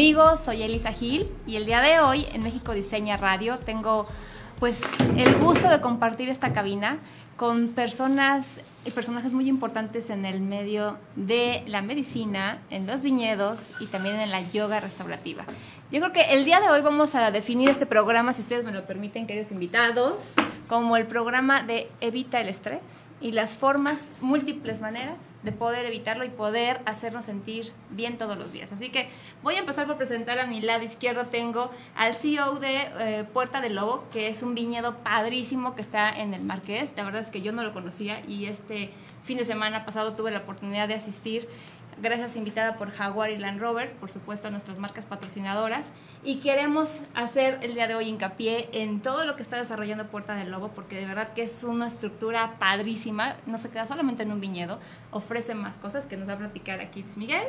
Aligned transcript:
Amigos, 0.00 0.40
soy 0.40 0.62
Elisa 0.62 0.92
Gil 0.92 1.30
y 1.46 1.56
el 1.56 1.66
día 1.66 1.82
de 1.82 2.00
hoy 2.00 2.24
en 2.32 2.42
México 2.42 2.72
Diseña 2.72 3.18
Radio 3.18 3.58
tengo 3.58 4.06
pues 4.58 4.80
el 5.18 5.34
gusto 5.34 5.68
de 5.68 5.82
compartir 5.82 6.30
esta 6.30 6.54
cabina 6.54 6.96
con 7.36 7.68
personas 7.68 8.62
y 8.84 8.90
personajes 8.90 9.32
muy 9.32 9.48
importantes 9.48 10.10
en 10.10 10.24
el 10.24 10.40
medio 10.40 10.98
de 11.16 11.62
la 11.66 11.82
medicina, 11.82 12.58
en 12.70 12.86
los 12.86 13.02
viñedos 13.02 13.58
y 13.80 13.86
también 13.86 14.16
en 14.16 14.30
la 14.30 14.40
yoga 14.50 14.80
restaurativa. 14.80 15.44
Yo 15.92 15.98
creo 15.98 16.12
que 16.12 16.34
el 16.34 16.44
día 16.44 16.60
de 16.60 16.68
hoy 16.68 16.82
vamos 16.82 17.16
a 17.16 17.32
definir 17.32 17.68
este 17.68 17.84
programa, 17.84 18.32
si 18.32 18.42
ustedes 18.42 18.64
me 18.64 18.70
lo 18.70 18.84
permiten, 18.84 19.26
queridos 19.26 19.50
invitados, 19.50 20.34
como 20.68 20.96
el 20.96 21.04
programa 21.04 21.64
de 21.64 21.90
Evita 22.00 22.40
el 22.40 22.48
estrés 22.48 23.08
y 23.20 23.32
las 23.32 23.56
formas, 23.56 24.08
múltiples 24.20 24.80
maneras 24.80 25.16
de 25.42 25.50
poder 25.50 25.84
evitarlo 25.84 26.24
y 26.24 26.28
poder 26.28 26.80
hacernos 26.86 27.24
sentir 27.24 27.72
bien 27.90 28.18
todos 28.18 28.38
los 28.38 28.52
días. 28.52 28.70
Así 28.70 28.90
que 28.90 29.08
voy 29.42 29.56
a 29.56 29.58
empezar 29.58 29.88
por 29.88 29.96
presentar 29.96 30.38
a 30.38 30.46
mi 30.46 30.60
lado 30.60 30.84
izquierdo. 30.84 31.24
Tengo 31.26 31.72
al 31.96 32.14
CEO 32.14 32.60
de 32.60 32.76
eh, 33.00 33.24
Puerta 33.32 33.60
del 33.60 33.74
Lobo, 33.74 34.04
que 34.12 34.28
es 34.28 34.44
un 34.44 34.54
viñedo 34.54 34.98
padrísimo 34.98 35.74
que 35.74 35.82
está 35.82 36.08
en 36.08 36.34
el 36.34 36.42
Marqués. 36.42 36.92
La 36.96 37.02
verdad 37.02 37.20
es 37.20 37.30
que 37.30 37.42
yo 37.42 37.50
no 37.50 37.64
lo 37.64 37.72
conocía 37.72 38.22
y 38.28 38.44
este 38.44 38.69
fin 39.22 39.38
de 39.38 39.44
semana 39.44 39.84
pasado 39.84 40.14
tuve 40.14 40.30
la 40.30 40.38
oportunidad 40.38 40.88
de 40.88 40.94
asistir 40.94 41.48
gracias 42.00 42.36
invitada 42.36 42.76
por 42.76 42.90
Jaguar 42.90 43.30
y 43.30 43.38
Land 43.38 43.60
Rover, 43.60 43.92
por 43.94 44.10
supuesto 44.10 44.48
a 44.48 44.50
nuestras 44.50 44.78
marcas 44.78 45.04
patrocinadoras. 45.04 45.92
Y 46.22 46.36
queremos 46.36 47.02
hacer 47.14 47.58
el 47.62 47.74
día 47.74 47.86
de 47.86 47.94
hoy 47.94 48.08
hincapié 48.08 48.68
en 48.72 49.00
todo 49.00 49.24
lo 49.24 49.36
que 49.36 49.42
está 49.42 49.58
desarrollando 49.58 50.08
Puerta 50.08 50.34
del 50.34 50.50
Lobo, 50.50 50.68
porque 50.68 50.96
de 50.96 51.06
verdad 51.06 51.32
que 51.32 51.42
es 51.42 51.64
una 51.64 51.86
estructura 51.86 52.58
padrísima, 52.58 53.36
no 53.46 53.58
se 53.58 53.70
queda 53.70 53.86
solamente 53.86 54.22
en 54.22 54.32
un 54.32 54.40
viñedo, 54.40 54.78
ofrece 55.10 55.54
más 55.54 55.78
cosas 55.78 56.06
que 56.06 56.16
nos 56.16 56.28
va 56.28 56.34
a 56.34 56.38
platicar 56.38 56.80
aquí 56.80 57.02
Luis 57.02 57.16
Miguel. 57.16 57.46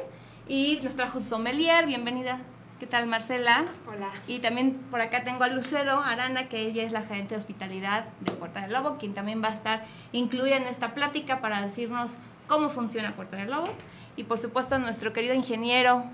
Y 0.47 0.79
nos 0.83 0.95
trajo 0.95 1.19
sommelier, 1.19 1.85
bienvenida. 1.85 2.39
¿Qué 2.81 2.87
tal, 2.87 3.05
Marcela? 3.05 3.65
Hola. 3.87 4.09
Y 4.27 4.39
también 4.39 4.73
por 4.89 5.01
acá 5.01 5.23
tengo 5.23 5.43
a 5.43 5.49
Lucero 5.49 5.99
Arana, 5.99 6.49
que 6.49 6.61
ella 6.61 6.81
es 6.81 6.91
la 6.91 7.01
gerente 7.01 7.35
de 7.35 7.39
hospitalidad 7.39 8.05
de 8.21 8.31
Puerta 8.31 8.61
del 8.61 8.73
Lobo, 8.73 8.97
quien 8.97 9.13
también 9.13 9.39
va 9.43 9.49
a 9.49 9.53
estar 9.53 9.85
incluida 10.13 10.57
en 10.57 10.63
esta 10.63 10.95
plática 10.95 11.41
para 11.41 11.61
decirnos 11.61 12.17
cómo 12.47 12.69
funciona 12.69 13.15
Puerta 13.15 13.37
del 13.37 13.51
Lobo. 13.51 13.67
Y 14.15 14.23
por 14.23 14.39
supuesto 14.39 14.79
nuestro 14.79 15.13
querido 15.13 15.35
ingeniero. 15.35 16.05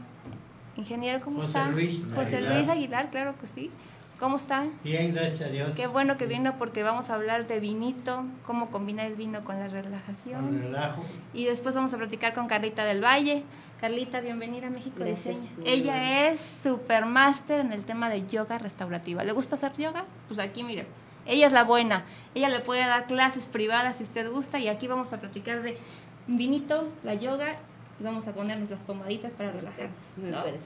Ingeniero, 0.76 1.22
¿cómo 1.22 1.38
José 1.38 1.48
está? 1.48 1.70
Luis 1.70 2.06
José 2.14 2.36
Aguilar. 2.36 2.56
Luis 2.58 2.70
Aguilar, 2.70 3.10
claro 3.12 3.36
que 3.40 3.48
sí. 3.48 3.72
¿Cómo 4.20 4.38
está? 4.38 4.66
Bien, 4.84 5.14
gracias 5.14 5.48
a 5.48 5.52
Dios. 5.52 5.76
Qué 5.76 5.86
bueno 5.86 6.18
que 6.18 6.26
vino 6.26 6.58
porque 6.58 6.82
vamos 6.82 7.12
a 7.12 7.14
hablar 7.16 7.46
de 7.46 7.60
vinito, 7.60 8.24
cómo 8.48 8.72
combinar 8.72 9.06
el 9.06 9.14
vino 9.16 9.44
con 9.46 9.60
la 9.60 9.68
Con 9.68 9.78
el 9.78 9.84
relajación. 9.84 10.60
relajo. 10.62 11.04
Y 11.36 11.46
después 11.46 11.76
vamos 11.76 11.94
a 11.94 11.98
platicar 11.98 12.34
con 12.34 12.48
Carlita 12.48 12.84
del 12.86 13.04
Valle. 13.04 13.44
Carlita, 13.80 14.20
bienvenida 14.22 14.68
a 14.68 14.70
México 14.72 14.96
Gracias, 14.98 15.40
Diseña. 15.40 15.60
muy 15.60 15.70
Ella 15.70 16.30
es 16.30 16.42
supermaster 16.64 17.60
en 17.60 17.72
el 17.72 17.86
tema 17.86 18.10
de 18.10 18.26
yoga 18.26 18.58
restaurativa. 18.58 19.24
¿Le 19.24 19.34
gusta 19.34 19.54
hacer 19.54 19.74
yoga? 19.78 20.06
Pues 20.28 20.40
aquí, 20.40 20.64
mire. 20.64 20.88
Ella 21.28 21.46
es 21.46 21.54
la 21.54 21.64
buena. 21.64 22.04
Ella 22.34 22.50
le 22.50 22.62
puede 22.62 22.82
dar 22.88 23.06
clases 23.06 23.46
privadas 23.46 23.98
si 23.98 24.04
usted 24.04 24.32
gusta. 24.32 24.58
Y 24.60 24.68
aquí 24.68 24.88
vamos 24.88 25.14
a 25.14 25.20
platicar 25.20 25.62
de 25.62 25.78
vinito, 26.26 26.88
la 27.04 27.14
yoga. 27.14 27.58
Y 28.00 28.04
vamos 28.04 28.28
a 28.28 28.34
ponernos 28.34 28.70
las 28.70 28.82
pomaditas 28.82 29.34
para 29.34 29.52
relajarnos. 29.52 29.98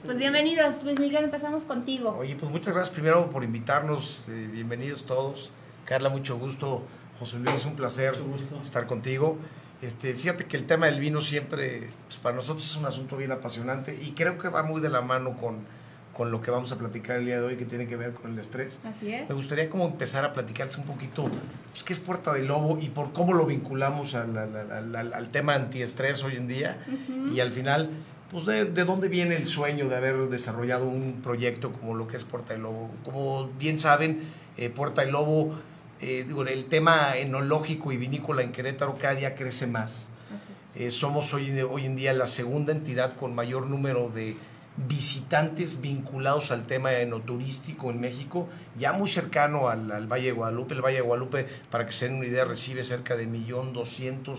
Pues 0.04 0.18
bienvenidos, 0.18 0.82
Luis 0.84 1.00
Miguel. 1.00 1.24
Empezamos 1.24 1.62
contigo. 1.62 2.14
Oye, 2.18 2.36
pues 2.36 2.52
muchas 2.52 2.74
gracias 2.74 2.92
primero 2.92 3.30
por 3.30 3.42
invitarnos. 3.42 4.24
eh, 4.28 4.48
bienvenidos 4.52 5.06
todos. 5.06 5.50
Carla, 5.86 6.10
mucho 6.10 6.38
gusto. 6.38 6.82
José 7.18 7.38
Luis, 7.38 7.64
un 7.64 7.74
placer 7.74 8.14
estar 8.60 8.86
contigo. 8.86 9.38
Este, 9.80 10.14
fíjate 10.14 10.44
que 10.44 10.58
el 10.58 10.66
tema 10.66 10.86
del 10.86 11.00
vino 11.00 11.22
siempre, 11.22 11.88
pues 12.06 12.18
para 12.18 12.36
nosotros 12.36 12.64
es 12.64 12.76
un 12.76 12.84
asunto 12.84 13.16
bien 13.16 13.32
apasionante 13.32 13.98
y 14.00 14.12
creo 14.12 14.38
que 14.38 14.48
va 14.48 14.62
muy 14.62 14.80
de 14.80 14.90
la 14.90 15.00
mano 15.00 15.36
con, 15.38 15.66
con 16.12 16.30
lo 16.30 16.42
que 16.42 16.50
vamos 16.50 16.70
a 16.72 16.76
platicar 16.76 17.16
el 17.18 17.24
día 17.26 17.40
de 17.40 17.46
hoy, 17.46 17.56
que 17.56 17.64
tiene 17.64 17.86
que 17.86 17.96
ver 17.96 18.12
con 18.12 18.32
el 18.32 18.38
estrés. 18.38 18.82
Así 18.84 19.12
es. 19.12 19.28
Me 19.28 19.34
gustaría 19.34 19.70
como 19.70 19.86
empezar 19.86 20.24
a 20.24 20.32
platicarles 20.34 20.76
un 20.78 20.84
poquito 20.84 21.24
pues, 21.70 21.84
qué 21.84 21.92
es 21.94 21.98
Puerta 21.98 22.32
del 22.34 22.46
Lobo 22.48 22.78
y 22.80 22.88
por 22.90 23.12
cómo 23.12 23.32
lo 23.32 23.46
vinculamos 23.46 24.14
al, 24.14 24.36
al- 24.36 24.94
al- 24.96 25.14
al- 25.14 25.28
tema 25.30 25.54
antiestrés 25.54 26.22
hoy 26.22 26.36
en 26.36 26.48
día 26.48 26.84
y 27.34 27.40
al 27.40 27.50
final, 27.50 27.88
pues 28.30 28.44
de, 28.44 28.66
de 28.66 28.84
dónde 28.84 29.08
viene 29.08 29.36
el 29.36 29.46
sueño 29.46 29.88
de 29.88 29.96
haber 29.96 30.16
desarrollado 30.28 30.86
un 30.86 31.20
proyecto 31.22 31.72
como 31.72 31.94
lo 31.94 32.06
que 32.08 32.18
es 32.18 32.24
Puerta 32.24 32.52
del 32.52 32.62
Lobo. 32.62 32.90
Como 33.04 33.48
bien 33.58 33.78
saben, 33.78 34.20
eh, 34.58 34.68
Puerta 34.68 35.00
del 35.02 35.12
Lobo, 35.12 35.54
eh, 36.02 36.24
digo, 36.26 36.42
el 36.44 36.66
tema 36.66 37.16
enológico 37.16 37.90
y 37.90 37.96
vinícola 37.96 38.42
en 38.42 38.52
Querétaro 38.52 38.98
cada 38.98 39.14
día 39.14 39.34
crece 39.34 39.66
más. 39.66 40.10
Eh, 40.74 40.90
somos 40.90 41.32
hoy, 41.34 41.58
hoy 41.60 41.86
en 41.86 41.96
día 41.96 42.12
la 42.12 42.26
segunda 42.26 42.72
entidad 42.72 43.12
con 43.14 43.34
mayor 43.34 43.66
número 43.66 44.08
de 44.10 44.36
visitantes 44.76 45.80
vinculados 45.80 46.50
al 46.50 46.64
tema 46.66 46.92
enoturístico 46.92 47.90
en 47.90 48.00
México, 48.00 48.48
ya 48.76 48.92
muy 48.92 49.08
cercano 49.08 49.68
al, 49.68 49.90
al 49.92 50.06
Valle 50.06 50.26
de 50.26 50.32
Guadalupe. 50.32 50.74
El 50.74 50.82
Valle 50.82 50.96
de 50.96 51.02
Guadalupe, 51.02 51.46
para 51.70 51.86
que 51.86 51.92
se 51.92 52.08
den 52.08 52.16
una 52.18 52.26
idea, 52.26 52.44
recibe 52.44 52.82
cerca 52.84 53.16
de 53.16 53.28
1.200.000 53.28 54.36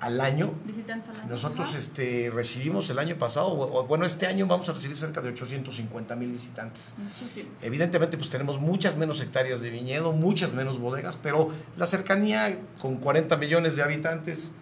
al 0.00 0.20
año. 0.20 0.52
Visitantes 0.64 1.08
al 1.08 1.16
año. 1.20 1.28
Nosotros 1.28 1.70
Ajá. 1.70 1.78
este, 1.78 2.30
recibimos 2.32 2.88
el 2.90 3.00
año 3.00 3.16
pasado, 3.18 3.48
o- 3.48 3.84
bueno, 3.86 4.04
este 4.04 4.26
año 4.26 4.46
vamos 4.46 4.68
a 4.68 4.72
recibir 4.72 4.96
cerca 4.96 5.20
de 5.20 5.30
850 5.30 6.14
mil 6.14 6.30
visitantes. 6.30 6.94
Muchísimo. 6.98 7.50
Evidentemente, 7.62 8.16
pues 8.16 8.30
tenemos 8.30 8.60
muchas 8.60 8.96
menos 8.96 9.20
hectáreas 9.20 9.60
de 9.60 9.70
viñedo, 9.70 10.12
muchas 10.12 10.54
menos 10.54 10.78
bodegas, 10.78 11.16
pero 11.20 11.50
la 11.76 11.86
cercanía 11.88 12.58
con 12.80 12.96
40 12.98 13.36
millones 13.38 13.74
de 13.74 13.82
habitantes 13.82 14.52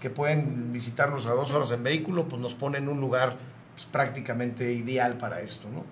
que 0.00 0.08
pueden 0.08 0.72
visitarnos 0.72 1.26
a 1.26 1.30
dos 1.32 1.50
horas 1.50 1.70
en 1.72 1.82
vehículo, 1.82 2.26
pues 2.28 2.40
nos 2.40 2.54
pone 2.54 2.78
en 2.78 2.88
un 2.88 2.98
lugar 3.00 3.36
pues, 3.76 3.84
prácticamente 3.86 4.72
ideal 4.72 5.16
para 5.18 5.40
esto, 5.40 5.68
¿no? 5.72 5.84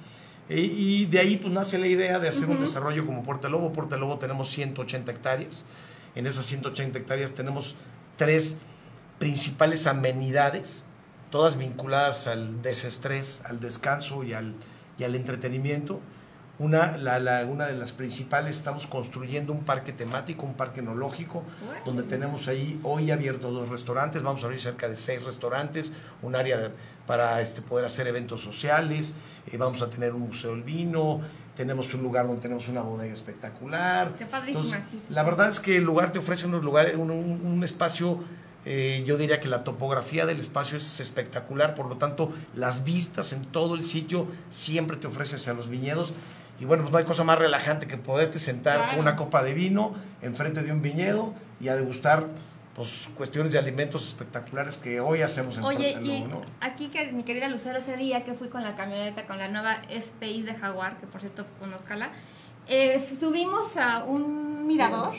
Y, 0.48 0.60
y 1.02 1.06
de 1.06 1.20
ahí 1.20 1.36
pues 1.36 1.54
nace 1.54 1.78
la 1.78 1.86
idea 1.86 2.18
de 2.18 2.28
hacer 2.28 2.48
un 2.50 2.60
desarrollo 2.60 3.06
como 3.06 3.22
Puerta 3.22 3.48
Lobo. 3.48 3.72
Puerta 3.72 3.96
Lobo 3.96 4.18
tenemos 4.18 4.50
180 4.50 5.12
hectáreas. 5.12 5.64
En 6.14 6.26
esas 6.26 6.44
180 6.46 6.98
hectáreas 6.98 7.30
tenemos 7.32 7.76
tres 8.16 8.58
principales 9.18 9.86
amenidades, 9.86 10.86
todas 11.30 11.56
vinculadas 11.56 12.26
al 12.26 12.60
desestrés, 12.62 13.42
al 13.46 13.60
descanso 13.60 14.22
y 14.24 14.32
al, 14.34 14.54
y 14.98 15.04
al 15.04 15.14
entretenimiento. 15.14 16.00
Una, 16.58 16.96
la, 16.98 17.18
la- 17.18 17.44
una 17.46 17.66
de 17.66 17.74
las 17.74 17.90
principales, 17.92 18.56
estamos 18.58 18.86
construyendo 18.86 19.52
un 19.52 19.64
parque 19.64 19.92
temático, 19.92 20.46
un 20.46 20.54
parque 20.54 20.80
enológico, 20.80 21.42
donde 21.84 22.04
tenemos 22.04 22.46
ahí 22.46 22.78
hoy 22.84 23.10
abiertos 23.10 23.52
dos 23.52 23.70
restaurantes, 23.70 24.22
vamos 24.22 24.42
a 24.42 24.46
abrir 24.46 24.60
cerca 24.60 24.88
de 24.88 24.94
seis 24.96 25.20
restaurantes, 25.24 25.92
un 26.22 26.36
área 26.36 26.58
de- 26.58 26.70
para 27.06 27.40
este, 27.40 27.62
poder 27.62 27.84
hacer 27.84 28.06
eventos 28.06 28.40
sociales, 28.40 29.14
eh, 29.52 29.56
vamos 29.56 29.82
a 29.82 29.90
tener 29.90 30.12
un 30.14 30.22
museo 30.22 30.52
del 30.52 30.62
vino, 30.62 31.20
tenemos 31.56 31.92
un 31.94 32.02
lugar 32.02 32.26
donde 32.26 32.42
tenemos 32.42 32.66
una 32.68 32.80
bodega 32.82 33.12
espectacular. 33.14 34.14
Qué 34.18 34.26
padrísima, 34.26 34.64
Entonces, 34.64 34.84
sí, 34.90 35.00
sí, 35.08 35.14
la 35.14 35.22
verdad 35.22 35.48
es 35.50 35.60
que 35.60 35.76
el 35.76 35.84
lugar 35.84 36.12
te 36.12 36.18
ofrece 36.18 36.46
unos 36.46 36.62
lugares, 36.64 36.96
un, 36.96 37.10
un- 37.10 37.44
un 37.46 37.62
espacio, 37.64 38.20
eh, 38.64 39.04
yo 39.06 39.16
diría 39.18 39.40
que 39.40 39.48
la 39.48 39.62
topografía 39.62 40.24
del 40.26 40.40
espacio 40.40 40.78
es 40.78 40.98
espectacular, 41.00 41.74
por 41.74 41.86
lo 41.86 41.96
tanto 41.98 42.32
las 42.54 42.82
vistas 42.84 43.32
en 43.34 43.44
todo 43.44 43.74
el 43.74 43.84
sitio 43.84 44.26
siempre 44.50 44.96
te 44.96 45.06
ofrece 45.06 45.36
hacia 45.36 45.52
los 45.52 45.68
viñedos. 45.68 46.14
Y 46.60 46.64
bueno, 46.66 46.84
pues 46.84 46.92
no 46.92 46.98
hay 46.98 47.04
cosa 47.04 47.24
más 47.24 47.38
relajante 47.38 47.86
que 47.88 47.96
poderte 47.98 48.38
sentar 48.38 48.76
Claro. 48.76 48.90
con 48.92 49.00
una 49.00 49.16
copa 49.16 49.42
de 49.42 49.54
vino 49.54 49.92
enfrente 50.22 50.62
de 50.62 50.70
un 50.72 50.82
viñedo 50.82 51.34
y 51.60 51.68
a 51.68 51.74
degustar 51.76 52.26
pues, 52.74 53.08
cuestiones 53.16 53.52
de 53.52 53.58
alimentos 53.58 54.06
espectaculares 54.08 54.78
que 54.78 55.00
hoy 55.00 55.22
hacemos 55.22 55.56
en 55.58 55.64
Oye, 55.64 55.92
y 56.02 56.22
¿no? 56.22 56.42
aquí 56.60 56.88
que 56.88 57.12
mi 57.12 57.22
querida 57.22 57.48
Lucero, 57.48 57.78
ese 57.78 57.96
día 57.96 58.24
que 58.24 58.34
fui 58.34 58.48
con 58.48 58.62
la 58.62 58.74
camioneta, 58.76 59.26
con 59.26 59.38
la 59.38 59.48
nueva 59.48 59.76
FPI 59.88 60.42
de 60.42 60.54
Jaguar, 60.54 60.98
que 60.98 61.06
por 61.06 61.20
cierto 61.20 61.46
conozcala, 61.60 62.10
eh, 62.66 63.00
subimos 63.20 63.76
a 63.76 64.04
un 64.04 64.66
mirador 64.66 65.12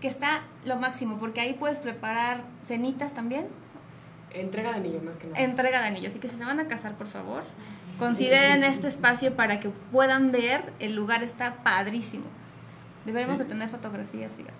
que 0.00 0.08
está 0.08 0.42
lo 0.64 0.76
máximo, 0.76 1.18
porque 1.18 1.40
ahí 1.40 1.54
puedes 1.54 1.78
preparar 1.78 2.42
cenitas 2.62 3.14
también, 3.14 3.46
Entrega 4.34 4.70
de 4.70 4.76
anillo 4.78 5.00
más 5.02 5.18
que 5.18 5.26
nada. 5.26 5.40
entrega 5.44 5.80
de 5.82 5.86
anillos. 5.88 6.12
Así 6.12 6.18
que 6.18 6.28
si 6.28 6.36
se 6.36 6.44
van 6.44 6.58
a 6.58 6.66
casar, 6.66 6.96
por 6.96 7.06
favor, 7.06 7.42
consideren 7.98 8.64
este 8.64 8.88
espacio 8.88 9.36
para 9.36 9.60
que 9.60 9.68
puedan 9.68 10.32
ver, 10.32 10.72
el 10.80 10.94
lugar 10.94 11.22
está 11.22 11.62
padrísimo. 11.62 12.24
Deberíamos 13.04 13.36
Sí. 13.36 13.44
de 13.44 13.48
tener 13.50 13.68
fotografías, 13.68 14.34
fíjate. 14.36 14.54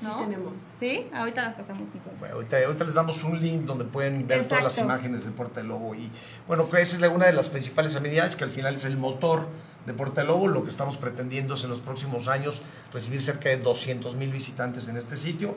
Sí 0.00 0.06
¿no? 0.06 0.16
tenemos. 0.24 0.52
¿Sí? 0.78 1.06
Ahorita 1.12 1.42
las 1.42 1.54
pasamos 1.54 1.88
entonces. 1.92 2.18
Bueno, 2.20 2.34
ahorita, 2.36 2.56
ahorita 2.64 2.84
les 2.84 2.94
damos 2.94 3.22
un 3.24 3.40
link 3.40 3.62
donde 3.62 3.84
pueden 3.84 4.26
ver 4.26 4.46
todas 4.46 4.62
las 4.64 4.78
imágenes 4.78 5.24
de 5.24 5.30
Puerta 5.32 5.60
del 5.60 5.68
Lobo. 5.68 5.94
Y 5.94 6.10
bueno, 6.46 6.66
pues 6.66 6.82
esa 6.82 6.96
es 6.96 7.00
la- 7.02 7.08
una 7.10 7.26
de 7.26 7.32
las 7.32 7.48
principales 7.48 7.96
amenidades 7.96 8.36
que 8.36 8.44
al 8.44 8.50
final 8.50 8.74
es 8.74 8.84
el 8.84 8.96
motor 8.96 9.46
de 9.86 9.94
Puerta 9.94 10.20
del 10.20 10.28
Lobo. 10.28 10.48
Lo 10.48 10.64
que 10.64 10.70
estamos 10.70 10.96
pretendiendo 10.96 11.54
es 11.54 11.64
en 11.64 11.70
los 11.70 11.80
próximos 11.80 12.28
años 12.28 12.62
recibir 12.92 13.20
cerca 13.22 13.48
de 13.48 13.56
200 13.58 14.14
mil 14.16 14.32
visitantes 14.32 14.88
en 14.88 14.96
este 14.96 15.16
sitio. 15.16 15.54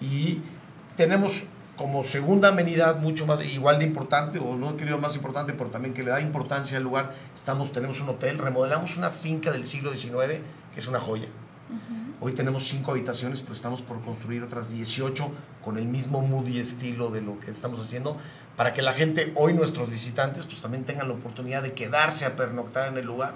Y 0.00 0.40
tenemos 0.96 1.44
como 1.76 2.04
segunda 2.04 2.48
amenidad 2.48 3.00
mucho 3.00 3.26
más, 3.26 3.42
igual 3.44 3.78
de 3.78 3.84
importante, 3.84 4.38
o 4.38 4.56
no 4.56 4.76
querido 4.78 4.96
más 4.96 5.14
importante, 5.14 5.52
pero 5.52 5.68
también 5.68 5.92
que 5.92 6.02
le 6.02 6.10
da 6.10 6.22
importancia 6.22 6.78
al 6.78 6.82
lugar, 6.84 7.12
estamos, 7.34 7.70
tenemos 7.70 8.00
un 8.00 8.08
hotel, 8.08 8.38
remodelamos 8.38 8.96
una 8.96 9.10
finca 9.10 9.52
del 9.52 9.66
siglo 9.66 9.90
XIX, 9.94 10.40
que 10.72 10.80
es 10.80 10.86
una 10.88 10.98
joya. 11.00 11.28
Hoy 12.18 12.32
tenemos 12.32 12.66
cinco 12.66 12.92
habitaciones, 12.92 13.42
pero 13.42 13.52
estamos 13.52 13.82
por 13.82 14.00
construir 14.00 14.42
otras 14.42 14.72
18 14.72 15.30
con 15.62 15.76
el 15.76 15.84
mismo 15.84 16.22
mood 16.22 16.46
y 16.48 16.60
estilo 16.60 17.10
de 17.10 17.20
lo 17.20 17.38
que 17.40 17.50
estamos 17.50 17.78
haciendo. 17.78 18.16
para 18.56 18.72
que 18.72 18.80
la 18.80 18.94
gente, 18.94 19.34
hoy 19.34 19.52
nuestros 19.52 19.90
visitantes, 19.90 20.46
pues 20.46 20.62
también 20.62 20.84
tengan 20.84 21.08
la 21.08 21.14
oportunidad 21.14 21.62
de 21.62 21.74
quedarse 21.74 22.24
a 22.24 22.36
pernoctar 22.36 22.88
en 22.88 22.96
el 22.96 23.04
lugar, 23.04 23.34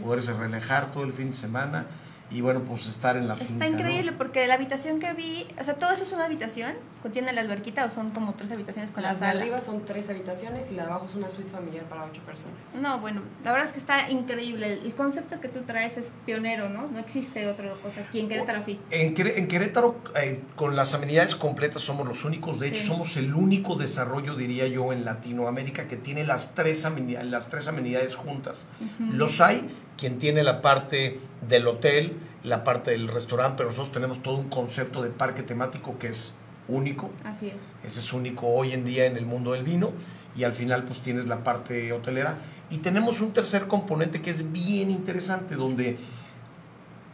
poderse 0.00 0.32
relajar 0.32 0.92
todo 0.92 1.02
el 1.02 1.12
fin 1.12 1.30
de 1.30 1.36
semana 1.36 1.86
y 2.30 2.40
bueno, 2.42 2.60
pues 2.62 2.86
estar 2.88 3.16
en 3.16 3.26
la 3.28 3.36
finca. 3.36 3.52
Está 3.52 3.64
¿no? 3.68 3.72
increíble 3.78 4.12
porque 4.12 4.46
la 4.46 4.54
habitación 4.54 5.00
que 5.00 5.12
vi, 5.14 5.46
o 5.60 5.64
sea, 5.64 5.74
todo 5.74 5.92
eso 5.92 6.02
es 6.04 6.12
una 6.12 6.26
habitación, 6.26 6.72
contiene 7.02 7.32
la 7.32 7.40
alberquita 7.40 7.84
o 7.84 7.88
son 7.90 8.10
como 8.10 8.34
tres 8.34 8.52
habitaciones 8.52 8.90
con 8.90 9.02
Las 9.02 9.20
de 9.20 9.26
la 9.26 9.32
sala. 9.32 9.42
arriba 9.42 9.60
son 9.60 9.84
tres 9.84 10.08
habitaciones 10.10 10.70
y 10.70 10.74
la 10.74 10.84
de 10.84 10.90
abajo 10.90 11.06
es 11.06 11.14
una 11.14 11.28
suite 11.28 11.50
familiar 11.50 11.84
para 11.86 12.04
ocho 12.04 12.20
personas. 12.22 12.54
No, 12.80 13.00
bueno, 13.00 13.22
la 13.42 13.52
verdad 13.52 13.66
es 13.66 13.72
que 13.72 13.78
está 13.80 14.10
increíble. 14.10 14.74
El 14.84 14.94
concepto 14.94 15.40
que 15.40 15.48
tú 15.48 15.62
traes 15.62 15.96
es 15.96 16.12
pionero, 16.26 16.68
¿no? 16.68 16.88
No 16.88 16.98
existe 16.98 17.48
otra 17.48 17.72
cosa 17.82 18.02
aquí 18.02 18.20
en 18.20 18.28
Querétaro 18.28 18.58
así. 18.58 18.78
En, 18.90 19.14
en 19.16 19.48
Querétaro, 19.48 19.98
eh, 20.22 20.42
con 20.56 20.76
las 20.76 20.94
amenidades 20.94 21.34
completas, 21.34 21.82
somos 21.82 22.06
los 22.06 22.24
únicos. 22.24 22.60
De 22.60 22.68
hecho, 22.68 22.80
Sí. 22.82 22.86
somos 22.86 23.16
el 23.16 23.34
único 23.34 23.76
desarrollo, 23.76 24.34
diría 24.36 24.66
yo, 24.68 24.92
en 24.92 25.04
Latinoamérica 25.04 25.88
que 25.88 25.96
tiene 25.96 26.24
las 26.24 26.54
tres, 26.54 26.84
amenidades, 26.84 27.28
las 27.30 27.48
tres 27.50 27.66
amenidades 27.68 28.14
juntas. 28.14 28.68
Los 28.98 29.40
hay, 29.40 29.68
quien 30.00 30.18
tiene 30.18 30.42
la 30.42 30.62
parte 30.62 31.20
del 31.46 31.68
hotel, 31.68 32.16
la 32.42 32.64
parte 32.64 32.92
del 32.92 33.06
restaurante, 33.06 33.56
pero 33.58 33.68
nosotros 33.68 33.92
tenemos 33.92 34.22
todo 34.22 34.36
un 34.36 34.48
concepto 34.48 35.02
de 35.02 35.10
parque 35.10 35.42
temático 35.42 35.98
que 35.98 36.08
es 36.08 36.34
único. 36.68 37.10
Así 37.22 37.48
es. 37.48 37.56
Ese 37.84 38.00
es 38.00 38.12
único 38.14 38.46
hoy 38.46 38.72
en 38.72 38.86
día 38.86 39.04
en 39.04 39.18
el 39.18 39.26
mundo 39.26 39.52
del 39.52 39.62
vino. 39.62 39.92
Y 40.34 40.44
al 40.44 40.54
final, 40.54 40.84
pues 40.84 41.00
tienes 41.00 41.26
la 41.26 41.44
parte 41.44 41.92
hotelera. 41.92 42.38
Y 42.70 42.78
tenemos 42.78 43.20
un 43.20 43.32
tercer 43.32 43.66
componente 43.66 44.22
que 44.22 44.30
es 44.30 44.52
bien 44.52 44.90
interesante, 44.90 45.56
donde 45.56 45.98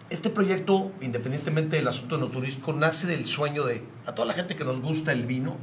este 0.09 0.31
proyecto, 0.31 0.93
independientemente 1.01 1.77
del 1.77 1.89
asunto 1.89 2.19
no 2.19 2.29
turístico, 2.29 2.73
nace 2.73 3.09
del 3.09 3.27
sueño 3.27 3.65
de 3.65 3.83
a 4.07 4.15
toda 4.15 4.29
la 4.29 4.35
gente 4.35 4.55
que 4.55 4.65
nos 4.65 4.81
gusta 4.81 5.11
el 5.11 5.27
vino. 5.27 5.57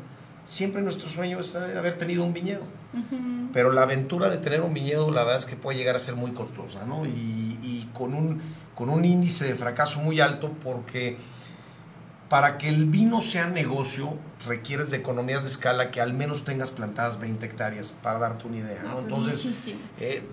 Siempre 0.45 0.81
nuestro 0.81 1.07
sueño 1.09 1.39
es 1.39 1.55
haber 1.55 1.97
tenido 1.97 2.23
un 2.23 2.33
viñedo. 2.33 2.63
Pero 3.53 3.71
la 3.71 3.83
aventura 3.83 4.29
de 4.29 4.37
tener 4.37 4.61
un 4.61 4.73
viñedo, 4.73 5.09
la 5.11 5.21
verdad 5.23 5.37
es 5.39 5.45
que 5.45 5.55
puede 5.55 5.77
llegar 5.77 5.95
a 5.95 5.99
ser 5.99 6.15
muy 6.15 6.31
costosa, 6.31 6.85
¿no? 6.85 7.05
Y, 7.05 7.09
y 7.61 7.89
con, 7.93 8.13
un, 8.13 8.41
con 8.75 8.89
un 8.89 9.03
índice 9.05 9.45
de 9.45 9.55
fracaso 9.55 9.99
muy 10.01 10.19
alto, 10.19 10.51
porque 10.63 11.17
para 12.29 12.57
que 12.57 12.69
el 12.69 12.85
vino 12.85 13.21
sea 13.21 13.47
negocio, 13.49 14.15
requieres 14.47 14.91
de 14.91 14.97
economías 14.97 15.43
de 15.43 15.49
escala 15.49 15.91
que 15.91 16.01
al 16.01 16.13
menos 16.13 16.43
tengas 16.45 16.71
plantadas 16.71 17.19
20 17.19 17.45
hectáreas, 17.45 17.93
para 18.01 18.19
darte 18.19 18.47
una 18.47 18.57
idea, 18.57 18.81
No, 18.83 18.89
¿no? 18.89 18.93
pues 18.95 19.03
Entonces, 19.05 19.73
eh, 19.99 20.23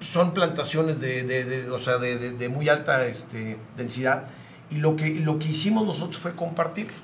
son 0.00 0.32
plantaciones 0.34 1.00
de, 1.00 1.24
de- 1.24 1.44
de- 1.44 1.70
o 1.70 1.78
sea, 1.78 1.98
de 1.98 2.48
muy 2.48 2.68
alta 2.68 3.06
este, 3.06 3.58
densidad 3.76 4.24
y 4.70 4.76
lo 4.76 4.96
que, 4.96 5.10
lo 5.16 5.38
que 5.38 5.48
hicimos 5.48 5.84
nosotros 5.86 6.18
fue 6.20 6.34
compartirlo. 6.34 6.94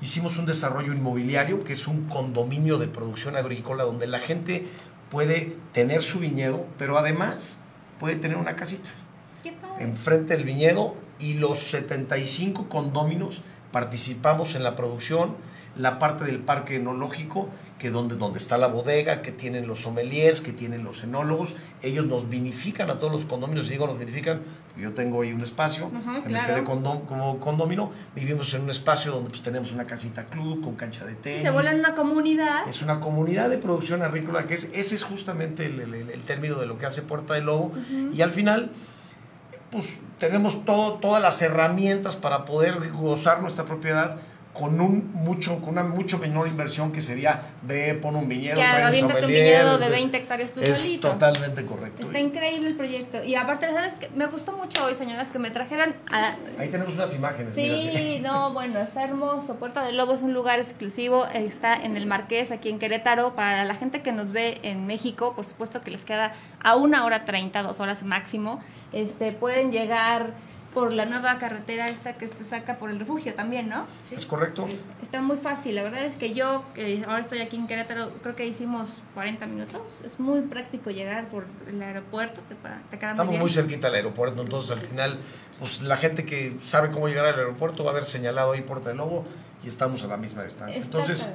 Hicimos 0.00 0.38
un 0.38 0.46
desarrollo 0.46 0.92
inmobiliario 0.92 1.62
que 1.62 1.74
es 1.74 1.86
un 1.86 2.08
condominio 2.08 2.78
de 2.78 2.88
producción 2.88 3.36
agrícola 3.36 3.84
donde 3.84 4.06
la 4.06 4.18
gente 4.18 4.66
puede 5.10 5.56
tener 5.72 6.02
su 6.02 6.20
viñedo, 6.20 6.66
pero 6.78 6.96
además 6.96 7.60
puede 7.98 8.16
tener 8.16 8.38
una 8.38 8.56
casita 8.56 8.90
Qué 9.42 9.52
padre. 9.52 9.84
enfrente 9.84 10.36
del 10.36 10.44
viñedo 10.44 10.94
y 11.18 11.34
los 11.34 11.58
75 11.58 12.68
condóminos 12.68 13.42
participamos 13.72 14.54
en 14.54 14.62
la 14.62 14.74
producción, 14.74 15.36
la 15.76 15.98
parte 15.98 16.24
del 16.24 16.38
parque 16.38 16.76
enológico, 16.76 17.48
que 17.80 17.90
donde, 17.90 18.14
donde 18.16 18.38
está 18.38 18.58
la 18.58 18.66
bodega, 18.68 19.22
que 19.22 19.32
tienen 19.32 19.66
los 19.66 19.80
sommeliers, 19.80 20.42
que 20.42 20.52
tienen 20.52 20.84
los 20.84 21.02
enólogos, 21.02 21.56
ellos 21.82 22.04
nos 22.06 22.28
vinifican 22.28 22.90
a 22.90 22.98
todos 22.98 23.10
los 23.12 23.24
condóminos, 23.24 23.66
y 23.68 23.70
digo 23.70 23.86
nos 23.86 23.98
vinifican, 23.98 24.42
yo 24.76 24.92
tengo 24.92 25.22
ahí 25.22 25.32
un 25.32 25.40
espacio, 25.40 25.90
Ajá, 25.94 26.22
que 26.22 26.28
claro. 26.28 26.46
me 26.48 26.54
quedé 26.54 26.64
condom- 26.66 27.06
como 27.06 27.40
condomino, 27.40 27.90
vivimos 28.14 28.52
en 28.54 28.62
un 28.62 28.70
espacio 28.70 29.12
donde 29.12 29.30
pues 29.30 29.40
tenemos 29.42 29.72
una 29.72 29.84
casita 29.84 30.26
club 30.26 30.62
con 30.62 30.76
cancha 30.76 31.06
de 31.06 31.14
tenis. 31.14 31.42
Se 31.42 31.50
vuelve 31.50 31.74
una 31.74 31.94
comunidad. 31.94 32.68
Es 32.68 32.82
una 32.82 33.00
comunidad 33.00 33.48
de 33.48 33.56
producción 33.56 34.02
agrícola, 34.02 34.46
que 34.46 34.54
es, 34.54 34.70
ese 34.74 34.94
es 34.94 35.02
justamente 35.02 35.64
el, 35.64 35.80
el- 35.80 36.10
el 36.10 36.20
término 36.22 36.56
de 36.56 36.66
lo 36.66 36.76
que 36.78 36.84
hace 36.84 37.00
Puerta 37.02 37.32
del 37.34 37.44
Lobo. 37.46 37.72
Y 38.12 38.20
al 38.20 38.30
final, 38.30 38.70
pues 39.70 39.98
tenemos 40.18 40.64
todo, 40.66 40.94
todas 40.94 41.22
las 41.22 41.40
herramientas 41.42 42.16
para 42.16 42.44
poder 42.44 42.90
gozar 42.92 43.40
nuestra 43.40 43.64
propiedad 43.64 44.18
con 44.52 44.80
un 44.80 45.12
mucho, 45.14 45.60
con 45.60 45.70
una 45.70 45.84
mucho 45.84 46.18
menor 46.18 46.48
inversión 46.48 46.90
que 46.90 47.00
sería 47.00 47.40
ve, 47.62 47.94
pon 47.94 48.16
un 48.16 48.28
viñedo, 48.28 48.56
Que 48.56 48.66
trae 48.66 49.02
un 49.04 49.12
un 49.12 49.26
viñedo 49.26 49.78
de 49.78 49.88
20 49.88 50.16
hectáreas 50.16 50.52
tú 50.52 50.60
Es 50.60 50.80
solito. 50.80 51.10
totalmente 51.12 51.64
correcto. 51.64 52.02
Está 52.02 52.18
increíble 52.18 52.68
el 52.68 52.76
proyecto. 52.76 53.22
Y 53.22 53.36
aparte, 53.36 53.68
¿sabes 53.68 53.94
qué? 53.94 54.08
Me 54.16 54.26
gustó 54.26 54.52
mucho 54.52 54.84
hoy, 54.84 54.94
señoras, 54.96 55.30
que 55.30 55.38
me 55.38 55.50
trajeran 55.52 55.94
a... 56.10 56.34
Ahí 56.58 56.68
tenemos 56.68 56.94
unas 56.94 57.14
imágenes. 57.14 57.54
mira. 57.54 57.74
Sí, 57.92 58.18
no, 58.22 58.52
bueno, 58.52 58.80
está 58.80 59.04
hermoso. 59.04 59.54
Puerta 59.56 59.84
del 59.84 59.96
Lobo 59.96 60.14
es 60.14 60.22
un 60.22 60.34
lugar 60.34 60.58
exclusivo. 60.58 61.26
Está 61.26 61.74
en 61.76 61.96
el 61.96 62.06
Marqués, 62.06 62.50
aquí 62.50 62.70
en 62.70 62.80
Querétaro. 62.80 63.36
Para 63.36 63.64
la 63.64 63.74
gente 63.76 64.02
que 64.02 64.10
nos 64.10 64.32
ve 64.32 64.58
en 64.64 64.86
México, 64.86 65.32
por 65.36 65.44
supuesto 65.46 65.80
que 65.80 65.92
les 65.92 66.04
queda 66.04 66.32
a 66.62 66.74
una 66.74 67.04
hora 67.04 67.24
treinta, 67.24 67.62
dos 67.62 67.78
horas 67.78 68.02
máximo. 68.02 68.60
Este, 68.92 69.30
pueden 69.30 69.70
llegar 69.70 70.34
por 70.74 70.92
la 70.92 71.04
nueva 71.04 71.38
carretera 71.38 71.88
esta 71.88 72.16
que 72.16 72.28
te 72.28 72.44
saca 72.44 72.78
por 72.78 72.90
el 72.90 72.98
refugio 73.00 73.34
también, 73.34 73.68
¿no? 73.68 73.86
¿Es 74.10 74.24
correcto? 74.24 74.68
Está 75.02 75.20
muy 75.20 75.36
fácil. 75.36 75.74
La 75.74 75.82
verdad 75.82 76.04
es 76.04 76.14
que 76.14 76.32
yo, 76.32 76.64
que 76.74 77.02
ahora 77.06 77.18
estoy 77.18 77.40
aquí 77.40 77.56
en 77.56 77.66
Querétaro, 77.66 78.12
creo 78.22 78.36
que 78.36 78.46
hicimos 78.46 78.98
40 79.14 79.46
minutos. 79.46 79.80
Es 80.04 80.20
muy 80.20 80.42
práctico 80.42 80.90
llegar 80.90 81.28
por 81.28 81.44
el 81.68 81.82
aeropuerto. 81.82 82.40
Te, 82.48 82.54
te 82.90 82.98
queda 82.98 83.10
Estamos 83.10 83.36
muy 83.36 83.50
cerquita 83.50 83.88
del 83.88 83.96
aeropuerto, 83.96 84.42
entonces 84.42 84.70
al 84.70 84.80
final, 84.80 85.18
pues 85.58 85.82
la 85.82 85.96
gente 85.96 86.24
que 86.24 86.56
sabe 86.62 86.90
cómo 86.92 87.08
llegar 87.08 87.26
al 87.26 87.34
aeropuerto 87.34 87.82
va 87.82 87.90
a 87.90 87.92
haber 87.92 88.04
señalado 88.04 88.52
ahí 88.52 88.62
Puerta 88.62 88.90
del 88.90 88.98
Lobo 88.98 89.26
y 89.64 89.68
estamos 89.68 90.04
a 90.04 90.06
la 90.06 90.16
misma 90.16 90.44
distancia. 90.44 90.80
Está 90.80 90.98
Entonces, 90.98 91.30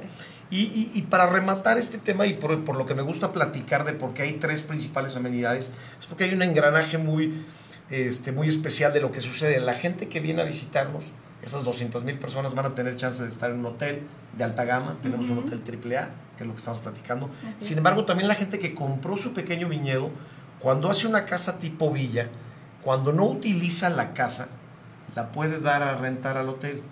y, 0.50 0.60
y- 0.62 0.92
y 0.94 1.02
para 1.02 1.26
rematar 1.26 1.76
este 1.76 1.98
tema 1.98 2.24
y 2.26 2.34
por, 2.34 2.64
por 2.64 2.76
lo 2.76 2.86
que 2.86 2.94
me 2.94 3.02
gusta 3.02 3.32
platicar 3.32 3.84
de 3.84 3.92
por 3.92 4.14
qué 4.14 4.22
hay 4.22 4.32
tres 4.34 4.62
principales 4.62 5.14
amenidades, 5.16 5.72
es 6.00 6.06
porque 6.06 6.24
hay 6.24 6.32
un 6.34 6.42
engranaje 6.42 6.96
muy, 6.98 7.34
este, 7.90 8.32
muy 8.32 8.48
especial 8.48 8.92
de 8.92 9.00
lo 9.00 9.12
que 9.12 9.20
sucede. 9.20 9.60
La 9.60 9.74
gente 9.74 10.08
que 10.08 10.20
viene 10.20 10.42
a 10.42 10.44
visitarnos, 10.44 11.04
esas 11.42 11.64
200 11.64 12.04
mil 12.04 12.18
personas 12.18 12.54
van 12.54 12.66
a 12.66 12.74
tener 12.74 12.96
chance 12.96 13.22
de 13.22 13.28
estar 13.28 13.50
en 13.50 13.60
un 13.60 13.66
hotel 13.66 14.02
de 14.36 14.44
alta 14.44 14.64
gama, 14.64 14.96
tenemos 15.02 15.28
un 15.30 15.38
hotel 15.38 15.62
AAA, 15.64 16.08
que 16.36 16.42
es 16.44 16.46
lo 16.46 16.52
que 16.54 16.58
estamos 16.58 16.80
platicando. 16.80 17.30
Así. 17.50 17.68
Sin 17.68 17.78
embargo, 17.78 18.04
también 18.04 18.28
la 18.28 18.34
gente 18.34 18.58
que 18.58 18.74
compró 18.74 19.16
su 19.16 19.32
pequeño 19.32 19.68
viñedo, 19.68 20.10
cuando 20.60 20.90
hace 20.90 21.06
una 21.06 21.24
casa 21.26 21.58
tipo 21.58 21.90
villa, 21.92 22.28
cuando 22.82 23.12
no 23.12 23.24
utiliza 23.26 23.88
la 23.90 24.12
casa, 24.14 24.48
la 25.14 25.30
puede 25.32 25.60
dar 25.60 25.82
a 25.82 25.94
rentar 25.96 26.36
al 26.36 26.48
hotel. 26.48 26.82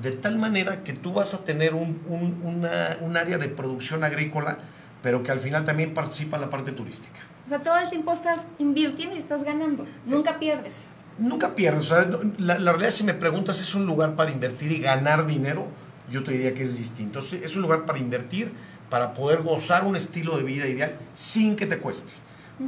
De 0.00 0.12
tal 0.12 0.38
manera 0.38 0.84
que 0.84 0.92
tú 0.92 1.12
vas 1.12 1.34
a 1.34 1.44
tener 1.44 1.74
un, 1.74 2.00
un- 2.08 2.40
una- 2.44 2.96
un 3.00 3.16
área 3.16 3.38
de 3.38 3.48
producción 3.48 4.04
agrícola, 4.04 4.58
pero 5.02 5.22
que 5.22 5.32
al 5.32 5.38
final 5.40 5.64
también 5.64 5.94
participa 5.94 6.36
en 6.36 6.42
la 6.42 6.50
parte 6.50 6.72
turística. 6.72 7.18
O 7.50 7.52
sea, 7.52 7.64
todo 7.64 7.78
el 7.78 7.90
tiempo 7.90 8.12
estás 8.12 8.42
invirtiendo 8.60 9.16
y 9.16 9.18
estás 9.18 9.42
ganando. 9.42 9.84
Nunca 10.06 10.38
pierdes. 10.38 10.74
Nunca 11.18 11.56
pierdes. 11.56 11.80
O 11.90 11.94
sea, 11.96 12.08
la, 12.38 12.58
la 12.60 12.70
realidad, 12.70 12.92
si 12.92 13.02
me 13.02 13.12
preguntas, 13.12 13.60
¿es 13.60 13.74
un 13.74 13.86
lugar 13.86 14.14
para 14.14 14.30
invertir 14.30 14.70
y 14.70 14.78
ganar 14.78 15.26
dinero? 15.26 15.66
Yo 16.12 16.22
te 16.22 16.30
diría 16.30 16.54
que 16.54 16.62
es 16.62 16.78
distinto. 16.78 17.18
Es- 17.18 17.32
Es 17.32 17.56
un 17.56 17.62
lugar 17.62 17.86
para 17.86 17.98
invertir, 17.98 18.52
para 18.88 19.14
poder 19.14 19.42
gozar 19.42 19.84
un 19.84 19.96
estilo 19.96 20.36
de 20.36 20.44
vida 20.44 20.68
ideal 20.68 20.94
sin 21.12 21.56
que 21.56 21.66
te 21.66 21.78
cueste. 21.78 22.12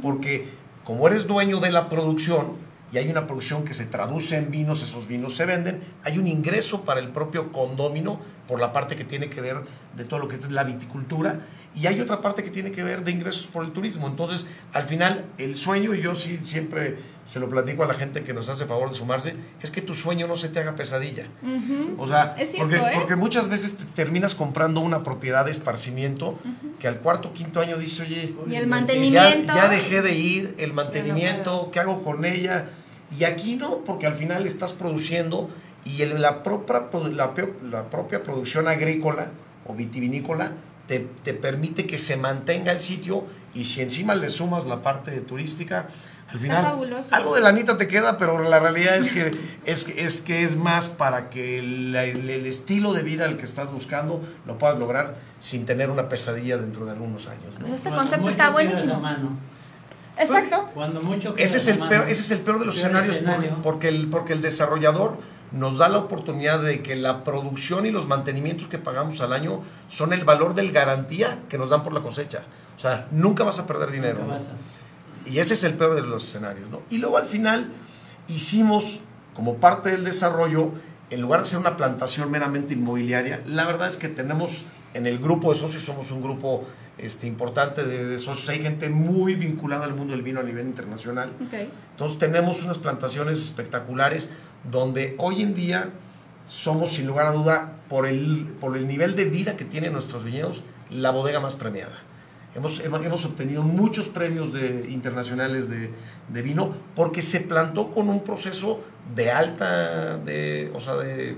Porque 0.01 0.49
como 0.83 1.07
eres 1.07 1.27
dueño 1.27 1.61
de 1.61 1.71
la 1.71 1.87
producción 1.87 2.57
y 2.91 2.97
hay 2.97 3.09
una 3.09 3.25
producción 3.25 3.63
que 3.63 3.73
se 3.73 3.85
traduce 3.85 4.35
en 4.35 4.51
vinos, 4.51 4.83
esos 4.83 5.07
vinos 5.07 5.33
se 5.37 5.45
venden, 5.45 5.79
hay 6.03 6.17
un 6.17 6.27
ingreso 6.27 6.83
para 6.83 6.99
el 6.99 7.07
propio 7.07 7.53
condómino 7.53 8.19
por 8.47 8.59
la 8.59 8.73
parte 8.73 8.95
que 8.95 9.05
tiene 9.05 9.29
que 9.29 9.41
ver 9.41 9.57
de 9.95 10.03
todo 10.05 10.19
lo 10.19 10.27
que 10.27 10.35
es 10.35 10.51
la 10.51 10.63
viticultura 10.63 11.39
y 11.75 11.87
hay 11.87 11.99
otra 12.01 12.21
parte 12.21 12.43
que 12.43 12.49
tiene 12.51 12.71
que 12.71 12.83
ver 12.83 13.03
de 13.03 13.11
ingresos 13.11 13.47
por 13.47 13.63
el 13.65 13.71
turismo. 13.71 14.07
Entonces, 14.07 14.47
al 14.73 14.83
final, 14.83 15.25
el 15.37 15.55
sueño, 15.55 15.95
y 15.95 16.01
yo 16.01 16.13
sí 16.15 16.39
siempre 16.43 16.97
se 17.25 17.39
lo 17.39 17.49
platico 17.49 17.83
a 17.83 17.87
la 17.87 17.93
gente 17.93 18.23
que 18.23 18.33
nos 18.33 18.49
hace 18.49 18.65
favor 18.65 18.89
de 18.89 18.95
sumarse, 18.95 19.33
es 19.61 19.71
que 19.71 19.81
tu 19.81 19.93
sueño 19.95 20.27
no 20.27 20.35
se 20.35 20.49
te 20.49 20.59
haga 20.59 20.75
pesadilla. 20.75 21.25
Ujú. 21.41 21.95
O 21.97 22.07
sea, 22.07 22.35
cierto, 22.37 22.57
porque, 22.59 22.75
¿eh? 22.75 22.91
porque 22.93 23.15
muchas 23.15 23.47
veces 23.49 23.77
te 23.77 23.85
terminas 23.85 24.35
comprando 24.35 24.81
una 24.81 25.03
propiedad 25.03 25.45
de 25.45 25.51
esparcimiento 25.51 26.37
que 26.79 26.87
al 26.87 26.97
cuarto 26.97 27.29
o 27.29 27.33
quinto 27.33 27.59
año 27.61 27.77
dice, 27.77 28.03
oye, 28.03 28.35
Y 28.47 28.55
el 28.55 28.63
ya- 28.63 28.67
mantenimiento. 28.69 29.53
Ya, 29.55 29.67
dejé 29.69 30.01
de 30.01 30.13
ir, 30.15 30.55
el 30.59 30.73
mantenimiento, 30.73 31.69
¿qué 31.71 31.79
hago 31.79 32.03
con 32.03 32.25
ella? 32.25 32.69
Y 33.17 33.23
aquí 33.23 33.55
no, 33.55 33.79
porque 33.83 34.05
al 34.05 34.15
final 34.15 34.45
estás 34.45 34.73
produciendo 34.73 35.49
y 35.85 36.01
el- 36.01 36.21
la, 36.21 36.43
propia, 36.43 36.83
la, 37.13 37.33
propia 37.89 38.23
producción 38.23 38.67
agrícola 38.67 39.27
o 39.65 39.73
vitivinícola 39.73 40.51
te, 40.87 40.99
te 41.23 41.33
permite 41.33 41.85
que 41.87 41.97
se 41.97 42.17
mantenga 42.17 42.71
el 42.71 42.81
sitio 42.81 43.25
y 43.53 43.65
si 43.65 43.81
encima 43.81 44.15
le 44.15 44.29
sumas 44.29 44.65
la 44.65 44.81
parte 44.81 45.11
turística, 45.21 45.87
al 46.31 46.39
final 46.39 46.65
algo 47.11 47.35
de 47.35 47.41
la 47.41 47.49
anita 47.49 47.77
te 47.77 47.87
queda, 47.87 48.17
pero 48.17 48.39
la 48.39 48.57
realidad 48.59 48.97
es 48.97 49.09
que 49.11 49.31
es, 49.65 49.83
que- 49.83 50.03
es 50.05 50.17
que 50.21 50.43
es 50.43 50.57
más 50.57 50.87
para 50.89 51.29
que 51.29 51.59
el, 51.59 51.95
el- 51.95 52.29
el 52.29 52.45
estilo 52.47 52.93
de 52.93 53.03
vida 53.03 53.25
al 53.25 53.37
que 53.37 53.45
estás 53.45 53.71
buscando 53.71 54.21
lo 54.45 54.57
puedas 54.57 54.79
lograr 54.79 55.15
sin 55.39 55.65
tener 55.65 55.89
una 55.89 56.09
pesadilla 56.09 56.57
dentro 56.57 56.85
de 56.85 56.91
algunos 56.93 57.27
años. 57.27 57.53
¿no? 57.59 57.61
Pues 57.61 57.73
este 57.73 57.89
Cuando 57.89 57.97
concepto 58.11 58.21
mucho 58.21 58.31
está 58.31 58.49
buenísimo. 58.49 59.01
Exacto. 60.17 60.69
Cuando 60.73 61.01
mucho 61.01 61.33
Ese 61.37 61.57
es, 61.57 61.67
el 61.69 61.79
peor, 61.79 62.03
ese 62.07 62.21
es 62.21 62.31
el 62.31 62.39
peor 62.39 62.59
de 62.59 62.65
los 62.65 62.75
Peor 62.75 62.85
escenarios 62.97 63.17
por- 63.17 63.29
escenario. 63.33 63.61
porque, 63.63 63.87
el, 63.89 64.07
porque 64.09 64.33
el 64.33 64.41
desarrollador 64.41 65.17
nos 65.53 65.77
da 65.77 65.87
la 65.87 65.99
oportunidad 65.99 66.61
de 66.61 66.81
que 66.81 66.95
la 66.95 67.23
producción 67.23 67.85
y 67.85 67.91
los 67.91 68.07
mantenimientos 68.07 68.67
que 68.67 68.79
pagamos 68.79 69.21
al 69.21 69.33
año 69.33 69.61
son 69.87 70.11
el 70.11 70.25
valor 70.25 70.55
del 70.55 70.71
garantía 70.71 71.39
que 71.47 71.57
nos 71.57 71.69
dan 71.69 71.83
por 71.83 71.93
la 71.93 72.01
cosecha. 72.01 72.43
O 72.75 72.79
sea, 72.79 73.07
nunca 73.11 73.43
vas 73.43 73.59
a 73.59 73.67
perder 73.67 73.91
dinero. 73.91 74.19
Y 75.25 75.37
ese 75.37 75.53
es 75.53 75.63
el 75.63 75.75
peor 75.75 75.95
de 75.95 76.01
los 76.01 76.25
escenarios. 76.25 76.69
¿no? 76.69 76.81
Y 76.89 76.97
luego 76.97 77.17
al 77.17 77.27
final 77.27 77.69
hicimos, 78.27 79.01
como 79.33 79.57
parte 79.57 79.91
del 79.91 80.03
desarrollo, 80.03 80.71
en 81.11 81.21
lugar 81.21 81.41
de 81.41 81.45
ser 81.45 81.59
una 81.59 81.77
plantación 81.77 82.31
meramente 82.31 82.73
inmobiliaria, 82.73 83.41
la 83.45 83.65
verdad 83.65 83.87
es 83.87 83.97
que 83.97 84.09
tenemos 84.09 84.65
en 84.95 85.05
el 85.05 85.19
grupo 85.19 85.53
de 85.53 85.59
socios, 85.59 85.83
somos 85.83 86.11
un 86.11 86.21
grupo 86.21 86.65
este, 86.97 87.27
importante 87.27 87.83
de, 87.83 88.19
socios, 88.19 88.49
hay 88.49 88.59
gente 88.59 88.89
muy 88.89 89.35
vinculada 89.35 89.85
al 89.85 89.93
mundo 89.93 90.13
del 90.13 90.23
vino 90.23 90.39
a 90.39 90.43
nivel 90.43 90.65
internacional. 90.65 91.31
Entonces 91.91 92.17
tenemos 92.19 92.63
unas 92.63 92.79
plantaciones 92.79 93.39
espectaculares 93.39 94.33
donde 94.69 95.15
hoy 95.17 95.41
en 95.41 95.53
día 95.53 95.89
somos 96.45 96.93
sin 96.93 97.07
lugar 97.07 97.27
a 97.27 97.31
duda, 97.31 97.73
por 97.89 98.07
el, 98.07 98.47
por 98.59 98.75
el 98.75 98.87
nivel 98.87 99.15
de 99.15 99.25
vida 99.25 99.55
que 99.55 99.65
tienen 99.65 99.93
nuestros 99.93 100.23
viñedos, 100.23 100.63
la 100.89 101.11
bodega 101.11 101.39
más 101.39 101.55
premiada. 101.55 101.95
Hemos, 102.55 102.79
hemos, 102.81 103.25
obtenido 103.25 103.63
muchos 103.63 104.07
premios 104.07 104.53
de, 104.53 104.87
internacionales 104.89 105.69
de, 105.69 105.91
de, 106.29 106.41
vino 106.43 106.71
porque 106.95 107.23
se 107.23 107.41
plantó 107.41 107.89
con 107.91 108.09
un 108.09 108.23
proceso 108.23 108.81
de 109.15 109.31
alta, 109.31 110.17
de, 110.17 110.71
o 110.75 110.79
sea, 110.79 110.95
de, 110.95 111.35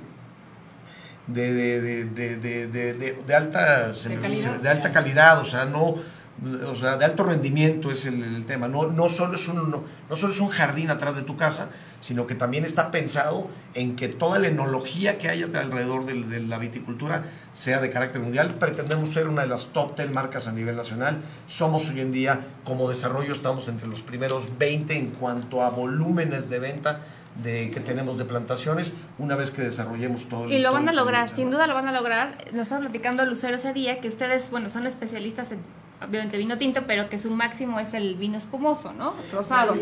de, 1.27 2.05
de 2.05 3.35
alta, 3.35 3.91
de 3.91 4.69
alta 4.69 4.91
calidad, 4.91 5.39
o 5.39 5.45
sea, 5.45 5.65
no, 5.65 5.95
o 6.43 6.75
sea, 6.75 6.97
de 6.97 7.05
alto 7.05 7.23
rendimiento 7.23 7.91
es 7.91 8.05
el, 8.05 8.45
tema. 8.45 8.67
No, 8.67 8.87
no, 8.87 9.07
solo 9.07 9.35
es 9.35 9.47
un, 9.47 9.71
no, 9.71 10.15
solo 10.15 10.33
es 10.33 10.39
un 10.41 10.49
jardín 10.49 10.89
atrás 10.89 11.15
de 11.15 11.21
tu 11.21 11.37
casa, 11.37 11.69
sino 12.01 12.27
que 12.27 12.35
también 12.35 12.65
está 12.65 12.91
pensado 12.91 13.47
en 13.73 13.95
que 13.95 14.09
toda 14.09 14.37
la 14.39 14.49
enología 14.49 15.17
que 15.17 15.29
hay 15.29 15.43
alrededor 15.43 16.05
de, 16.05 16.41
la 16.41 16.57
viticultura 16.57 17.23
sea 17.53 17.79
de 17.79 17.89
carácter 17.89 18.21
mundial. 18.21 18.55
Pretendemos 18.59 19.11
ser 19.11 19.27
una 19.27 19.43
de 19.43 19.47
las 19.47 19.67
top 19.67 19.95
10 19.95 20.11
marcas 20.11 20.47
a 20.47 20.51
nivel 20.51 20.75
nacional. 20.75 21.21
Somos 21.47 21.89
hoy 21.89 22.01
en 22.01 22.11
día, 22.11 22.41
como 22.65 22.89
desarrollo, 22.89 23.31
estamos 23.31 23.69
entre 23.69 23.87
los 23.87 24.01
primeros 24.01 24.57
20 24.57 24.97
en 24.97 25.11
cuanto 25.11 25.63
a 25.63 25.69
volúmenes 25.69 26.49
de 26.49 26.59
venta 26.59 26.99
de, 27.41 27.71
que 27.71 27.79
tenemos 27.79 28.17
de 28.17 28.25
plantaciones 28.25 28.97
una 29.19 29.35
vez 29.35 29.51
que 29.51 29.61
desarrollemos 29.61 30.27
todo. 30.27 30.49
Y 30.49 30.59
lo 30.59 30.73
van 30.73 30.89
a 30.89 30.93
lograr, 30.93 31.29
sin 31.29 31.49
duda 31.49 31.65
lo 31.65 31.73
van 31.73 31.87
a 31.87 31.93
lograr. 31.93 32.37
Nos 32.51 32.63
estaba 32.63 32.81
platicando 32.81 33.25
Lucero 33.25 33.55
ese 33.55 33.71
día 33.71 34.01
que 34.01 34.09
ustedes, 34.09 34.51
bueno, 34.51 34.69
son 34.69 34.85
especialistas 34.85 35.53
en 35.53 35.59
obviamente 36.07 36.37
vino 36.37 36.57
tinto, 36.57 36.81
pero 36.87 37.09
que 37.09 37.17
su 37.17 37.31
máximo 37.31 37.79
es 37.79 37.93
el 37.93 38.15
vino 38.15 38.37
espumoso, 38.37 38.93
¿no? 38.93 39.13
Rosado. 39.33 39.75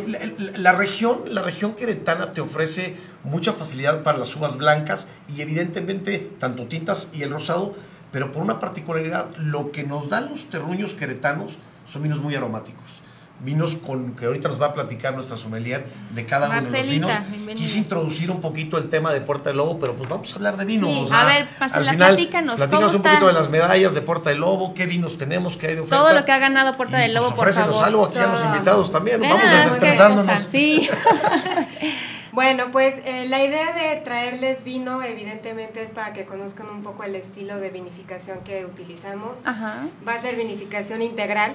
La, 0.58 0.72
región, 0.72 1.22
la 1.28 1.42
región 1.42 1.74
queretana 1.74 2.32
te 2.32 2.42
ofrece 2.42 2.96
mucha 3.24 3.54
facilidad 3.54 4.04
para 4.04 4.18
las 4.18 4.36
uvas 4.36 4.58
blancas 4.58 5.10
y 5.36 5.42
evidentemente 5.42 6.20
tanto 6.40 6.66
tintas 6.68 7.12
y 7.14 7.24
el 7.24 7.32
rosado, 7.32 7.76
pero 8.12 8.32
por 8.32 8.42
una 8.42 8.60
particularidad, 8.60 9.36
lo 9.38 9.72
que 9.72 9.84
nos 9.84 10.10
dan 10.10 10.30
los 10.30 10.50
terruños 10.50 10.94
queretanos 10.94 11.58
son 11.86 12.04
vinos 12.04 12.20
muy 12.20 12.36
aromáticos 12.36 13.03
vinos 13.40 13.76
con 13.76 14.16
que 14.16 14.26
ahorita 14.26 14.48
nos 14.48 14.62
va 14.62 14.68
a 14.68 14.74
platicar 14.74 15.14
nuestra 15.14 15.38
sommelier 15.38 15.86
de 16.12 16.26
cada 16.26 16.50
uno 16.50 16.62
de 16.62 16.78
los 16.78 16.88
vinos. 16.88 17.12
Quise 17.56 17.78
introducir 17.78 18.32
un 18.32 18.40
poquito 18.40 18.78
el 18.78 18.90
tema 18.90 19.12
de 19.14 19.22
Puerta 19.22 19.50
del 19.50 19.58
Lobo, 19.58 19.80
pero 19.80 19.96
pues 19.96 20.10
vamos 20.10 20.32
a 20.32 20.36
hablar 20.36 20.58
de 20.58 20.66
vino. 20.66 20.88
a 21.12 21.26
ver, 21.26 21.48
Marcela, 21.60 21.90
al 21.90 21.96
final, 21.96 22.16
platícanos. 22.16 22.56
Platícanos 22.56 22.94
un 22.96 23.02
poquito 23.02 23.28
de 23.28 23.34
las 23.34 23.50
medallas 23.50 23.94
de 23.94 24.02
Puerta 24.02 24.30
del 24.30 24.40
Lobo, 24.40 24.74
qué 24.74 24.86
vinos 24.86 25.18
tenemos, 25.18 25.58
qué 25.58 25.68
hay 25.68 25.76
de 25.76 25.82
oferta. 25.82 25.98
Todo 25.98 26.14
lo 26.14 26.26
que 26.26 26.32
ha 26.32 26.40
ganado 26.40 26.76
Puerta 26.78 26.98
del 26.98 27.14
Lobo, 27.14 27.36
pues, 27.36 27.56
por 27.56 27.66
favor. 27.66 27.86
algo 27.86 28.06
aquí 28.06 28.18
a 28.18 28.28
los 28.28 28.44
invitados 28.44 28.92
también, 28.92 29.20
vamos 29.22 29.42
desestresándonos. 29.42 30.44
Sí. 30.44 30.90
Bueno, 32.34 32.72
pues 32.72 32.96
eh, 33.06 33.28
la 33.30 33.44
idea 33.44 33.74
de 33.74 34.02
traerles 34.02 34.64
vino 34.64 35.04
evidentemente 35.04 35.84
es 35.84 35.92
para 35.92 36.14
que 36.14 36.26
conozcan 36.26 36.68
un 36.68 36.82
poco 36.82 37.04
el 37.04 37.16
estilo 37.16 37.60
de 37.60 37.70
vinificación 37.70 38.40
que 38.40 38.66
utilizamos. 38.66 39.42
Ajá. 39.46 39.86
Va 40.06 40.16
a 40.16 40.22
ser 40.22 40.36
vinificación 40.36 41.04
integral, 41.04 41.54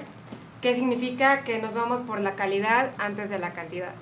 ¿Qué 0.61 0.75
significa 0.75 1.43
que 1.43 1.61
nos 1.61 1.73
vamos 1.73 2.01
por 2.01 2.19
la 2.19 2.35
calidad 2.35 2.91
antes 2.97 3.29
de 3.29 3.39
la 3.39 3.51
cantidad. 3.51 3.93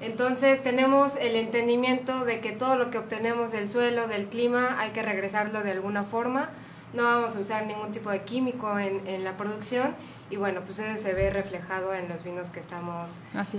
Entonces 0.00 0.62
tenemos 0.62 1.16
el 1.16 1.36
entendimiento 1.36 2.24
de 2.24 2.40
que 2.40 2.52
todo 2.52 2.76
lo 2.76 2.90
que 2.90 2.98
obtenemos 2.98 3.52
del 3.52 3.68
suelo, 3.68 4.08
del 4.08 4.26
clima, 4.26 4.76
hay 4.80 4.90
que 4.90 5.02
regresarlo 5.02 5.62
de 5.62 5.72
alguna 5.72 6.04
forma. 6.04 6.48
No 6.94 7.02
vamos 7.02 7.36
a 7.36 7.40
usar 7.40 7.66
ningún 7.66 7.92
tipo 7.92 8.08
de 8.08 8.22
químico 8.22 8.78
en, 8.78 9.06
en 9.06 9.22
la 9.22 9.36
producción 9.36 9.94
y 10.30 10.36
bueno, 10.36 10.62
pues 10.62 10.78
eso 10.78 11.02
se 11.02 11.12
ve 11.12 11.30
reflejado 11.30 11.92
en 11.92 12.08
los 12.08 12.22
vinos 12.22 12.48
que 12.48 12.60
estamos 12.60 13.16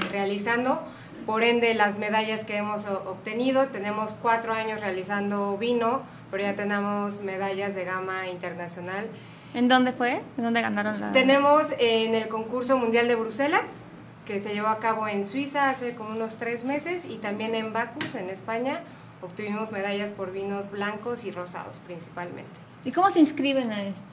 realizando. 0.10 0.82
Por 1.28 1.44
ende, 1.44 1.76
las 1.76 2.00
medallas 2.00 2.46
que 2.46 2.58
hemos 2.58 2.88
obtenido, 2.88 3.68
tenemos 3.68 4.16
cuatro 4.22 4.54
años 4.54 4.80
realizando 4.80 5.56
vino, 5.58 6.02
pero 6.32 6.42
ya 6.42 6.56
tenemos 6.56 7.22
medallas 7.22 7.76
de 7.76 7.86
gama 7.86 8.28
internacional 8.28 9.08
¿En 9.54 9.68
dónde 9.68 9.94
fue? 9.94 10.22
¿En 10.38 10.44
dónde 10.44 10.62
ganaron 10.62 11.00
la...? 11.00 11.12
Tenemos 11.12 11.66
en 11.80 12.16
el 12.16 12.28
concurso 12.28 12.78
mundial 12.78 13.08
de 13.08 13.16
Bruselas, 13.16 13.84
que 14.26 14.42
se 14.42 14.54
llevó 14.54 14.68
a 14.68 14.80
cabo 14.80 15.08
en 15.08 15.26
Suiza 15.26 15.70
hace 15.70 15.96
como 15.96 16.12
unos 16.12 16.36
tres 16.36 16.64
meses, 16.64 17.04
y 17.10 17.18
también 17.18 17.56
en 17.56 17.74
Bacus, 17.74 18.16
en 18.16 18.30
España, 18.30 18.82
obtuvimos 19.22 19.72
medallas 19.72 20.12
por 20.12 20.32
vinos 20.32 20.72
blancos 20.72 21.24
y 21.26 21.32
rosados 21.32 21.80
principalmente. 21.80 22.52
¿Y 22.86 22.92
cómo 22.92 23.10
se 23.10 23.20
inscriben 23.20 23.72
a 23.72 23.84
esto? 23.84 24.04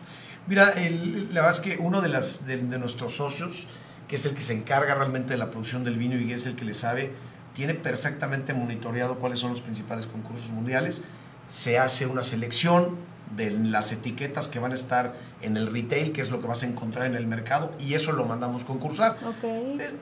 Mira, 0.47 0.73
la 0.75 1.43
verdad 1.43 1.51
es 1.51 1.61
que 1.61 1.77
uno 1.79 2.01
de, 2.01 2.09
las, 2.09 2.47
de, 2.47 2.57
nuestros 2.79 3.17
socios, 3.17 3.69
que 4.09 4.17
es 4.17 4.25
el 4.27 4.35
que 4.35 4.43
se 4.43 4.55
encarga 4.55 4.95
realmente 4.95 5.33
de 5.33 5.39
la 5.39 5.51
producción 5.51 5.85
del 5.85 5.97
vino 5.97 6.17
y 6.17 6.33
es 6.33 6.47
el 6.47 6.57
que 6.57 6.65
le 6.65 6.75
sabe, 6.75 7.13
tiene 7.55 7.75
perfectamente 7.75 8.55
monitoreado 8.55 9.19
cuáles 9.19 9.41
son 9.41 9.51
los 9.51 9.61
principales 9.61 10.07
concursos 10.07 10.51
mundiales. 10.51 11.05
Se 11.49 11.79
hace 11.79 12.07
una 12.07 12.23
selección, 12.23 12.97
de 13.35 13.51
las 13.51 13.93
etiquetas 13.93 14.49
que 14.49 14.59
van 14.59 14.73
a 14.73 14.75
estar 14.75 15.15
en 15.43 15.57
el 15.57 15.71
retail, 15.71 16.13
que 16.13 16.23
es 16.23 16.31
lo 16.31 16.41
que 16.41 16.47
vas 16.47 16.63
a 16.63 16.67
encontrar 16.67 17.07
en 17.07 17.15
el 17.15 17.27
mercado, 17.27 17.75
y 17.79 17.95
eso 17.95 18.13
lo 18.13 18.25
mandamos 18.25 18.65
concursar. 18.65 19.19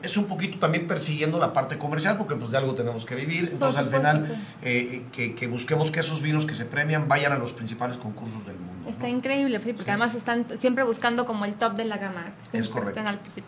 Es, 0.02 0.16
un 0.16 0.26
poquito 0.26 0.58
también 0.58 0.86
persiguiendo 0.86 1.38
la 1.38 1.52
parte 1.52 1.76
comercial, 1.76 2.16
porque 2.16 2.36
pues 2.36 2.52
de 2.52 2.58
algo 2.58 2.74
tenemos 2.74 3.04
que 3.04 3.16
vivir. 3.16 3.50
Entonces 3.52 3.80
al 3.80 3.88
final 3.88 4.36
eh, 4.62 5.02
que, 5.12 5.46
busquemos 5.48 5.90
que 5.90 6.00
esos 6.00 6.22
vinos 6.22 6.46
que 6.46 6.54
se 6.54 6.64
premian 6.64 7.08
vayan 7.08 7.32
a 7.32 7.38
los 7.38 7.52
principales 7.52 7.96
concursos 7.96 8.46
del 8.46 8.56
mundo. 8.56 8.88
Está 8.88 9.08
increíble, 9.08 9.58
porque 9.60 9.90
además 9.90 10.14
están 10.14 10.46
siempre 10.60 10.84
buscando 10.84 11.24
como 11.26 11.44
el 11.44 11.54
top 11.54 11.74
de 11.74 11.84
la 11.84 11.98
gama. 11.98 12.32
Es 12.52 12.68
correcto. 12.68 13.00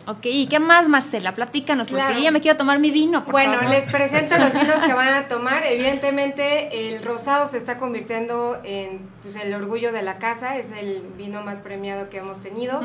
ok, 0.07 0.25
¿y 0.25 0.47
qué 0.47 0.59
más, 0.59 0.89
Marcela? 0.89 1.33
Platícanos, 1.33 1.87
porque 1.87 2.15
yo 2.15 2.19
ya 2.19 2.31
me 2.31 2.41
quiero 2.41 2.57
tomar 2.57 2.79
mi 2.79 2.91
vino. 2.91 3.23
bueno, 3.31 3.61
les 3.69 3.89
presento 3.89 4.37
los 4.37 4.51
vinos 4.61 4.77
que 4.85 4.93
van 4.93 5.13
a 5.13 5.27
tomar. 5.27 5.63
Evidentemente 5.65 6.95
el 6.95 7.03
rosado 7.03 7.47
se 7.47 7.57
está 7.57 7.77
convirtiendo 7.77 8.59
en 8.63 8.99
pues, 9.23 9.35
el 9.37 9.53
orgullo 9.53 9.91
de 9.91 10.01
la 10.01 10.17
casa, 10.17 10.57
es 10.57 10.71
el 10.71 11.03
vino 11.17 11.43
más 11.43 11.61
premiado 11.61 11.76
que 12.09 12.17
hemos 12.17 12.41
tenido, 12.41 12.81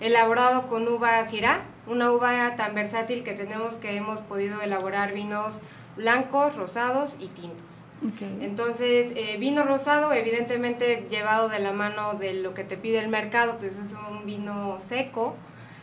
elaborado 0.00 0.68
con 0.68 0.86
uva 0.88 1.24
Syrah, 1.24 1.62
una 1.86 2.12
uva 2.12 2.54
tan 2.56 2.74
versátil 2.74 3.22
que 3.22 3.32
tenemos 3.32 3.76
que 3.76 3.96
hemos 3.96 4.20
podido 4.20 4.60
elaborar 4.60 5.12
vinos 5.12 5.60
blancos, 5.96 6.54
rosados 6.56 7.16
y 7.18 7.28
tintos. 7.28 7.82
Entonces, 8.40 9.12
eh, 9.16 9.36
vino 9.38 9.64
rosado, 9.64 10.12
evidentemente 10.12 11.06
llevado 11.10 11.48
de 11.48 11.58
la 11.60 11.72
mano 11.72 12.14
de 12.14 12.34
lo 12.34 12.52
que 12.52 12.62
te 12.62 12.76
pide 12.76 12.98
el 12.98 13.08
mercado, 13.08 13.56
pues 13.58 13.78
es 13.78 13.94
un 14.10 14.26
vino 14.26 14.76
seco, 14.78 15.34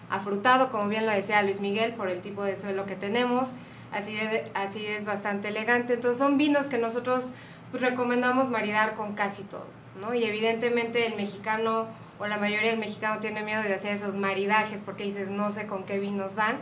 afrutado, 0.09 0.71
como 0.71 0.87
bien 0.87 1.05
lo 1.05 1.11
decía 1.11 1.41
Luis 1.41 1.59
Miguel, 1.59 1.93
por 1.93 2.09
el 2.09 2.21
tipo 2.21 2.43
de 2.43 2.55
suelo 2.55 2.85
que 2.85 2.95
tenemos, 2.95 3.49
así, 3.91 4.15
así 4.53 4.85
es 4.85 5.05
bastante 5.05 5.47
elegante. 5.47 5.95
Entonces, 5.95 6.19
son 6.19 6.37
vinos 6.37 6.67
que 6.67 6.77
nosotros 6.77 7.29
pues, 7.71 7.81
recomendamos 7.81 8.49
maridar 8.49 8.93
con 8.93 9.13
casi 9.13 9.43
todo. 9.43 9.65
Y 10.13 10.23
evidentemente 10.23 11.05
el 11.07 11.15
mexicano 11.15 11.87
o 12.23 12.27
la 12.27 12.37
mayoría 12.37 12.69
del 12.69 12.79
mexicano 12.79 13.19
tiene 13.19 13.43
miedo 13.43 13.61
de 13.61 13.73
hacer 13.73 13.93
esos 13.93 14.15
maridajes 14.15 14.81
porque 14.83 15.03
dices 15.03 15.29
no 15.29 15.51
sé 15.51 15.67
con 15.67 15.83
qué 15.83 15.99
vinos 15.99 16.35
van. 16.35 16.57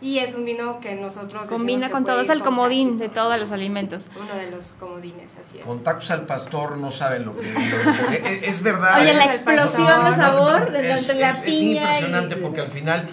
Y 0.00 0.18
es 0.18 0.34
un 0.34 0.44
vino 0.44 0.78
que 0.80 0.94
nosotros... 0.94 1.48
Combina 1.48 1.90
con 1.90 2.04
todo, 2.04 2.20
es 2.20 2.28
el 2.28 2.42
comodín 2.42 2.98
de 2.98 3.08
todos 3.08 3.38
los 3.38 3.50
alimentos. 3.50 4.08
Uno 4.14 4.34
de 4.34 4.50
los 4.50 4.74
comodines, 4.78 5.32
así 5.42 5.58
es. 5.58 5.64
Con 5.64 5.82
tacos 5.82 6.10
al 6.10 6.26
pastor 6.26 6.76
no 6.76 6.92
saben 6.92 7.24
lo 7.24 7.34
que... 7.34 7.50
es, 8.44 8.62
verdad. 8.62 9.00
Oye, 9.00 9.14
la 9.14 9.24
explosión 9.24 10.04
de 10.04 10.16
sabor 10.16 10.70
de 10.70 10.82
la 10.82 10.96
piña. 10.96 11.30
Es 11.30 11.48
impresionante 11.48 12.36
porque 12.36 12.60
al 12.60 12.70
final 12.70 13.08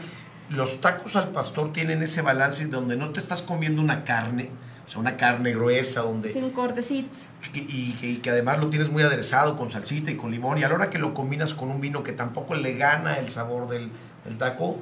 los 0.49 0.81
tacos 0.81 1.15
al 1.15 1.29
pastor 1.29 1.71
tienen 1.71 2.03
ese 2.03 2.21
balance 2.21 2.65
donde 2.67 2.97
no 2.97 3.11
te 3.11 3.21
estás 3.21 3.43
comiendo 3.43 3.81
una 3.81 4.03
carne, 4.03 4.49
sea, 4.93 5.01
una 5.01 5.17
carne 5.17 5.53
gruesa 5.53 6.01
donde... 6.01 6.31
Sin 6.31 6.51
cortecitos. 6.51 7.29
Y, 7.53 8.17
que 8.21 8.29
además 8.29 8.59
lo 8.59 8.69
tienes 8.69 8.89
muy 8.89 9.03
aderezado 9.03 9.57
con 9.57 9.71
salsita 9.71 10.11
y 10.11 10.15
con 10.15 10.31
limón. 10.31 10.57
Y 10.57 10.63
a 10.63 10.69
la 10.69 10.75
hora 10.75 10.89
que 10.89 10.99
lo 10.99 11.13
combinas 11.13 11.53
con 11.53 11.69
un 11.69 11.81
vino 11.81 12.03
que 12.03 12.13
tampoco 12.13 12.55
le 12.55 12.75
gana 12.75 13.17
el 13.17 13.29
sabor 13.29 13.67
del, 13.67 13.91
taco, 14.37 14.77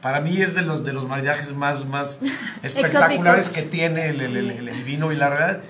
para 0.00 0.20
mí 0.20 0.40
es 0.40 0.54
de 0.54 0.62
los, 0.62 0.84
de 0.84 0.92
los 0.92 1.06
maridajes 1.06 1.54
más, 1.54 1.86
más 1.86 2.20
espectaculares 2.62 3.48
que 3.48 3.62
tiene 3.62 4.08
el, 4.08 4.20
el, 4.20 4.84
vino. 4.84 5.12
Y 5.12 5.16
la 5.16 5.28
verdad, 5.28 5.60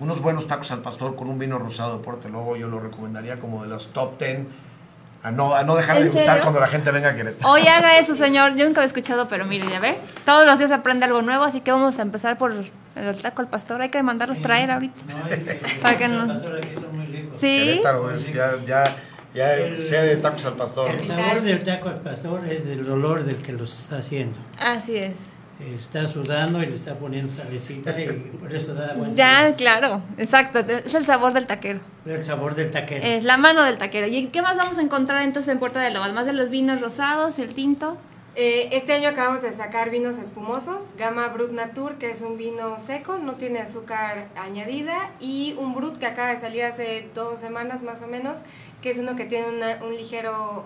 unos 0.00 0.20
buenos 0.20 0.46
tacos 0.46 0.70
al 0.72 0.80
pastor 0.80 1.14
con 1.14 1.28
un 1.28 1.38
vino 1.38 1.58
rosado 1.58 1.98
de 1.98 2.02
Puerto 2.02 2.28
Lobo, 2.28 2.56
yo 2.56 2.68
lo 2.68 2.80
recomendaría 2.80 3.38
como 3.38 3.62
de 3.62 3.68
los 3.68 3.92
top 3.92 4.18
10 4.18 4.46
a 5.22 5.30
no, 5.30 5.54
a 5.54 5.64
no 5.64 5.76
dejar 5.76 6.02
de 6.02 6.08
gustar 6.08 6.40
cuando 6.40 6.60
la 6.60 6.68
gente 6.68 6.90
venga 6.90 7.10
a 7.10 7.14
Querétaro. 7.14 7.50
Hoy 7.50 7.66
haga 7.66 7.98
eso, 7.98 8.14
señor. 8.16 8.56
Yo 8.56 8.64
nunca 8.64 8.80
había 8.80 8.86
escuchado, 8.86 9.28
pero 9.28 9.44
mire, 9.44 9.68
ya 9.68 9.78
ve. 9.78 9.98
Todos 10.24 10.46
los 10.46 10.58
días 10.58 10.70
aprende 10.70 11.04
algo 11.04 11.20
nuevo, 11.22 11.44
así 11.44 11.60
que 11.60 11.72
vamos 11.72 11.98
a 11.98 12.02
empezar 12.02 12.38
por 12.38 12.54
El 12.96 13.16
taco 13.22 13.42
al 13.42 13.48
pastor, 13.48 13.80
hay 13.82 13.88
que 13.88 14.02
mandarlos 14.02 14.40
traer 14.40 14.70
ahorita. 14.70 14.94
No, 15.08 15.24
hay 15.24 15.38
que, 15.40 15.54
Para 15.82 15.98
que 15.98 16.08
los 16.08 16.26
no- 16.26 16.32
pastores 16.34 16.66
aquí 16.66 16.74
son 16.74 16.96
muy 16.96 17.06
ricos. 17.06 17.36
Sí. 17.38 17.64
Querétaro 17.66 18.10
es 18.10 18.32
ya, 18.32 18.52
ya, 18.66 18.84
ya 19.34 19.54
El- 19.54 19.82
sea 19.82 20.02
de 20.02 20.16
tacos 20.16 20.44
al 20.46 20.54
pastor. 20.54 20.90
El 20.90 21.00
sabor 21.00 21.40
del 21.42 21.62
taco 21.64 21.88
al 21.88 22.00
pastor 22.00 22.46
es 22.48 22.66
del 22.66 22.88
olor 22.90 23.24
del 23.24 23.36
que 23.36 23.52
los 23.52 23.80
está 23.82 23.98
haciendo. 23.98 24.38
Así 24.58 24.96
es. 24.96 25.14
Está 25.60 26.08
sudando 26.08 26.62
y 26.62 26.66
le 26.66 26.74
está 26.74 26.94
poniendo 26.94 27.30
salecita 27.30 27.90
y 28.00 28.06
por 28.40 28.50
eso 28.52 28.72
da 28.72 28.94
buen 28.94 29.14
Ya, 29.14 29.40
sabor. 29.42 29.56
claro, 29.56 30.02
exacto. 30.16 30.58
Es 30.60 30.94
el 30.94 31.04
sabor 31.04 31.34
del 31.34 31.46
taquero. 31.46 31.80
El 32.06 32.24
sabor 32.24 32.54
del 32.54 32.70
taquero. 32.70 33.04
Es 33.06 33.24
la 33.24 33.36
mano 33.36 33.62
del 33.64 33.76
taquero. 33.76 34.06
¿Y 34.06 34.28
qué 34.28 34.40
más 34.40 34.56
vamos 34.56 34.78
a 34.78 34.80
encontrar 34.82 35.20
entonces 35.22 35.52
en 35.52 35.58
Puerta 35.58 35.80
de 35.80 35.90
Lobo? 35.90 36.04
Además 36.06 36.24
de 36.24 36.32
los 36.32 36.48
vinos 36.48 36.80
rosados, 36.80 37.38
el 37.38 37.52
tinto. 37.52 37.98
Eh, 38.42 38.70
este 38.74 38.94
año 38.94 39.10
acabamos 39.10 39.42
de 39.42 39.52
sacar 39.52 39.90
vinos 39.90 40.16
espumosos, 40.16 40.78
Gama 40.96 41.28
Brut 41.28 41.50
Natur, 41.50 41.96
que 41.98 42.10
es 42.10 42.22
un 42.22 42.38
vino 42.38 42.78
seco, 42.78 43.18
no 43.18 43.34
tiene 43.34 43.58
azúcar 43.58 44.28
añadida, 44.34 44.96
y 45.20 45.54
un 45.58 45.74
Brut 45.74 45.98
que 45.98 46.06
acaba 46.06 46.28
de 46.30 46.38
salir 46.38 46.64
hace 46.64 47.10
dos 47.14 47.38
semanas 47.38 47.82
más 47.82 48.00
o 48.00 48.06
menos, 48.06 48.38
que 48.80 48.92
es 48.92 48.98
uno 48.98 49.14
que 49.14 49.26
tiene 49.26 49.50
una- 49.50 49.84
un 49.84 49.94
ligero 49.94 50.64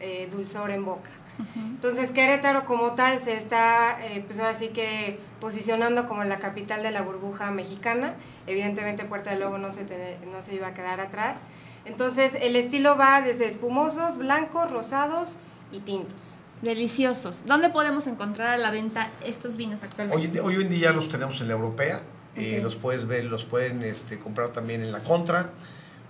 eh, 0.00 0.28
dulzor 0.30 0.70
en 0.72 0.84
boca. 0.84 1.08
Entonces 1.56 2.10
Querétaro 2.10 2.66
como 2.66 2.92
tal 2.92 3.18
se 3.18 3.32
está, 3.34 3.96
eh, 4.04 4.22
pues 4.26 4.38
ahora 4.38 4.54
sí 4.54 4.68
que 4.68 5.18
posicionando 5.40 6.06
como 6.08 6.22
la 6.24 6.38
capital 6.38 6.82
de 6.82 6.90
la 6.90 7.00
burbuja 7.00 7.50
mexicana. 7.50 8.12
Evidentemente 8.46 9.06
Puerta 9.06 9.30
del 9.30 9.40
Lobo 9.40 9.56
no 9.56 9.70
se, 9.70 9.84
tene- 9.86 10.18
no 10.30 10.42
se 10.42 10.54
iba 10.56 10.66
a 10.66 10.74
quedar 10.74 11.00
atrás. 11.00 11.38
Entonces 11.86 12.36
el 12.42 12.56
estilo 12.56 12.98
va 12.98 13.22
desde 13.22 13.46
espumosos, 13.46 14.18
blancos, 14.18 14.70
rosados 14.70 15.36
y 15.72 15.78
tintos. 15.80 16.40
Deliciosos. 16.62 17.42
¿Dónde 17.46 17.68
podemos 17.68 18.06
encontrar 18.06 18.48
a 18.50 18.56
la 18.56 18.70
venta 18.70 19.08
estos 19.24 19.56
vinos 19.56 19.82
actualmente? 19.82 20.16
Hoy, 20.18 20.24
en 20.26 20.32
día- 20.32 20.42
hoy 20.42 20.54
en 20.56 20.68
día 20.70 20.92
los 20.92 21.08
tenemos 21.08 21.40
en 21.40 21.48
la 21.48 21.52
europea, 21.54 22.00
eh, 22.34 22.60
los 22.62 22.76
puedes 22.76 23.06
ver, 23.06 23.24
los 23.24 23.44
pueden 23.44 23.82
este, 23.82 24.18
comprar 24.18 24.48
también 24.50 24.82
en 24.82 24.90
la 24.90 25.00
contra, 25.00 25.50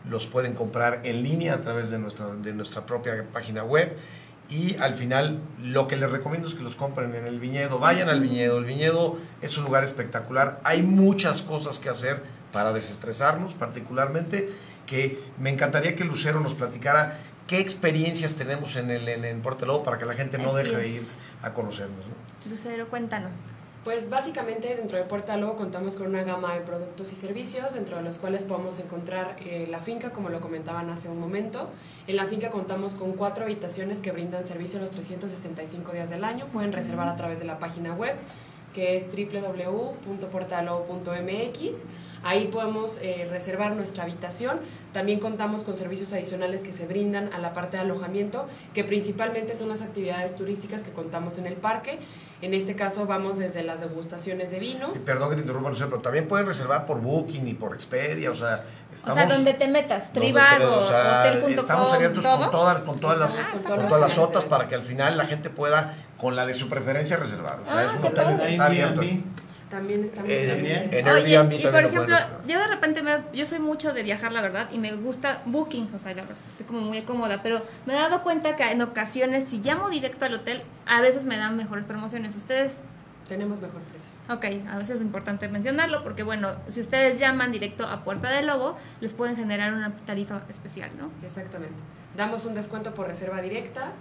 los 0.09 0.27
pueden 0.27 0.55
comprar 0.55 1.01
en 1.05 1.23
línea 1.25 1.55
a 1.55 1.61
través 1.61 1.91
de 1.91 1.99
nuestra, 1.99 2.29
de 2.37 2.53
nuestra 2.53 2.87
propia 2.87 3.25
página 3.33 3.65
web 3.65 3.97
y 4.49 4.77
al 4.77 4.95
final 4.95 5.41
lo 5.61 5.89
que 5.89 5.97
les 5.97 6.09
recomiendo 6.09 6.47
es 6.47 6.55
que 6.55 6.63
los 6.63 6.77
compren 6.77 7.13
en 7.17 7.27
el 7.27 7.41
viñedo, 7.41 7.81
vayan 7.81 8.09
al 8.09 8.21
viñedo, 8.21 8.59
el 8.59 8.65
viñedo 8.65 9.19
es 9.43 9.59
un 9.59 9.65
lugar 9.65 9.83
espectacular, 9.83 10.61
hay 10.63 10.83
muchas 10.83 11.43
cosas 11.43 11.81
que 11.81 11.89
hacer 11.89 12.23
para 12.53 12.73
desestresarnos 12.73 13.55
particularmente, 13.55 14.49
que 14.87 15.21
me 15.41 15.51
encantaría 15.51 15.97
que 15.97 16.05
Lucero 16.05 16.39
nos 16.39 16.55
platicara 16.55 17.19
qué 17.47 17.61
experiencias 17.61 18.37
tenemos 18.37 18.77
en 18.77 18.91
el 18.91 19.09
en, 19.09 19.25
en 19.25 19.43
Portelobo 19.43 19.83
para 19.83 19.99
que 19.99 20.05
la 20.05 20.15
gente 20.15 20.39
no 20.39 20.49
Así 20.49 20.65
deje 20.65 20.77
de 20.77 20.89
ir 20.89 21.03
a 21.43 21.55
conocernos. 21.55 22.05
¿no? 22.07 22.51
Lucero, 22.51 22.89
cuéntanos. 22.89 23.51
Pues 23.87 24.11
básicamente 24.11 24.75
dentro 24.75 24.99
de 24.99 25.05
Puerta 25.05 25.37
Lobo 25.37 25.55
contamos 25.55 25.95
con 25.95 26.09
una 26.09 26.25
gama 26.25 26.55
de 26.55 26.61
productos 26.63 27.13
y 27.13 27.15
servicios, 27.15 27.75
dentro 27.75 27.99
de 27.99 28.03
los 28.03 28.17
cuales 28.17 28.43
podemos 28.43 28.81
encontrar 28.81 29.37
eh, 29.39 29.69
la 29.71 29.79
finca, 29.79 30.11
como 30.11 30.29
lo 30.29 30.41
comentaban 30.41 30.91
hace 30.91 31.09
un 31.09 31.21
momento. 31.21 31.71
En 32.09 32.17
la 32.17 32.27
finca 32.27 32.51
contamos 32.51 32.95
con 32.95 33.13
cuatro 33.13 33.45
habitaciones 33.45 34.01
que 34.01 34.11
brindan 34.11 34.45
servicio 34.45 34.81
los 34.81 34.91
365 34.91 35.93
días 35.93 36.11
del 36.11 36.25
año. 36.25 36.47
Pueden 36.47 36.73
reservar 36.73 37.07
a 37.07 37.15
través 37.15 37.39
de 37.39 37.45
la 37.45 37.61
página 37.61 37.95
web, 37.95 38.17
que 38.75 38.97
es 38.97 39.07
www.portalobo.mx. 39.07 41.85
Ahí 42.27 42.47
podemos 42.49 42.99
eh, 43.01 43.29
reservar 43.31 43.77
nuestra 43.77 44.03
habitación. 44.03 44.59
También 44.93 45.21
contamos 45.21 45.61
con 45.61 45.77
servicios 45.77 46.13
adicionales 46.13 46.63
que 46.63 46.73
se 46.73 46.87
brindan 46.87 47.33
a 47.33 47.39
la 47.39 47.53
parte 47.53 47.77
de 47.77 47.85
alojamiento, 47.85 48.49
que 48.75 48.83
principalmente 48.83 49.55
son 49.55 49.69
las 49.69 49.81
actividades 49.83 50.35
turísticas 50.35 50.83
que 50.83 50.91
contamos 50.91 51.39
en 51.39 51.47
el 51.47 51.55
parque. 51.55 52.01
En 52.43 52.53
este 52.53 52.75
caso 52.75 53.07
vamos 53.07 53.39
desde 53.39 53.63
las 53.63 53.81
degustaciones 53.81 54.51
de 54.51 54.59
vino. 54.59 54.93
Y 54.95 54.99
perdón 54.99 55.31
que 55.31 55.37
te 55.37 55.43
interrumpa, 55.43 55.71
Lucero, 55.71 55.89
pero 55.89 56.03
también 56.03 56.27
pueden 56.27 56.47
reservar 56.47 56.85
por 56.85 57.01
Booking 57.01 57.47
y 57.47 57.55
por 57.55 57.75
Expedia, 57.75 58.31
o 58.31 58.35
sea, 58.35 58.63
estamos... 58.95 59.23
o 59.23 59.27
sea, 59.27 59.37
donde 59.37 59.55
te 59.55 59.69
metas, 59.69 60.13
Trivago, 60.13 60.79
o 60.79 60.83
sea, 60.83 61.31
Estamos 61.33 61.93
abiertos 61.93 62.25
con 62.25 62.51
todas, 62.51 62.79
con 62.81 62.99
todas 62.99 63.19
las, 63.19 63.39
Estamos 63.39 63.61
con 63.61 63.65
todas 63.65 63.91
las 63.91 64.01
las 64.01 64.19
otras 64.19 64.29
reservas. 64.43 64.45
para 64.59 64.69
que 64.69 64.75
al 64.75 64.83
final 64.83 65.17
la 65.17 65.27
gente 65.27 65.49
pueda, 65.49 65.95
con 66.19 66.35
la 66.35 66.45
de 66.45 66.55
su 66.55 66.69
preferencia, 66.69 67.17
reservar. 67.17 67.61
O 67.61 67.67
sea, 67.67 67.79
Ah, 67.79 67.85
es 67.85 67.93
un 67.95 68.05
hotel 68.05 68.37
que 68.41 68.51
está 68.51 68.67
abierto. 68.67 69.03
También 69.71 70.05
estamos 70.05 70.31
Eh, 70.31 70.49
También. 70.49 70.91
en 70.93 71.09
Oye, 71.09 71.37
Airbnb 71.37 71.53
y 71.61 71.67
por 71.67 71.83
ejemplo, 71.85 72.17
yo 72.47 72.59
de 72.59 72.67
repente 72.69 73.03
me, 73.03 73.17
yo 73.33 73.45
soy 73.47 73.59
mucho 73.59 73.93
de 73.93 74.03
viajar, 74.05 74.33
la 74.33 74.41
verdad, 74.41 74.69
y 74.71 74.79
me 74.79 74.93
gusta 74.93 75.43
Booking, 75.47 75.91
o 75.95 75.99
sea, 75.99 76.15
la 76.15 76.23
verdad, 76.23 76.37
estoy 76.53 76.67
como 76.67 76.83
muy 76.83 77.03
cómoda, 77.03 77.43
pero 77.43 77.61
me 77.85 77.93
he 77.93 77.97
dado 77.97 78.23
cuenta 78.23 78.55
que 78.55 78.63
en 78.71 78.81
ocasiones, 78.83 79.45
si 79.45 79.61
llamo 79.61 79.91
directo 79.91 80.25
al 80.25 80.35
hotel, 80.35 80.63
a 80.87 81.01
veces 81.01 81.27
me 81.27 81.37
dan 81.37 81.57
mejores 81.57 81.85
promociones. 81.85 82.37
Ustedes, 82.37 82.79
tenemos 83.29 83.61
mejor 83.61 83.81
precio. 83.83 84.09
ok, 84.29 84.69
a 84.71 84.79
veces 84.79 84.97
es 84.97 85.03
importante 85.03 85.49
mencionarlo, 85.49 86.05
porque 86.05 86.23
bueno, 86.23 86.53
si 86.69 86.81
ustedes 86.81 87.19
llaman 87.19 87.51
directo 87.51 87.89
a 87.89 88.05
Puerta 88.05 88.31
del 88.31 88.47
Lobo, 88.47 88.77
les 89.01 89.15
pueden 89.15 89.35
generar 89.35 89.73
una 89.75 89.97
tarifa 89.97 90.43
especial, 90.49 90.91
¿no? 90.97 91.11
Exactamente. 91.27 91.75
Damos 92.17 92.45
un 92.45 92.55
descuento 92.55 92.95
por 92.95 93.09
reserva 93.09 93.43
directa. 93.43 93.93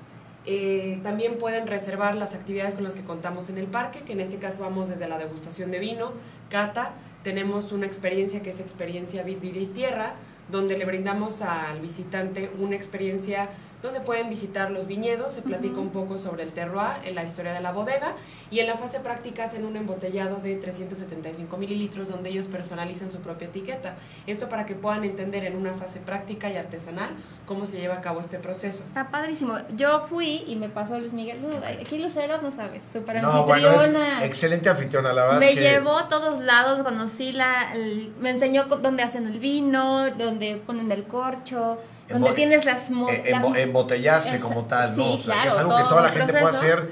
Eh, 0.47 0.99
también 1.01 1.37
pueden 1.37 1.65
reservar 1.65 2.15
las 2.15 2.35
actividades 2.35 2.75
con 2.75 2.83
las 2.83 2.95
que 2.95 3.03
contamos 3.03 3.49
en 3.49 3.57
el 3.57 3.65
parque, 3.65 4.01
que 4.01 4.13
en 4.13 4.19
este 4.19 4.37
caso 4.37 4.63
vamos 4.63 4.89
desde 4.89 5.07
la 5.07 5.17
degustación 5.17 5.71
de 5.71 5.79
vino, 5.79 6.11
cata. 6.49 6.93
Tenemos 7.23 7.71
una 7.71 7.87
experiencia 7.87 8.43
que 8.43 8.51
es 8.51 8.59
experiencia 8.59 9.23
Vid, 9.23 9.39
Vida 9.39 9.59
y 9.59 9.65
Tierra, 9.65 10.13
donde 10.51 10.77
le 10.77 10.85
brindamos 10.85 11.41
al 11.41 11.79
visitante 11.79 12.51
una 12.59 12.75
experiencia 12.75 13.49
donde 13.85 14.01
pueden 14.01 14.29
visitar 14.29 14.71
los 14.71 14.87
viñedos, 14.87 15.33
se 15.33 15.41
platica 15.41 15.73
Ujú. 15.73 15.81
un 15.83 15.89
poco 15.89 16.17
sobre 16.17 16.43
el 16.43 16.51
terroir, 16.51 16.97
en 17.03 17.15
la 17.15 17.23
historia 17.23 17.53
de 17.53 17.61
la 17.61 17.71
bodega, 17.71 18.13
y 18.51 18.59
en 18.59 18.67
la 18.67 18.75
fase 18.77 18.99
práctica 18.99 19.43
hacen 19.45 19.65
un 19.65 19.75
embotellado 19.75 20.37
de 20.37 20.55
375 20.55 21.57
mililitros 21.57 22.09
donde 22.09 22.29
ellos 22.29 22.45
personalizan 22.47 23.11
su 23.11 23.19
propia 23.19 23.47
etiqueta. 23.47 23.95
Esto 24.27 24.49
para 24.49 24.65
que 24.65 24.75
puedan 24.75 25.03
entender 25.03 25.43
en 25.45 25.55
una 25.55 25.73
fase 25.73 25.99
práctica 25.99 26.49
y 26.49 26.57
artesanal 26.57 27.09
cómo 27.45 27.65
se 27.65 27.79
lleva 27.79 27.95
a 27.95 28.01
cabo 28.01 28.19
este 28.21 28.37
proceso. 28.39 28.83
Está 28.83 29.09
padrísimo. 29.11 29.55
Yo 29.75 30.01
fui 30.01 30.43
y 30.47 30.55
me 30.55 30.69
pasó 30.69 30.97
Luis 30.99 31.13
Miguel. 31.13 31.41
No, 31.41 31.49
aquí 31.65 31.97
Lucero 31.97 32.41
no 32.41 32.51
sabes, 32.51 32.83
súper 32.91 33.21
No, 33.21 33.45
bueno, 33.45 33.69
es 33.69 33.93
excelente 34.23 34.69
anfitriona, 34.69 35.13
la 35.13 35.23
verdad. 35.25 35.39
Me 35.39 35.49
es 35.51 35.55
que 35.55 35.61
llevó 35.61 35.97
a 35.97 36.07
todos 36.07 36.39
lados, 36.39 36.83
conocí 36.83 37.31
la, 37.31 37.73
el- 37.73 38.13
me 38.19 38.29
enseñó 38.31 38.65
dónde 38.65 39.03
hacen 39.03 39.25
el 39.27 39.39
vino, 39.39 40.09
dónde 40.11 40.61
ponen 40.65 40.91
el 40.91 41.03
corcho, 41.05 41.79
dónde 42.09 42.29
Embo- 42.29 42.35
tienes 42.35 42.65
las, 42.65 42.89
eh, 42.89 42.93
las- 43.31 43.43
embo- 43.43 43.57
embotellaste 43.57 44.39
como 44.39 44.65
tal, 44.65 44.95
¿no? 44.95 45.03
sí, 45.03 45.17
o 45.19 45.23
sea, 45.23 45.41
que 45.43 45.47
es 45.49 45.57
algo 45.57 45.75
que 45.77 45.83
toda 45.83 46.01
la 46.03 46.09
gente 46.09 46.31
puede 46.33 46.43
proceso. 46.43 46.63
hacer 46.63 46.91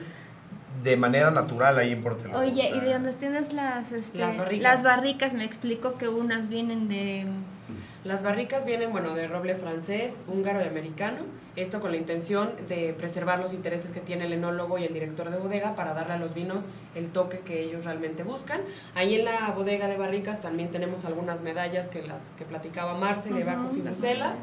de 0.84 0.97
manera 0.97 1.32
natural 1.32 1.78
ahí 1.80 1.91
en 1.93 2.02
Portelobo. 2.02 2.39
Oye, 2.39 2.71
o 2.73 2.76
y 2.76 2.80
de 2.82 2.93
dónde 2.93 3.13
tienes 3.13 3.54
las, 3.54 3.91
este, 3.93 4.17
Las 4.17 4.38
barricas. 4.38 4.63
las 4.63 4.84
barricas, 4.84 5.34
me 5.34 5.45
explicó 5.45 5.97
que 5.97 6.10
unas 6.10 6.49
vienen 6.49 6.89
de... 6.89 7.26
Las 8.04 8.21
barricas 8.21 8.65
vienen, 8.65 8.91
bueno, 8.91 9.13
de 9.15 9.30
roble 9.30 9.56
francés, 9.56 10.26
húngaro 10.28 10.62
y 10.62 10.67
americano. 10.67 11.19
Esto 11.56 11.80
con 11.80 11.91
la 11.91 11.97
intención 11.97 12.49
de 12.67 12.93
preservar 12.97 13.39
los 13.39 13.54
intereses 13.54 13.91
que 13.91 14.02
tiene 14.02 14.26
el 14.26 14.34
enólogo 14.34 14.78
y 14.78 14.84
el 14.84 14.91
director 14.93 15.30
de 15.30 15.38
bodega 15.38 15.73
para 15.76 15.93
darle 15.93 16.15
a 16.15 16.17
los 16.17 16.34
vinos 16.34 16.65
el 16.95 17.12
toque 17.12 17.39
que 17.39 17.62
ellos 17.63 17.86
realmente 17.86 18.23
buscan. 18.23 18.60
Ahí 18.93 19.15
en 19.15 19.23
la 19.23 19.52
bodega 19.52 19.88
de 19.88 19.95
barricas 19.95 20.41
también 20.41 20.69
tenemos 20.69 21.06
algunas 21.06 21.39
medallas 21.43 21.88
que 21.88 22.02
las 22.02 22.34
que 22.38 22.43
platicaba 22.43 22.95
Marce 22.95 23.34
de 23.34 23.45
Bacos 23.45 23.78
y 23.78 23.84
las 23.84 23.97
Bruselas. 23.99 24.38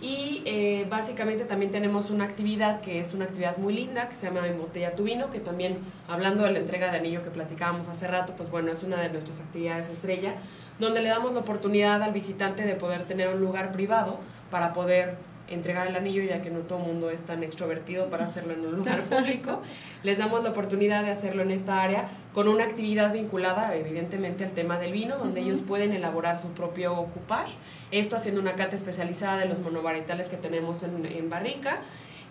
Y 0.00 0.42
eh, 0.44 0.86
básicamente 0.90 1.44
también 1.44 1.70
tenemos 1.70 2.10
una 2.10 2.24
actividad 2.24 2.82
que 2.82 3.00
es 3.00 3.14
una 3.14 3.24
actividad 3.24 3.56
muy 3.56 3.72
linda 3.72 4.10
que 4.10 4.14
se 4.14 4.26
llama 4.26 4.46
Embotella 4.46 4.94
tu 4.94 5.04
vino, 5.04 5.30
que 5.30 5.40
también 5.40 5.78
hablando 6.06 6.44
de 6.44 6.52
la 6.52 6.58
entrega 6.58 6.90
de 6.90 6.98
anillo 6.98 7.24
que 7.24 7.30
platicábamos 7.30 7.88
hace 7.88 8.06
rato, 8.06 8.34
pues 8.36 8.50
bueno, 8.50 8.70
es 8.70 8.82
una 8.82 9.00
de 9.00 9.08
nuestras 9.08 9.40
actividades 9.40 9.88
estrella, 9.88 10.34
donde 10.78 11.00
le 11.00 11.08
damos 11.08 11.32
la 11.32 11.40
oportunidad 11.40 12.02
al 12.02 12.12
visitante 12.12 12.64
de 12.64 12.74
poder 12.74 13.04
tener 13.04 13.28
un 13.28 13.40
lugar 13.40 13.72
privado 13.72 14.18
para 14.50 14.74
poder 14.74 15.16
entregar 15.48 15.86
el 15.86 15.96
anillo, 15.96 16.22
ya 16.22 16.42
que 16.42 16.50
no 16.50 16.60
todo 16.60 16.80
el 16.80 16.86
mundo 16.86 17.08
es 17.08 17.22
tan 17.22 17.42
extrovertido 17.42 18.10
para 18.10 18.24
hacerlo 18.24 18.52
en 18.52 18.66
un 18.66 18.76
lugar 18.76 19.00
público. 19.00 19.62
Les 20.02 20.18
damos 20.18 20.42
la 20.42 20.50
oportunidad 20.50 21.04
de 21.04 21.10
hacerlo 21.10 21.42
en 21.42 21.52
esta 21.52 21.82
área 21.82 22.08
con 22.36 22.48
una 22.48 22.64
actividad 22.64 23.14
vinculada 23.14 23.74
evidentemente 23.74 24.44
al 24.44 24.50
tema 24.52 24.78
del 24.78 24.92
vino, 24.92 25.16
donde 25.16 25.40
ellos 25.40 25.60
pueden 25.66 25.92
elaborar 25.92 26.38
su 26.38 26.48
propio 26.48 26.94
coupage, 27.14 27.54
esto 27.90 28.14
haciendo 28.14 28.42
una 28.42 28.52
cata 28.56 28.76
especializada 28.76 29.38
de 29.38 29.46
los 29.46 29.60
monovarietales 29.60 30.28
que 30.28 30.36
tenemos 30.36 30.82
en, 30.82 31.06
en 31.06 31.30
barrica. 31.30 31.78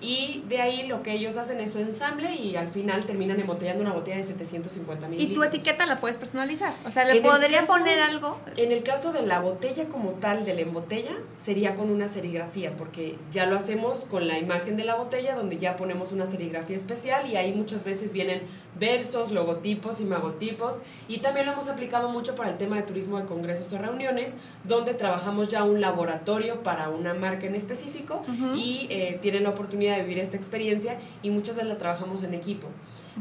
Y 0.02 0.44
de 0.50 0.62
ahí 0.62 0.86
lo 0.88 1.02
que 1.02 1.14
ellos 1.14 1.38
hacen 1.38 1.60
es 1.62 1.72
su 1.72 1.80
ensamble 1.80 2.36
y 2.36 2.58
al 2.58 2.68
final 2.68 3.06
terminan 3.06 3.40
embotellando 3.40 3.82
una 3.82 3.94
botella 3.94 4.18
de 4.18 4.24
750 4.26 5.08
Y 5.08 5.10
mililitros. 5.10 5.38
tu 5.38 5.44
etiqueta 5.56 5.86
la 5.86 6.00
puedes 6.02 6.18
personalizar. 6.18 6.74
O 6.86 6.92
sea, 6.92 7.06
le 7.06 7.18
En 7.18 7.24
podría 7.24 7.62
caso- 7.62 7.72
poner 7.74 8.00
algo. 8.02 8.38
En 8.58 8.74
el 8.74 8.84
caso 8.84 9.14
de 9.14 9.22
la 9.26 9.40
botella 9.40 9.86
como 9.86 10.12
tal, 10.12 10.44
de 10.46 10.54
la 10.54 10.62
embotella, 10.62 11.14
sería 11.42 11.76
con 11.76 11.90
una 11.90 12.10
serigrafía, 12.10 12.76
porque 12.78 13.16
ya 13.32 13.46
lo 13.46 13.56
hacemos 13.56 14.00
con 14.02 14.28
la 14.28 14.38
imagen 14.38 14.76
de 14.76 14.84
la 14.84 14.96
botella, 14.96 15.34
donde 15.34 15.58
ya 15.58 15.78
ponemos 15.78 16.12
una 16.12 16.26
serigrafía 16.26 16.76
especial 16.76 17.28
y 17.32 17.38
ahí 17.38 17.54
muchas 17.54 17.86
veces 17.86 18.12
vienen 18.12 18.42
versos, 18.80 19.32
logotipos 19.32 20.00
y 20.02 20.06
magotipos. 20.06 20.80
Y 21.08 21.20
también 21.20 21.46
lo 21.46 21.54
hemos 21.54 21.68
aplicado 21.70 22.10
mucho 22.10 22.36
para 22.36 22.50
el 22.52 22.58
tema 22.58 22.76
de 22.76 22.84
turismo 22.84 23.18
de 23.20 23.26
congresos 23.26 23.72
o 23.74 23.78
reuniones, 23.78 24.38
donde 24.64 24.94
trabajamos 24.94 25.50
ya 25.50 25.64
un 25.64 25.82
laboratorio 25.82 26.64
para 26.64 26.90
una 26.90 27.14
marca 27.14 27.48
en 27.48 27.56
específico 27.56 28.24
y 28.56 28.88
eh, 28.90 29.20
tienen 29.22 29.44
la 29.44 29.50
oportunidad 29.50 29.98
de 29.98 30.04
vivir 30.04 30.20
esta 30.20 30.38
experiencia 30.38 31.00
y 31.22 31.30
muchas 31.30 31.56
veces 31.56 31.70
la 31.70 31.78
trabajamos 31.78 32.24
en 32.24 32.34
equipo. 32.34 32.68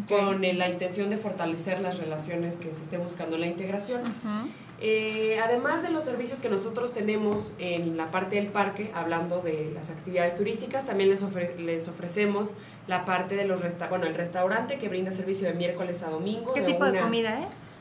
con 0.09 0.45
eh, 0.45 0.53
la 0.53 0.69
intención 0.69 1.09
de 1.09 1.19
fortalecer 1.19 1.81
las 1.81 1.99
relaciones 1.99 2.57
que 2.57 2.75
se 2.75 2.83
esté 2.83 2.99
buscando 2.99 3.38
la 3.38 3.47
integración. 3.47 4.03
Eh, 4.80 5.38
además 5.42 5.82
de 5.82 5.90
los 5.90 6.04
servicios 6.04 6.40
que 6.40 6.48
nosotros 6.48 6.92
tenemos 6.92 7.54
en 7.58 7.96
la 7.96 8.10
parte 8.10 8.37
del 8.37 8.48
parque, 8.48 8.90
hablando 8.94 9.40
de 9.40 9.70
las 9.74 9.90
actividades 9.90 10.37
turísticas, 10.37 10.87
también 10.87 11.10
les, 11.10 11.24
les 11.58 11.88
ofrecemos 11.88 12.54
la 12.87 13.04
parte 13.04 13.37
de 13.37 13.44
los 13.44 13.60
resta 13.60 13.88
bueno, 13.88 14.06
el 14.06 14.14
restaurante 14.14 14.78
que 14.78 14.88
brinda 14.88 15.12
servicio 15.12 15.48
de 15.48 15.54
miércoles 15.54 16.02
a 16.02 16.10
domingo. 16.10 16.52
¿Qué 16.54 16.62
tipo 16.62 16.84
de 16.84 16.98
comida 17.00 17.40
es? 17.40 17.74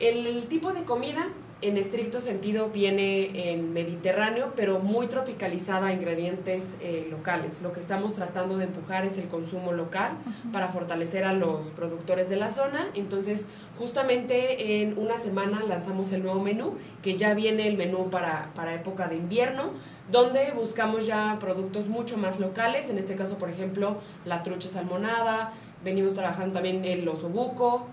El, 0.00 0.46
tipo 0.46 0.72
de 0.72 0.84
comida 0.84 1.28
en 1.60 1.78
estricto 1.78 2.20
sentido 2.20 2.68
viene 2.68 3.52
en 3.52 3.72
Mediterráneo, 3.72 4.52
pero 4.54 4.80
muy 4.80 5.06
tropicalizada 5.06 5.86
a 5.86 5.92
ingredientes 5.92 6.76
eh, 6.80 7.06
locales. 7.10 7.62
Lo 7.62 7.72
que 7.72 7.80
estamos 7.80 8.14
tratando 8.14 8.58
de 8.58 8.64
empujar 8.64 9.06
es 9.06 9.16
el 9.16 9.28
consumo 9.28 9.72
local 9.72 10.12
para 10.52 10.68
fortalecer 10.68 11.24
a 11.24 11.32
los 11.32 11.68
productores 11.68 12.28
de 12.28 12.36
la 12.36 12.50
zona. 12.50 12.88
Entonces, 12.94 13.46
justamente 13.78 14.82
en 14.82 14.98
una 14.98 15.16
semana 15.16 15.62
lanzamos 15.66 16.12
el 16.12 16.22
nuevo 16.22 16.40
menú, 16.40 16.74
que 17.02 17.16
ya 17.16 17.32
viene 17.34 17.66
el 17.66 17.76
menú 17.76 18.10
para, 18.10 18.50
para 18.54 18.74
época 18.74 19.08
de 19.08 19.16
invierno, 19.16 19.70
donde 20.10 20.52
buscamos 20.52 21.06
ya 21.06 21.38
productos 21.40 21.88
mucho 21.88 22.18
más 22.18 22.40
locales. 22.40 22.90
En 22.90 22.98
este 22.98 23.14
caso, 23.14 23.38
por 23.38 23.48
ejemplo, 23.48 23.98
la 24.24 24.42
trucha 24.42 24.68
salmonada. 24.68 25.52
Venimos 25.82 26.14
trabajando 26.14 26.54
también 26.54 26.84
el 26.84 27.06
osobuco, 27.08 27.86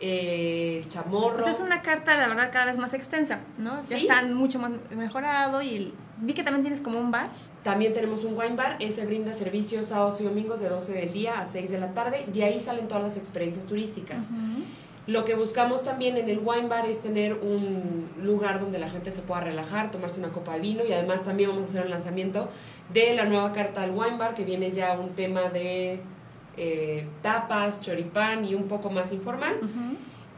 el 0.00 0.86
chamorro. 0.88 1.36
O 1.38 1.42
sea, 1.42 1.52
es 1.52 1.60
una 1.60 1.82
carta, 1.82 2.16
la 2.16 2.28
verdad, 2.28 2.50
cada 2.52 2.66
vez 2.66 2.78
más 2.78 2.94
extensa, 2.94 3.40
¿no? 3.58 3.72
Ya 3.88 3.98
están 3.98 4.34
mucho 4.34 4.58
más 4.58 4.72
mejorado 4.96 5.62
y 5.62 5.94
vi 6.18 6.34
que 6.34 6.42
también 6.42 6.62
tienes 6.62 6.80
como 6.80 6.98
un 6.98 7.10
bar. 7.10 7.28
También 7.62 7.92
tenemos 7.92 8.24
un 8.24 8.38
wine 8.38 8.54
bar, 8.54 8.76
ese 8.78 9.04
brinda 9.06 9.32
servicios 9.32 9.86
sábados 9.86 10.20
y 10.20 10.24
domingos 10.24 10.60
de 10.60 10.68
12 10.68 10.92
del 10.92 11.12
día 11.12 11.40
a 11.40 11.46
6 11.46 11.68
de 11.70 11.80
la 11.80 11.94
tarde, 11.94 12.24
de 12.32 12.44
ahí 12.44 12.60
salen 12.60 12.86
todas 12.86 13.02
las 13.02 13.16
experiencias 13.16 13.66
turísticas. 13.66 14.28
Lo 15.08 15.24
que 15.24 15.34
buscamos 15.34 15.84
también 15.84 16.16
en 16.16 16.28
el 16.28 16.40
wine 16.42 16.68
bar 16.68 16.86
es 16.86 17.00
tener 17.00 17.34
un 17.34 18.08
lugar 18.22 18.60
donde 18.60 18.78
la 18.78 18.88
gente 18.88 19.12
se 19.12 19.22
pueda 19.22 19.40
relajar, 19.40 19.90
tomarse 19.90 20.18
una 20.18 20.30
copa 20.30 20.54
de 20.54 20.60
vino 20.60 20.84
y 20.84 20.92
además 20.92 21.24
también 21.24 21.50
vamos 21.50 21.62
a 21.62 21.66
hacer 21.66 21.84
el 21.86 21.90
lanzamiento 21.90 22.48
de 22.92 23.14
la 23.14 23.24
nueva 23.24 23.52
carta 23.52 23.82
del 23.82 23.90
wine 23.90 24.16
bar 24.16 24.34
que 24.34 24.44
viene 24.44 24.72
ya 24.72 24.98
un 24.98 25.10
tema 25.10 25.42
de 25.42 26.00
eh, 26.56 27.06
tapas, 27.22 27.80
choripán 27.80 28.44
y 28.44 28.54
un 28.54 28.68
poco 28.68 28.90
más 28.90 29.12
informal. 29.12 29.58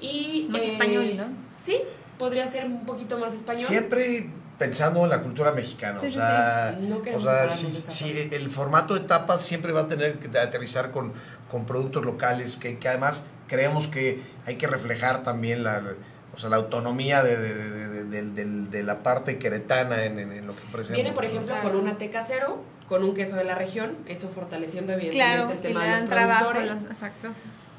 y, 0.00 0.46
más 0.50 0.62
español, 0.62 1.16
¿no? 1.16 1.26
Sí, 1.56 1.76
podría 2.18 2.46
ser 2.46 2.66
un 2.66 2.84
poquito 2.84 3.18
más 3.18 3.34
español. 3.34 3.64
Siempre 3.64 4.30
pensando 4.58 5.04
en 5.04 5.10
la 5.10 5.22
cultura 5.22 5.52
mexicana. 5.52 6.00
o 6.00 6.10
sea, 6.10 6.78
o 7.14 7.20
sea 7.20 7.48
sí, 7.48 8.28
el 8.32 8.50
formato 8.50 8.94
de 8.94 9.00
tapas 9.00 9.42
siempre 9.42 9.72
va 9.72 9.82
a 9.82 9.88
tener 9.88 10.18
que 10.18 10.36
aterrizar 10.38 10.90
con, 10.90 11.12
con 11.48 11.64
productos 11.64 12.04
locales, 12.04 12.56
que, 12.56 12.78
que, 12.78 12.88
además 12.88 13.28
creemos 13.46 13.86
que 13.86 14.20
hay 14.46 14.56
que 14.56 14.66
reflejar 14.66 15.22
también 15.22 15.62
la, 15.62 15.82
o 16.38 16.40
sea, 16.40 16.50
la 16.50 16.56
autonomía 16.56 17.24
de, 17.24 17.36
de, 17.36 18.04
de, 18.04 18.44
de 18.44 18.82
la 18.84 19.02
parte 19.02 19.40
queretana 19.40 20.04
en, 20.04 20.20
en, 20.20 20.46
lo 20.46 20.54
que 20.54 20.62
ofrecemos. 20.68 21.02
Viene, 21.02 21.12
por 21.12 21.24
ejemplo, 21.24 21.52
con 21.60 21.74
una 21.74 21.98
té 21.98 22.10
casero 22.10 22.62
con 22.88 23.02
un 23.02 23.12
queso 23.12 23.34
de 23.34 23.42
la 23.42 23.56
región, 23.56 23.96
eso 24.06 24.28
fortaleciendo 24.28 24.92
evidentemente 24.92 25.54
el 25.54 25.60
tema 25.60 25.84
de 25.84 26.00
los 26.00 26.08
productores. 26.08 26.82
exacto. 26.84 27.28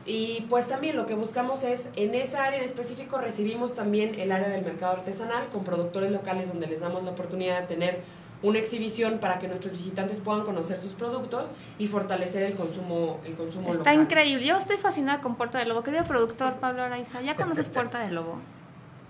Y 0.06 0.45
pues 0.50 0.67
también 0.67 0.98
lo 0.98 1.06
que 1.06 1.13
buscamos 1.13 1.63
es, 1.63 1.88
en 1.95 2.15
esa 2.15 2.43
área 2.43 2.60
en 2.60 2.65
específico 2.65 3.17
recibimos 3.17 3.76
también 3.76 4.19
el 4.19 4.32
área 4.34 4.50
del 4.50 4.65
mercado 4.65 4.91
artesanal 4.91 5.48
con 5.54 5.63
productores 5.63 6.12
locales 6.12 6.50
donde 6.50 6.67
les 6.67 6.82
damos 6.82 7.04
la 7.04 7.12
oportunidad 7.12 7.62
de 7.62 7.67
tener 7.67 8.00
una 8.41 8.60
exhibición 8.60 9.19
para 9.19 9.39
que 9.39 9.47
nuestros 9.47 9.73
visitantes 9.73 10.19
puedan 10.19 10.43
conocer 10.43 10.80
sus 10.80 10.93
productos 10.93 11.49
y 11.78 11.88
fortalecer 11.88 12.43
el 12.43 12.56
consumo, 12.56 13.19
el 13.25 13.34
consumo 13.36 13.69
Está 13.69 13.93
increíble. 13.93 14.45
Yo 14.45 14.58
estoy 14.58 14.78
fascinada 14.78 15.19
con 15.19 15.36
Puerta 15.36 15.60
del 15.60 15.69
Lobo. 15.69 15.84
Querido 15.84 16.04
productor 16.06 16.54
Pablo 16.56 16.84
Araiza, 16.84 17.21
¿ya 17.21 17.36
conoces 17.36 17.69
Puerta 17.69 17.99
del 17.99 18.15
Lobo? 18.15 18.39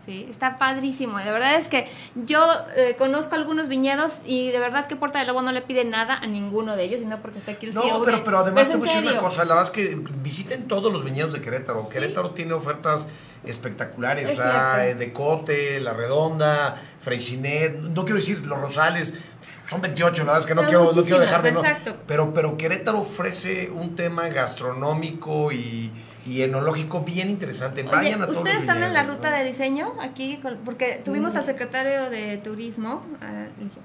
Sí, 0.05 0.25
está 0.29 0.55
padrísimo. 0.55 1.19
De 1.19 1.31
verdad 1.31 1.55
es 1.55 1.67
que 1.67 1.87
yo 2.15 2.47
eh, 2.75 2.95
conozco 2.97 3.35
algunos 3.35 3.67
viñedos 3.67 4.21
y 4.25 4.49
de 4.49 4.57
verdad 4.57 4.87
que 4.87 4.95
Puerta 4.95 5.19
del 5.19 5.27
Lobo 5.27 5.43
no 5.43 5.51
le 5.51 5.61
pide 5.61 5.85
nada 5.85 6.15
a 6.15 6.25
ninguno 6.25 6.75
de 6.75 6.85
ellos, 6.85 7.01
sino 7.01 7.21
porque 7.21 7.37
está 7.37 7.51
aquí 7.51 7.67
el 7.67 7.75
No, 7.75 8.01
pero, 8.03 8.23
pero 8.23 8.39
además 8.39 8.69
te 8.69 8.77
voy 8.77 8.89
a 8.89 8.93
decir 8.93 9.11
una 9.11 9.19
cosa, 9.19 9.45
la 9.45 9.55
verdad 9.55 9.65
es 9.65 9.69
que 9.69 10.01
visiten 10.23 10.67
todos 10.67 10.91
los 10.91 11.03
viñedos 11.03 11.33
de 11.33 11.41
Querétaro. 11.41 11.87
Querétaro 11.89 12.31
tiene 12.31 12.53
ofertas 12.53 13.09
espectaculares, 13.43 14.31
o 14.31 14.41
sea, 14.41 14.87
eh, 14.87 14.95
Decote, 14.95 15.79
La 15.79 15.93
Redonda, 15.93 16.81
Freisinet, 17.01 17.79
no 17.79 18.03
quiero 18.03 18.17
decir 18.17 18.45
Los 18.45 18.59
Rosales, 18.59 19.15
son 19.69 19.81
28, 19.81 20.23
la 20.23 20.33
verdad 20.33 20.39
es 20.39 20.45
que 20.45 20.55
no 20.55 20.63
quiero, 20.65 20.91
no 20.91 21.01
quiero 21.03 21.19
dejar 21.19 21.41
de 21.41 21.51
no. 21.51 21.61
Pero, 22.07 22.33
pero 22.33 22.57
Querétaro 22.57 22.99
ofrece 22.99 23.69
un 23.69 23.95
tema 23.95 24.27
gastronómico 24.29 25.51
y 25.51 25.91
y 26.29 26.43
enológico 26.43 27.01
bien 27.01 27.29
interesante. 27.29 27.83
Vayan 27.83 28.21
a 28.21 28.27
todos 28.27 28.39
¿Ustedes 28.39 28.59
están 28.59 28.83
en 28.83 28.93
la 28.93 29.03
ruta 29.03 29.35
de 29.35 29.43
diseño 29.43 29.93
aquí? 29.99 30.39
Porque 30.63 31.01
tuvimos 31.03 31.35
al 31.35 31.43
secretario 31.43 32.09
de 32.09 32.37
Turismo, 32.37 33.01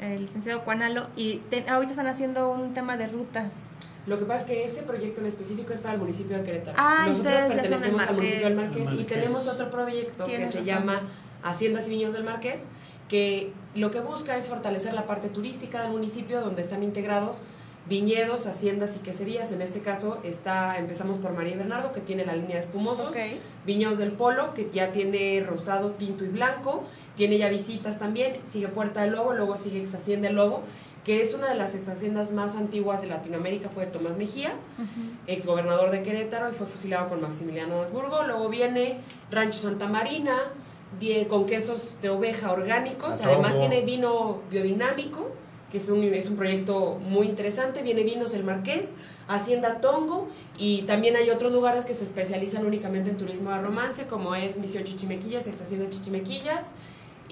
el, 0.00 0.22
licenciado 0.22 0.60
Juanalo, 0.60 1.06
y 1.16 1.40
ahorita 1.68 1.92
están 1.92 2.06
haciendo 2.06 2.50
un 2.50 2.74
tema 2.74 2.96
de 2.96 3.08
rutas. 3.08 3.68
Lo 4.06 4.18
que 4.18 4.26
pasa 4.26 4.40
es 4.40 4.46
que 4.46 4.64
ese 4.64 4.82
proyecto 4.82 5.22
en 5.22 5.28
específico 5.28 5.72
es 5.72 5.80
para 5.80 5.94
el 5.94 6.00
municipio 6.00 6.36
de 6.36 6.42
Querétaro. 6.42 6.76
Ah, 6.78 7.06
Nosotros 7.08 7.34
pertenecemos 7.48 8.06
al 8.06 8.14
municipio 8.14 8.48
del 8.48 8.56
Marqués, 8.56 8.88
y 8.92 9.04
tenemos 9.04 9.48
otro 9.48 9.70
proyecto 9.70 10.24
que 10.26 10.48
se 10.52 10.64
llama 10.64 11.02
Haciendas 11.42 11.86
y 11.86 11.90
Viños 11.90 12.12
del 12.12 12.24
Marqués, 12.24 12.64
que 13.14 13.52
lo 13.76 13.92
que 13.92 14.00
busca 14.00 14.36
es 14.36 14.48
fortalecer 14.48 14.92
la 14.92 15.06
parte 15.06 15.28
turística 15.28 15.82
del 15.82 15.92
municipio 15.92 16.40
donde 16.40 16.62
están 16.62 16.82
integrados 16.82 17.42
viñedos, 17.88 18.48
haciendas 18.48 18.96
y 18.96 18.98
queserías. 19.04 19.52
En 19.52 19.62
este 19.62 19.78
caso 19.78 20.18
está, 20.24 20.78
empezamos 20.78 21.18
por 21.18 21.32
María 21.32 21.54
y 21.54 21.58
Bernardo, 21.58 21.92
que 21.92 22.00
tiene 22.00 22.26
la 22.26 22.34
línea 22.34 22.54
de 22.54 22.58
espumosos. 22.58 23.14
Viñedos 23.64 23.98
del 23.98 24.10
Polo, 24.10 24.52
que 24.52 24.68
ya 24.68 24.90
tiene 24.90 25.40
rosado, 25.46 25.92
tinto 25.92 26.24
y 26.24 26.28
blanco. 26.28 26.82
Tiene 27.14 27.38
ya 27.38 27.48
visitas 27.48 28.00
también. 28.00 28.40
Sigue 28.48 28.66
Puerta 28.66 29.02
del 29.02 29.12
Lobo, 29.12 29.32
luego 29.32 29.56
sigue 29.56 29.78
Ex 29.78 29.94
Hacienda 29.94 30.26
del 30.26 30.36
Lobo, 30.36 30.62
que 31.04 31.20
es 31.20 31.32
una 31.34 31.50
de 31.50 31.54
las 31.54 31.76
ex 31.76 31.88
haciendas 31.88 32.32
más 32.32 32.56
antiguas 32.56 33.02
de 33.02 33.08
Latinoamérica, 33.08 33.68
fue 33.68 33.86
Tomás 33.86 34.16
Mejía, 34.16 34.54
ex 35.28 35.46
gobernador 35.46 35.92
de 35.92 36.02
Querétaro, 36.02 36.50
y 36.50 36.52
fue 36.52 36.66
fusilado 36.66 37.06
con 37.08 37.20
Maximiliano 37.20 37.76
de 37.76 37.82
Habsburgo. 37.82 38.24
Luego 38.24 38.48
viene 38.48 38.98
Rancho 39.30 39.60
Santa 39.60 39.86
Marina, 39.86 40.34
bien, 40.98 41.26
con 41.26 41.46
quesos 41.46 41.96
de 42.02 42.10
oveja 42.10 42.52
orgánicos. 42.52 43.20
Además 43.22 43.58
tiene 43.58 43.82
vino 43.82 44.40
biodinámico 44.50 45.30
que 45.74 45.78
es 45.78 45.90
un, 45.90 46.04
es 46.04 46.30
un 46.30 46.36
proyecto 46.36 47.00
muy 47.00 47.26
interesante. 47.26 47.82
Viene 47.82 48.04
Vinos 48.04 48.32
El 48.32 48.44
Marqués, 48.44 48.92
Hacienda 49.26 49.80
Tongo 49.80 50.28
y 50.56 50.82
también 50.82 51.16
hay 51.16 51.30
otros 51.30 51.52
lugares 51.52 51.84
que 51.84 51.94
se 51.94 52.04
especializan 52.04 52.64
únicamente 52.64 53.10
en 53.10 53.16
turismo 53.16 53.50
de 53.50 53.60
romance, 53.60 54.06
como 54.06 54.36
es 54.36 54.56
Misión 54.56 54.84
Chichimequillas, 54.84 55.48
Ex 55.48 55.62
Hacienda 55.62 55.90
Chichimequillas 55.90 56.70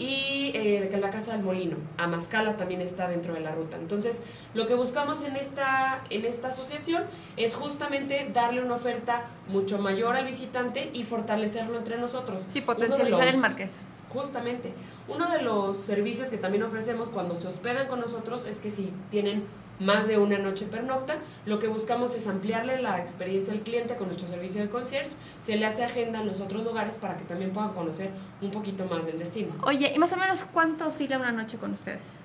y 0.03 0.51
eh, 0.55 0.99
la 1.01 1.11
Casa 1.11 1.33
del 1.33 1.43
Molino. 1.45 1.77
Amascala 1.97 2.57
también 2.57 2.81
está 2.81 3.07
dentro 3.07 3.35
de 3.35 3.41
la 3.41 3.53
ruta. 3.53 3.77
Entonces, 3.77 4.21
lo 4.53 4.67
que 4.67 4.75
buscamos 4.75 5.23
en 5.23 5.37
esta, 5.37 6.03
en 6.11 6.25
esta 6.25 6.49
asociación 6.49 7.05
es 7.37 7.55
justamente 7.55 8.29
darle 8.33 8.65
una 8.65 8.75
oferta 8.75 9.27
mucho 9.47 9.79
mayor 9.79 10.17
al 10.17 10.27
visitante 10.27 10.91
y 10.93 11.05
fortalecerlo 11.05 11.79
entre 11.79 11.99
nosotros. 11.99 12.43
Sí, 12.53 12.63
potencializar 12.63 13.29
el 13.29 13.39
Marqués. 13.39 13.83
Justamente. 14.09 14.73
Uno 15.07 15.31
de 15.31 15.41
los 15.41 15.77
servicios 15.77 16.29
que 16.29 16.37
también 16.37 16.65
ofrecemos 16.65 17.09
cuando 17.09 17.37
se 17.37 17.47
hospedan 17.47 17.87
con 17.87 18.01
nosotros 18.01 18.47
es 18.47 18.59
que 18.59 18.71
si 18.71 18.93
tienen 19.11 19.45
más 19.83 20.07
de 20.09 20.19
una 20.19 20.39
noche 20.39 20.67
pernocta, 20.67 21.17
lo 21.47 21.59
que 21.59 21.69
buscamos 21.69 22.15
es 22.15 22.27
ampliarle 22.27 22.81
la 22.81 23.01
experiencia 23.01 23.53
al 23.53 23.61
cliente 23.61 23.97
con 23.97 24.07
nuestro 24.09 24.29
servicio 24.29 24.63
de 24.63 24.71
concierge, 24.71 25.11
se 25.43 25.57
le 25.57 25.67
hace 25.67 25.85
agenda 25.85 26.21
en 26.21 26.27
los 26.27 26.41
otros 26.41 26.65
lugares 26.65 26.97
para 26.97 27.17
que 27.17 27.25
también 27.25 27.53
puedan 27.53 27.73
conocer 27.73 28.11
un 28.41 28.51
poquito 28.51 28.85
más 28.87 29.07
del 29.07 29.19
destino. 29.19 29.55
Oye, 29.63 29.93
¿y 29.95 29.99
más 29.99 30.13
o 30.13 30.17
menos 30.17 30.45
cuánto 30.45 30.87
oscila 30.87 31.19
una 31.19 31.33
noche 31.33 31.59
con 31.59 31.73
ustedes? 31.73 32.17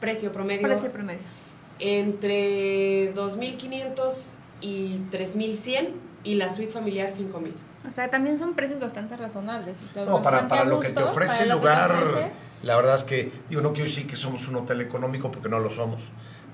Precio 0.00 0.32
promedio. 0.32 0.62
Precio 0.62 0.90
promedio. 0.90 1.20
Entre 1.78 3.14
2.500 3.14 4.12
y 4.60 4.98
3.100 5.10 5.88
y 6.24 6.34
la 6.34 6.50
suite 6.50 6.72
familiar 6.72 7.10
5.000. 7.10 7.52
O 7.88 7.90
sea, 7.90 8.08
también 8.08 8.38
son 8.38 8.54
precios 8.54 8.78
bastante 8.78 9.16
razonables. 9.16 9.78
No, 9.96 10.22
para, 10.22 10.46
para 10.46 10.64
lo 10.64 10.80
que 10.80 10.90
te 10.90 11.02
ofrece 11.02 11.44
el 11.44 11.50
lugar, 11.50 12.30
la 12.62 12.76
verdad 12.76 12.94
es 12.94 13.04
que, 13.04 13.32
digo, 13.48 13.60
no 13.60 13.72
quiero 13.72 13.88
decir 13.88 14.06
que 14.06 14.14
somos 14.14 14.46
un 14.46 14.56
hotel 14.56 14.80
económico 14.80 15.30
porque 15.32 15.48
no 15.48 15.58
lo 15.58 15.68
somos, 15.68 16.10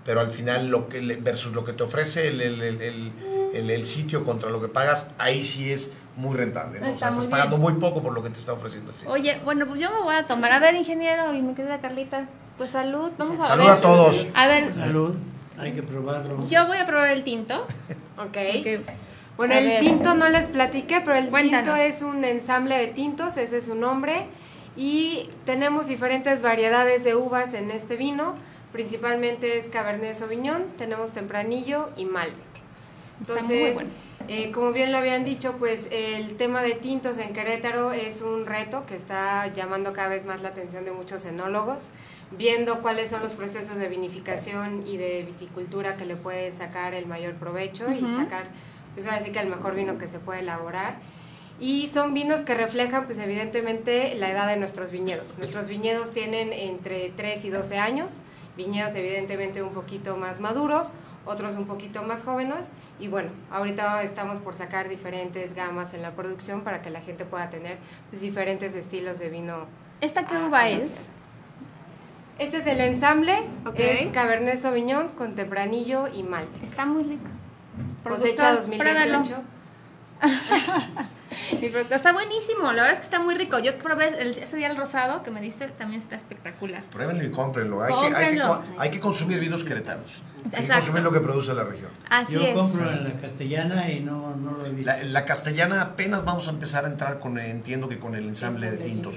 pero 0.08 0.22
al 0.22 0.30
final 0.30 0.68
lo 0.68 0.88
que 0.88 1.00
versus 1.20 1.54
lo 1.54 1.66
que 1.66 1.74
te 1.74 1.82
ofrece 1.82 2.28
el, 2.28 2.40
el, 2.40 2.62
el, 2.62 3.70
el 3.70 3.84
sitio 3.84 4.24
contra 4.24 4.48
lo 4.48 4.58
que 4.58 4.68
pagas, 4.68 5.10
ahí 5.18 5.44
sí 5.44 5.70
es 5.70 5.98
muy 6.16 6.34
rentable. 6.34 6.80
¿no? 6.80 6.88
o 6.88 6.94
sea, 6.94 7.10
estás 7.10 7.26
pagando 7.26 7.58
muy 7.58 7.74
poco 7.74 8.02
por 8.02 8.14
lo 8.14 8.22
que 8.22 8.30
te 8.30 8.38
está 8.38 8.54
ofreciendo 8.54 8.90
el 8.90 8.96
sitio. 8.96 9.12
Oye, 9.12 9.38
bueno, 9.44 9.66
pues 9.66 9.80
yo 9.80 9.90
me 9.90 10.00
voy 10.00 10.14
a 10.14 10.26
tomar. 10.26 10.50
A 10.52 10.60
ver, 10.60 10.76
ingeniero 10.76 11.34
y 11.34 11.42
mi 11.42 11.52
querida 11.52 11.78
Carlita, 11.80 12.26
pues 12.56 12.70
salud. 12.70 13.10
Vamos 13.18 13.38
a 13.38 13.48
salud 13.48 13.68
a 13.68 13.82
todos. 13.82 14.28
A 14.32 14.46
ver. 14.46 14.72
Salud. 14.72 15.14
Hay 15.58 15.72
que 15.72 15.82
probarlo. 15.82 16.42
Yo 16.48 16.66
voy 16.66 16.78
a 16.78 16.86
probar 16.86 17.08
el 17.08 17.22
tinto. 17.22 17.66
ok. 18.16 18.38
Bueno, 19.36 19.52
el 19.52 19.78
tinto 19.78 20.14
no 20.14 20.30
les 20.30 20.48
platiqué, 20.48 21.02
pero 21.04 21.16
el 21.18 21.28
tinto 21.30 21.76
es 21.76 22.00
un 22.00 22.24
ensamble 22.24 22.78
de 22.78 22.86
tintos, 22.86 23.36
ese 23.36 23.58
es 23.58 23.66
su 23.66 23.74
nombre. 23.74 24.26
Y 24.74 25.28
tenemos 25.44 25.88
diferentes 25.88 26.40
variedades 26.40 27.04
de 27.04 27.14
uvas 27.14 27.52
en 27.52 27.70
este 27.70 27.96
vino. 27.96 28.36
Principalmente 28.72 29.58
es 29.58 29.66
Cabernet 29.68 30.14
Sauvignon, 30.14 30.64
tenemos 30.76 31.12
Tempranillo 31.12 31.88
y 31.96 32.04
Malbec. 32.04 32.36
Entonces, 33.20 33.74
bueno. 33.74 33.90
eh, 34.28 34.52
como 34.52 34.72
bien 34.72 34.92
lo 34.92 34.98
habían 34.98 35.24
dicho, 35.24 35.54
pues 35.58 35.88
el 35.90 36.36
tema 36.36 36.62
de 36.62 36.72
tintos 36.74 37.18
en 37.18 37.32
Querétaro 37.32 37.92
es 37.92 38.20
un 38.22 38.46
reto 38.46 38.84
que 38.86 38.94
está 38.94 39.46
llamando 39.54 39.92
cada 39.92 40.08
vez 40.08 40.24
más 40.24 40.42
la 40.42 40.50
atención 40.50 40.84
de 40.84 40.92
muchos 40.92 41.24
enólogos, 41.24 41.88
viendo 42.36 42.80
cuáles 42.82 43.10
son 43.10 43.22
los 43.22 43.32
procesos 43.32 43.76
de 43.76 43.88
vinificación 43.88 44.86
y 44.86 44.98
de 44.98 45.22
viticultura 45.24 45.96
que 45.96 46.04
le 46.04 46.14
pueden 46.14 46.54
sacar 46.54 46.92
el 46.94 47.06
mayor 47.06 47.34
provecho 47.34 47.90
y 47.90 48.04
Ujú. 48.04 48.16
sacar, 48.22 48.44
pues 48.94 49.06
ahora 49.06 49.24
sí 49.24 49.32
que 49.32 49.40
el 49.40 49.48
mejor 49.48 49.74
vino 49.74 49.96
que 49.98 50.08
se 50.08 50.18
puede 50.18 50.40
elaborar. 50.40 50.96
Y 51.60 51.88
son 51.88 52.14
vinos 52.14 52.42
que 52.42 52.54
reflejan, 52.54 53.06
pues 53.06 53.18
evidentemente, 53.18 54.14
la 54.14 54.30
edad 54.30 54.46
de 54.46 54.56
nuestros 54.56 54.92
viñedos. 54.92 55.38
Nuestros 55.38 55.66
viñedos 55.66 56.12
tienen 56.12 56.52
entre 56.52 57.10
3 57.16 57.44
y 57.46 57.50
12 57.50 57.78
años, 57.78 58.12
viñedos 58.58 58.94
evidentemente 58.94 59.62
un 59.62 59.72
poquito 59.72 60.18
más 60.18 60.38
maduros, 60.40 60.88
otros 61.24 61.56
un 61.56 61.66
poquito 61.66 62.02
más 62.02 62.22
jóvenes. 62.22 62.66
Y 63.00 63.08
bueno, 63.08 63.30
ahorita 63.50 64.02
estamos 64.02 64.40
por 64.40 64.54
sacar 64.56 64.88
diferentes 64.90 65.54
gamas 65.54 65.94
en 65.94 66.02
la 66.02 66.10
producción 66.12 66.60
para 66.62 66.82
que 66.82 66.90
la 66.90 67.00
gente 67.00 67.24
pueda 67.24 67.48
tener 67.48 67.78
pues, 68.10 68.20
diferentes 68.20 68.74
estilos 68.74 69.18
de 69.20 69.30
vino. 69.30 69.64
¿Esta 70.02 70.26
qué 70.26 70.34
Ah, 70.34 70.46
uva 70.48 70.68
es? 70.68 71.06
Este 72.38 72.58
es 72.58 72.66
el 72.66 72.80
ensamble, 72.80 73.34
Ok. 73.66 73.74
es 73.78 74.08
Cabernet 74.08 74.58
Sauvignon 74.58 75.08
con 75.10 75.34
tempranillo 75.34 76.06
y 76.08 76.22
malbec. 76.22 76.62
Está 76.62 76.84
muy 76.86 77.02
rico. 77.04 77.28
Cosecha 78.04 78.52
Productor, 78.54 78.78
pruébalo. 78.78 79.18
2018. 79.18 79.42
Mi 81.60 81.68
producto 81.68 81.94
está 81.94 82.12
buenísimo, 82.12 82.64
la 82.72 82.82
verdad 82.82 82.92
es 82.92 82.98
que 82.98 83.04
está 83.04 83.18
muy 83.20 83.34
rico. 83.34 83.58
Yo 83.58 83.76
probé 83.78 84.08
el- 84.20 84.38
ese 84.38 84.56
día 84.56 84.68
el 84.70 84.76
rosado 84.76 85.22
que 85.22 85.30
me 85.30 85.40
diste, 85.40 85.66
también 85.68 86.00
está 86.02 86.16
espectacular. 86.16 86.82
Pruébenlo 86.90 87.24
y 87.24 87.30
cómprenlo. 87.30 87.82
Hay, 87.82 87.92
Que, 87.92 88.16
hay, 88.16 88.36
que, 88.36 88.42
hay 88.78 88.98
consumir 88.98 89.40
vinos 89.40 89.64
queretanos. 89.64 90.22
Hay 90.54 90.62
que 90.66 90.72
consumir 90.72 91.02
lo 91.02 91.10
que 91.12 91.20
produce 91.20 91.52
la 91.54 91.64
región. 91.64 91.90
Así 92.10 92.34
Yo 92.34 92.40
es. 92.42 92.54
compro 92.54 92.90
en 92.90 93.04
la 93.04 93.12
castellana 93.14 93.90
y 93.90 94.00
no, 94.00 94.36
no 94.36 94.52
lo 94.52 94.66
he 94.66 94.70
visto. 94.70 94.90
La, 94.90 95.02
la 95.02 95.24
castellana 95.24 95.80
apenas 95.82 96.24
vamos 96.24 96.46
a 96.48 96.50
empezar 96.50 96.84
a 96.84 96.88
entrar 96.88 97.18
con, 97.18 97.38
entiendo 97.38 97.88
que 97.88 97.98
con 97.98 98.14
el 98.14 98.24
ensamble 98.28 98.70
de 98.70 98.76
tintos. 98.78 99.14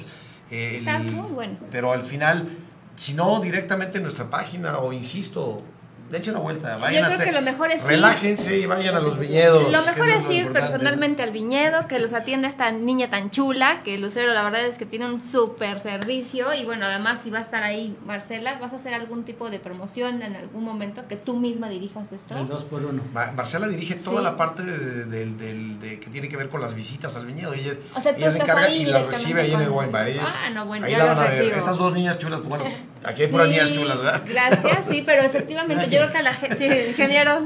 Eh, 0.49 0.77
Está 0.77 0.99
muy 0.99 1.31
bueno. 1.31 1.57
Pero 1.71 1.91
al 1.93 2.01
final, 2.01 2.49
si 2.95 3.13
no, 3.13 3.39
directamente 3.39 3.97
en 3.97 4.03
nuestra 4.03 4.29
página 4.29 4.79
o 4.79 4.91
insisto, 4.93 5.61
dense 6.11 6.29
una 6.31 6.39
vuelta. 6.39 6.77
Vayan 6.77 6.93
Yo 7.01 7.05
a 7.05 7.07
creo 7.07 7.13
hacer- 7.21 7.25
que 7.27 7.31
lo 7.39 7.41
mejor 7.41 7.71
es 7.71 7.81
ir- 7.83 7.87
Relájense 7.87 8.57
y 8.59 8.65
vayan 8.65 8.95
a 8.95 8.99
los 8.99 9.17
viñedos. 9.17 9.71
Lo 9.71 9.81
mejor 9.83 10.09
es 10.09 10.29
ir 10.29 10.51
personalmente 10.51 11.23
al 11.23 11.31
viñedo, 11.31 11.87
que 11.87 11.99
los 11.99 12.13
atienda 12.13 12.47
esta 12.47 12.71
niña 12.71 13.09
tan 13.09 13.29
chula, 13.31 13.81
que 13.83 13.97
Lucero 13.97 14.33
la 14.33 14.43
verdad 14.43 14.65
es 14.65 14.77
que 14.77 14.85
tiene 14.85 15.05
un 15.05 15.19
súper 15.21 15.79
servicio 15.79 16.53
y 16.53 16.65
bueno, 16.65 16.85
además 16.85 17.21
si 17.23 17.29
va 17.29 17.39
a 17.39 17.41
estar 17.41 17.63
ahí 17.63 17.97
Marcela, 18.05 18.59
¿vas 18.59 18.73
a 18.73 18.75
hacer 18.75 18.93
algún 18.93 19.23
tipo 19.23 19.49
de 19.49 19.59
promoción 19.59 20.21
en 20.21 20.35
algún 20.35 20.63
momento 20.63 21.07
que 21.07 21.15
tú 21.15 21.37
misma 21.37 21.69
dirijas 21.69 22.11
esto? 22.11 22.37
El 22.37 22.47
2 22.47 22.63
por 22.65 22.85
1 22.85 23.01
Ma- 23.13 23.31
Marcela 23.31 23.67
dirige 23.67 23.95
toda 23.95 24.17
Sí. 24.17 24.23
la 24.23 24.35
parte 24.37 24.63
de, 24.63 25.05
de- 25.05 25.25
del- 25.25 25.79
de- 25.79 25.99
que 25.99 26.09
tiene 26.09 26.27
que 26.29 26.35
ver 26.37 26.49
con 26.49 26.59
las 26.61 26.75
visitas 26.75 27.15
al 27.15 27.25
viñedo. 27.25 27.53
Ella, 27.53 27.73
O 27.95 28.01
sea, 28.01 28.11
ella 28.11 28.31
se 28.31 28.39
encarga 28.39 28.69
y 28.69 28.85
la 28.85 29.03
recibe 29.03 29.41
ahí 29.41 29.51
en 29.53 29.61
el 29.61 29.69
wine 29.69 29.91
bar. 29.91 30.07
Ah, 30.19 30.49
no, 30.53 30.65
bueno, 30.65 30.85
ahí 30.85 30.91
ya 30.91 30.97
la 30.99 31.13
van 31.13 31.19
a 31.27 31.29
ver. 31.29 31.43
Estas 31.53 31.77
dos 31.77 31.93
niñas 31.93 32.19
chulas, 32.19 32.41
bueno, 32.43 32.65
aquí 33.03 33.23
hay 33.23 33.27
puras 33.29 33.47
Sí, 33.47 33.53
niñas 33.53 33.73
chulas, 33.73 33.97
¿verdad? 33.97 34.21
Gracias, 34.27 34.85
sí, 34.89 35.03
pero 35.05 35.21
efectivamente 35.23 35.85
yo 35.89 35.99
creo 35.99 36.11
que 36.11 36.17
a 36.17 36.21
la 36.21 36.33
gente, 36.33 36.57
sí, 36.57 36.65
ingeniero, 36.89 37.41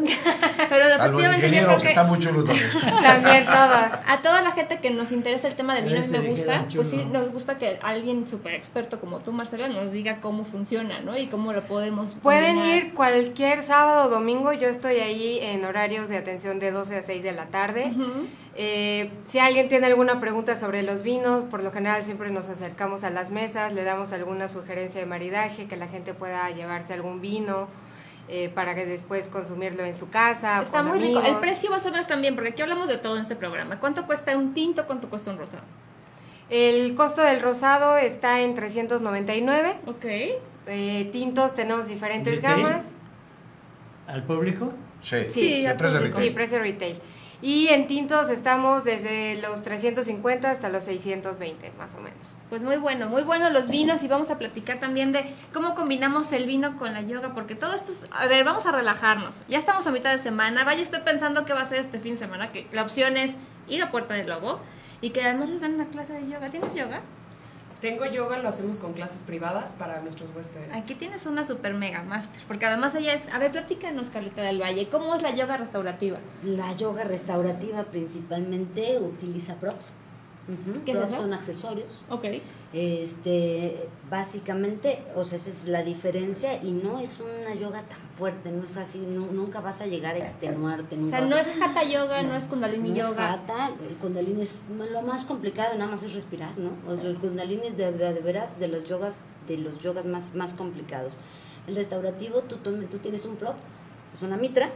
pero 0.70 0.90
Salvo 0.90 1.20
el 1.20 1.26
efectivamente 1.26 1.40
yo 1.42 1.46
ingeniero 1.48 1.66
creo 1.68 1.78
que 1.78 1.84
que 1.84 1.90
está 1.90 2.04
muy 2.04 2.20
chulo 2.20 2.44
también. 2.44 2.70
También 3.04 3.46
todas. 3.46 4.00
a 4.08 4.18
toda 4.22 4.42
la 4.42 4.52
gente 4.52 4.80
que 4.80 4.90
nos 4.92 5.12
interesa 5.12 5.48
el 5.48 5.56
tema 5.56 5.76
del 5.76 5.86
vino 5.86 6.04
y 6.04 6.08
me 6.08 6.20
gusta, 6.20 6.66
pues 6.74 6.90
sí, 6.90 7.06
nos 7.12 7.30
gusta 7.30 7.58
que 7.58 7.78
alguien 7.82 8.28
súper 8.28 8.54
experto 8.54 9.00
como 9.00 9.20
tú, 9.20 9.32
Marcela, 9.32 9.68
nos 9.68 9.92
diga 9.92 10.20
cómo 10.22 10.46
funciona, 10.46 11.00
¿no? 11.02 11.18
Y 11.18 11.28
cómo 11.28 11.54
lo 11.54 11.64
podemos 11.64 12.14
Pueden 12.22 12.56
combinar. 12.56 12.78
ir 12.78 12.94
cualquier 12.94 13.62
sábado 13.64 14.08
o 14.08 14.10
domingo, 14.10 14.54
yo 14.54 14.68
estoy 14.68 14.98
ahí 14.98 15.40
en 15.42 15.64
horarios 15.66 16.10
de 16.10 16.18
atención 16.18 16.60
de 16.60 16.72
12 16.72 16.98
a 16.98 17.02
6 17.02 17.24
de 17.24 17.32
la 17.32 17.46
tarde. 17.46 17.92
Ujú. 17.96 18.28
Eh, 18.58 19.12
si 19.28 19.40
alguien 19.40 19.68
tiene 19.68 19.86
alguna 19.88 20.22
pregunta 20.22 20.56
sobre 20.56 20.82
los 20.82 21.04
vinos, 21.04 21.44
por 21.44 21.62
lo 21.62 21.72
general 21.72 22.04
siempre 22.04 22.30
nos 22.32 22.48
acercamos 22.48 23.04
a 23.04 23.10
las 23.10 23.30
mesas, 23.32 23.74
le 23.74 23.84
damos 23.84 24.14
alguna 24.14 24.48
sugerencia 24.48 25.02
de 25.02 25.06
maridaje, 25.06 25.66
que 25.68 25.76
la 25.76 25.88
gente 25.88 26.14
pueda 26.14 26.50
llevarse 26.52 26.94
algún 26.94 27.20
vino 27.20 27.68
eh, 28.30 28.50
para 28.56 28.74
que 28.74 28.86
después 28.86 29.28
consumirlo 29.28 29.84
en 29.84 29.94
su 29.94 30.10
casa. 30.10 30.62
Está 30.62 30.80
con 30.80 30.88
muy 30.90 31.00
rico. 31.00 31.20
El 31.20 31.26
amigos. 31.26 31.42
precio 31.42 31.70
más 31.70 31.86
o 31.86 31.92
menos 31.92 32.08
también, 32.08 32.34
porque 32.36 32.52
aquí 32.52 32.62
hablamos 32.62 32.88
de 32.88 32.98
todo 32.98 33.18
en 33.18 33.24
este 33.24 33.36
programa. 33.36 33.80
¿Cuánto 33.82 34.06
cuesta 34.06 34.36
un 34.38 34.54
tinto? 34.54 34.86
¿Cuánto 34.88 35.10
cuesta 35.10 35.32
un 35.32 35.38
rosado? 35.38 35.64
El 36.50 36.96
costo 36.96 37.24
del 37.24 37.42
rosado 37.42 37.98
está 37.98 38.40
en 38.42 38.54
399. 38.56 39.76
Ok. 39.88 40.06
Eh, 40.68 41.10
tintos 41.12 41.56
tenemos 41.56 41.88
diferentes 41.88 42.36
¿Retail? 42.38 42.64
gamas. 42.64 42.86
¿Al 44.08 44.24
público? 44.24 44.72
Sí, 45.02 45.18
Sí, 45.30 45.66
es 45.66 45.66
de 45.66 45.76
público. 45.76 46.00
Sí, 46.00 46.08
retail. 46.08 46.34
precio 46.34 46.60
retail. 46.60 47.00
Y 47.46 47.68
en 47.68 47.86
tintos 47.86 48.32
estamos 48.32 48.86
desde 48.86 49.40
los 49.40 49.62
350 49.62 50.50
hasta 50.50 50.70
los 50.70 50.84
620, 50.86 51.74
más 51.78 51.94
o 51.94 52.02
menos. 52.02 52.38
Pues 52.50 52.64
muy 52.64 52.78
bueno, 52.78 53.08
muy 53.08 53.22
bueno 53.22 53.52
los 53.52 53.70
vinos 53.70 54.02
y 54.02 54.08
vamos 54.08 54.32
a 54.32 54.40
platicar 54.40 54.80
también 54.80 55.12
de 55.12 55.32
cómo 55.54 55.76
combinamos 55.76 56.32
el 56.32 56.48
vino 56.48 56.76
con 56.80 56.94
la 56.94 57.04
yoga, 57.04 57.36
porque 57.36 57.54
todo 57.54 57.76
esto 57.76 57.92
es, 57.92 58.08
a 58.10 58.26
ver, 58.26 58.46
vamos 58.46 58.66
a 58.66 58.72
relajarnos. 58.72 59.46
Ya 59.48 59.60
estamos 59.60 59.86
a 59.86 59.92
mitad 59.92 60.12
de 60.12 60.18
semana, 60.18 60.64
vaya, 60.64 60.82
estoy 60.82 61.02
pensando 61.02 61.46
qué 61.46 61.54
va 61.54 61.62
a 61.62 61.70
ser 61.70 61.82
este 61.82 62.00
fin 62.00 62.14
de 62.14 62.18
semana, 62.18 62.52
que 62.52 62.66
la 62.72 62.82
opción 62.82 63.16
es 63.16 63.34
ir 63.68 63.84
a 63.84 63.92
Puerta 63.92 64.16
del 64.16 64.28
Lobo 64.28 64.60
y 65.02 65.12
que 65.12 65.22
además 65.22 65.50
les 65.50 65.62
dan 65.62 65.76
una 65.76 65.86
clase 65.86 66.14
de 66.14 66.28
yoga. 66.28 66.50
¿Tienes 66.50 66.74
yoga? 66.74 67.00
Tengo 67.82 68.06
yoga, 68.06 68.40
lo 68.40 68.50
hacemos 68.50 68.78
con 68.78 68.94
clases 68.94 69.22
privadas 69.22 69.74
para 69.74 70.02
nuestros 70.02 70.30
huéspedes. 70.36 70.70
Aquí 70.74 70.96
tienes 70.96 71.26
una 71.26 71.46
super 71.46 71.74
mega 71.74 72.04
master, 72.04 72.42
porque 72.48 72.66
además 72.66 72.96
ella 72.96 73.14
es, 73.14 73.28
a 73.34 73.38
ver, 73.38 73.52
platícanos 73.52 74.10
Carlita 74.10 74.42
del 74.42 74.62
Valle, 74.62 74.88
¿cómo 74.90 75.14
es 75.14 75.22
la 75.22 75.36
yoga 75.36 75.58
restaurativa? 75.58 76.18
La 76.44 76.74
yoga 76.76 77.04
restaurativa 77.04 77.84
principalmente 77.84 78.98
utiliza 79.00 79.56
props. 79.56 79.92
Ujú, 80.48 80.84
¿Qué 80.86 80.92
es 80.92 80.98
props 80.98 81.14
eso? 81.14 81.22
son 81.22 81.34
accesorios. 81.34 82.02
Ok. 82.10 82.26
Este, 82.76 83.88
básicamente, 84.12 85.00
o 85.16 85.24
sea, 85.24 85.38
esa 85.38 85.50
es 85.50 85.68
la 85.70 85.82
diferencia 85.82 86.62
y 86.62 86.72
no 86.72 87.00
es 87.00 87.20
una 87.22 87.56
yoga 87.56 87.82
tan 87.84 87.98
fuerte, 88.18 88.52
no 88.52 88.66
es 88.66 88.76
así, 88.76 89.00
nu- 89.00 89.32
nunca 89.32 89.62
vas 89.62 89.80
a 89.80 89.86
llegar 89.88 90.16
a 90.16 90.18
extenuarte. 90.20 90.98
O 91.02 91.08
sea, 91.08 91.22
no 91.22 91.38
a- 91.38 91.42
es 91.42 91.62
hatha 91.62 91.84
yoga, 91.84 92.22
no, 92.24 92.36
es 92.36 92.44
kundalini 92.46 92.90
no 92.90 92.96
es 92.96 93.08
yoga. 93.10 93.32
hatha, 93.34 93.72
el 93.90 93.96
kundalini 93.96 94.42
es 94.42 94.56
lo 94.92 95.02
más 95.02 95.24
complicado, 95.24 95.74
nada 95.78 95.90
más 95.90 96.04
es 96.04 96.14
respirar, 96.14 96.52
¿no? 96.58 96.72
O 96.92 96.96
sea, 96.98 97.06
el 97.06 97.18
kundalini 97.18 97.68
es 97.68 97.78
de, 97.78 97.94
de, 97.94 98.14
de 98.14 98.20
veras 98.20 98.60
de 98.60 98.68
los 98.68 98.84
yogas, 98.84 99.16
de 99.48 99.58
los 99.58 99.80
yogas 99.80 100.06
más, 100.06 100.36
más 100.36 100.54
complicados. 100.54 101.16
El 101.68 101.76
restaurativo, 101.76 102.42
tú, 102.42 102.58
tú 102.58 102.98
tienes 103.00 103.24
un 103.24 103.38
prop, 103.38 103.56
es 104.14 104.22
una 104.22 104.36
mitra, 104.36 104.70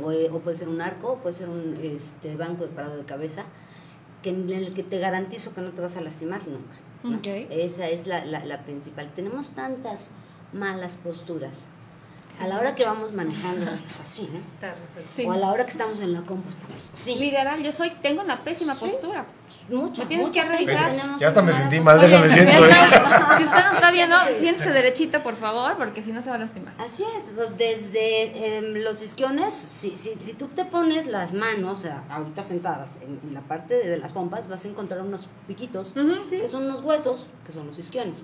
o, 0.00 0.12
eh, 0.12 0.30
o 0.32 0.38
puede 0.38 0.56
ser 0.56 0.68
un 0.68 0.80
arco, 0.80 1.12
o 1.12 1.16
puede 1.16 1.34
ser 1.34 1.48
un 1.48 1.76
este, 1.82 2.36
banco 2.36 2.62
de 2.66 2.70
parado 2.70 2.96
de 2.96 3.04
cabeza, 3.04 3.44
que 4.22 4.30
en 4.30 4.50
el 4.50 4.74
que 4.74 4.82
te 4.82 4.98
garantizo 4.98 5.54
que 5.54 5.60
no 5.60 5.70
te 5.70 5.80
vas 5.80 5.96
a 5.96 6.00
lastimar 6.00 6.46
nunca. 6.46 6.76
¿no? 7.02 7.10
Esa 7.50 7.88
es 7.88 8.06
la, 8.06 8.24
la, 8.24 8.44
la 8.44 8.62
principal. 8.64 9.10
Tenemos 9.14 9.50
tantas 9.50 10.10
malas 10.52 10.96
posturas. 10.96 11.68
A 12.38 12.46
la 12.46 12.58
hora 12.58 12.74
que 12.74 12.84
vamos 12.84 13.12
manejando, 13.12 13.66
pues 13.66 14.00
así, 14.00 14.28
¿no? 14.32 14.40
Sí. 15.14 15.24
O 15.26 15.32
a 15.32 15.36
la 15.36 15.48
hora 15.52 15.64
que 15.66 15.72
estamos 15.72 16.00
en 16.00 16.12
la 16.14 16.20
compu, 16.22 16.48
estamos 16.48 16.90
así. 16.92 17.14
Literal, 17.16 17.62
yo 17.62 17.70
soy, 17.72 17.90
tengo 18.02 18.22
una 18.22 18.38
pésima 18.38 18.74
Sí. 18.74 18.86
postura. 18.86 19.26
Mucha, 19.68 20.02
Me 20.02 20.08
tienes 20.08 20.26
mucha 20.28 20.42
que 20.44 20.48
revisar. 20.56 20.92
Ya 21.18 21.28
hasta 21.28 21.42
me 21.42 21.52
sentí 21.52 21.80
mal, 21.80 22.00
déjame 22.00 22.30
siento. 22.30 22.66
¿eh? 22.66 22.70
Si 23.36 23.44
usted 23.44 23.64
nos 23.64 23.74
está 23.74 23.90
viendo, 23.90 24.16
siéntese 24.38 24.70
derechito, 24.70 25.22
por 25.22 25.36
favor, 25.36 25.76
porque 25.76 26.02
si 26.02 26.12
no 26.12 26.22
se 26.22 26.30
va 26.30 26.36
a 26.36 26.38
lastimar. 26.38 26.72
Así 26.78 27.04
es, 27.16 27.34
desde 27.58 28.56
em, 28.58 28.74
los 28.82 29.02
isquiones, 29.02 29.52
si, 29.52 29.96
si, 29.96 30.14
si 30.20 30.32
tú 30.34 30.46
te 30.48 30.64
pones 30.64 31.06
las 31.08 31.32
manos, 31.34 31.84
a- 31.84 32.04
ahorita 32.10 32.42
sentadas 32.44 32.92
en, 33.02 33.20
en 33.22 33.34
la 33.34 33.40
parte 33.42 33.74
de, 33.74 33.88
de 33.90 33.96
las 33.98 34.12
pompas, 34.12 34.48
vas 34.48 34.64
a 34.64 34.68
encontrar 34.68 35.02
unos 35.02 35.22
piquitos, 35.46 35.88
Ujú, 35.90 36.14
sí. 36.28 36.38
que 36.38 36.48
son 36.48 36.64
unos 36.64 36.82
huesos, 36.82 37.26
que 37.44 37.52
son 37.52 37.66
los 37.66 37.78
isquiones. 37.78 38.22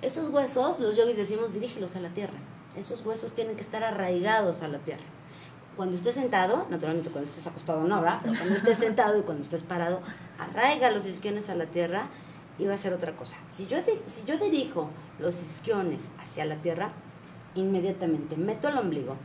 Esos 0.00 0.30
huesos, 0.30 0.80
los 0.80 0.96
yogis 0.96 1.16
decimos, 1.16 1.54
dirígelos 1.54 1.94
a 1.96 2.00
la 2.00 2.08
tierra. 2.08 2.34
Esos 2.76 3.04
huesos 3.04 3.32
tienen 3.32 3.54
que 3.56 3.62
estar 3.62 3.82
arraigados 3.84 4.62
a 4.62 4.68
la 4.68 4.78
tierra. 4.78 5.02
Cuando 5.76 5.96
estés 5.96 6.14
sentado, 6.14 6.66
naturalmente 6.70 7.10
cuando 7.10 7.28
estés 7.28 7.46
acostado 7.46 7.82
no, 7.84 8.00
¿verdad? 8.02 8.20
Pero 8.22 8.34
cuando 8.36 8.54
estés 8.56 8.78
sentado 8.78 9.18
y 9.18 9.22
cuando 9.22 9.42
estés 9.42 9.62
parado, 9.62 10.00
arraiga 10.38 10.90
los 10.90 11.06
isquiones 11.06 11.48
a 11.48 11.54
la 11.54 11.66
tierra 11.66 12.04
y 12.58 12.66
va 12.66 12.74
a 12.74 12.78
ser 12.78 12.92
otra 12.92 13.12
cosa. 13.16 13.36
Si 13.48 13.66
yo, 13.66 13.78
si 14.06 14.24
yo 14.26 14.36
dirijo 14.38 14.88
los 15.18 15.34
isquiones 15.42 16.10
hacia 16.20 16.44
la 16.44 16.56
tierra, 16.56 16.90
inmediatamente 17.54 18.36
meto 18.36 18.68
el 18.68 18.78
ombligo, 18.78 19.16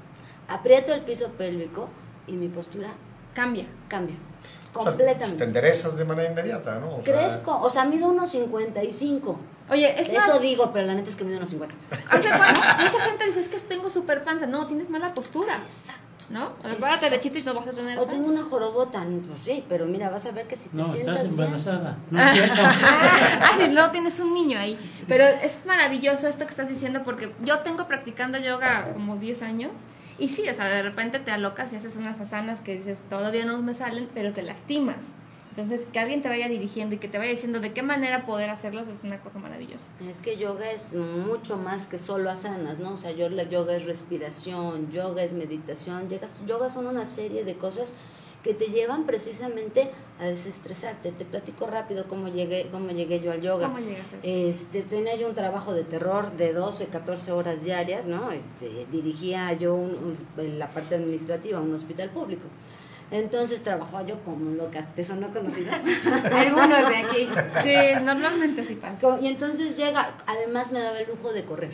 aprieto 0.47 0.93
el 0.93 1.01
piso 1.01 1.29
pélvico 1.38 1.89
y 2.27 2.33
mi 2.33 2.47
postura 2.47 2.89
Cambia. 3.33 3.65
cambia. 3.88 4.15
O 4.73 4.83
sea, 4.83 4.83
Te 4.83 4.97
Completamente. 4.97 5.43
enderezas 5.43 5.95
de 5.97 6.05
manera 6.05 6.31
inmediata, 6.31 6.79
¿no? 6.79 6.97
O 6.97 7.03
sea, 7.03 7.13
Crezco, 7.15 7.60
o 7.62 7.69
sea, 7.69 7.86
mido 7.86 8.10
unos 8.10 8.29
55. 8.31 9.38
Oye, 9.69 9.99
es 10.01 10.10
Eso 10.10 10.19
más, 10.34 10.41
digo, 10.41 10.71
pero 10.73 10.88
la 10.88 10.93
neta 10.95 11.10
es 11.10 11.15
que 11.15 11.23
mido 11.23 11.38
unos 11.38 11.49
50. 11.49 11.75
¿hace 12.10 12.27
cuánto? 12.30 12.62
mucha 12.84 12.99
gente 13.01 13.25
dice, 13.25 13.39
es 13.41 13.49
que 13.49 13.60
tengo 13.60 13.89
super 13.89 14.23
panza. 14.23 14.45
No, 14.47 14.65
tienes 14.67 14.89
mala 14.89 15.13
postura, 15.13 15.58
Exacto. 15.65 16.01
¿no? 16.30 16.53
Párate 16.80 17.10
derechito 17.10 17.39
y 17.39 17.43
no 17.43 17.53
vas 17.53 17.67
a 17.67 17.71
tener 17.71 17.97
O 17.99 18.06
tengo 18.06 18.27
una 18.27 18.43
jorobota, 18.43 18.99
pues 19.01 19.41
sí, 19.45 19.63
pero 19.69 19.86
mira, 19.86 20.10
vas 20.10 20.25
a 20.25 20.32
ver 20.32 20.45
que 20.47 20.56
si 20.56 20.69
te 20.69 20.77
No, 20.77 20.91
sientas 20.91 21.17
estás 21.21 21.36
bien. 21.36 21.45
embarazada. 21.45 21.97
No 22.12 22.21
es 22.21 22.32
cierto. 22.34 22.56
Ah, 22.63 23.51
sí, 23.60 23.67
no, 23.71 23.91
tienes 23.91 24.19
un 24.19 24.34
niño 24.34 24.60
ahí. 24.60 24.77
Pero 25.08 25.25
es 25.25 25.65
maravilloso 25.65 26.27
esto 26.27 26.45
que 26.45 26.51
estás 26.51 26.69
diciendo 26.69 27.01
porque 27.03 27.34
yo 27.41 27.60
tengo 27.60 27.88
practicando 27.88 28.38
yoga 28.39 28.91
como 28.93 29.15
10 29.17 29.41
años 29.41 29.71
Y 30.19 30.30
sí, 30.30 30.49
o 30.49 30.53
sea, 30.53 30.65
de 30.65 30.82
repente 30.82 31.19
te 31.19 31.32
alocas 31.32 31.71
y 31.73 31.75
haces 31.75 31.95
unas 31.95 32.19
asanas 32.19 32.62
que 32.62 32.75
dices, 32.75 32.99
todavía 33.10 33.45
no 33.45 33.58
me 33.62 33.73
salen, 33.73 34.10
pero 34.13 34.34
te 34.34 34.41
lastimas. 34.43 34.97
Entonces, 35.58 35.88
que 35.91 35.98
alguien 35.98 36.22
te 36.22 36.30
vaya 36.30 36.48
dirigiendo 36.48 36.93
y 36.93 36.98
que 37.00 37.08
te 37.08 37.17
vaya 37.17 37.32
diciendo 37.32 37.60
de 37.60 37.74
qué 37.74 37.82
manera 37.82 38.28
poder 38.28 38.52
hacerlos 38.52 38.88
es 38.89 39.04
una 39.04 39.20
cosa 39.20 39.39
maravillosa. 39.39 39.88
Es 40.08 40.20
que 40.20 40.38
yoga 40.38 40.70
es 40.72 40.93
mucho 40.93 41.58
más 41.58 41.88
que 41.88 41.98
solo 41.98 42.30
asanas, 42.30 42.78
¿no? 42.78 42.93
O 42.93 42.98
sea, 43.00 43.10
yo, 43.10 43.28
la 43.30 43.41
yoga 43.41 43.76
es 43.76 43.86
respiración, 43.86 44.91
yoga 44.91 45.24
es 45.24 45.34
meditación, 45.34 46.10
yoga, 46.10 46.28
yoga 46.46 46.70
son 46.70 46.86
una 46.86 47.08
serie 47.08 47.43
de 47.43 47.56
cosas 47.56 47.93
que 48.43 48.54
te 48.54 48.65
llevan 48.67 49.08
precisamente 49.08 49.89
a 50.20 50.26
desestresarte. 50.26 51.12
Te 51.12 51.26
platico 51.26 51.65
rápido 51.65 52.08
cómo 52.08 52.28
llegué, 52.28 52.70
cómo 52.72 52.91
llegué 52.91 53.20
yo 53.20 53.32
al 53.32 53.41
yoga. 53.41 53.65
¿Cómo 53.65 53.80
llegas 53.80 54.06
a? 54.13 54.17
Este, 54.22 54.84
tenía 54.84 55.15
yo 55.15 55.28
un 55.28 55.34
trabajo 55.34 55.74
de 55.74 55.84
terror 55.86 56.32
de 56.38 56.54
12, 56.54 56.86
14 56.86 57.32
horas 57.32 57.63
diarias, 57.63 58.06
¿no? 58.06 58.32
Este, 58.32 58.86
dirigía 58.91 59.52
yo 59.54 59.74
un- 59.74 59.89
un- 60.38 60.46
en 60.46 60.60
la 60.60 60.70
parte 60.70 60.93
administrativa 60.93 61.60
un 61.62 61.74
hospital 61.74 62.12
público. 62.12 62.43
Entonces 63.10 63.63
trabajaba 63.63 64.06
yo 64.06 64.22
como 64.24 64.52
loca, 64.52 64.86
¿te 64.96 65.04
sonó 65.04 65.32
conocida? 65.32 65.76
Algunos 66.34 66.89
de 66.89 66.98
aquí. 66.98 67.30
Sí, 67.63 68.04
normalmente 68.04 68.65
sí 68.65 68.76
pasa. 68.76 69.17
Y 69.22 69.28
entonces 69.28 69.78
llega, 69.78 70.13
además 70.26 70.72
me 70.72 70.82
daba 70.82 71.00
el 71.00 71.08
lujo 71.08 71.32
de 71.32 71.46
correr, 71.46 71.72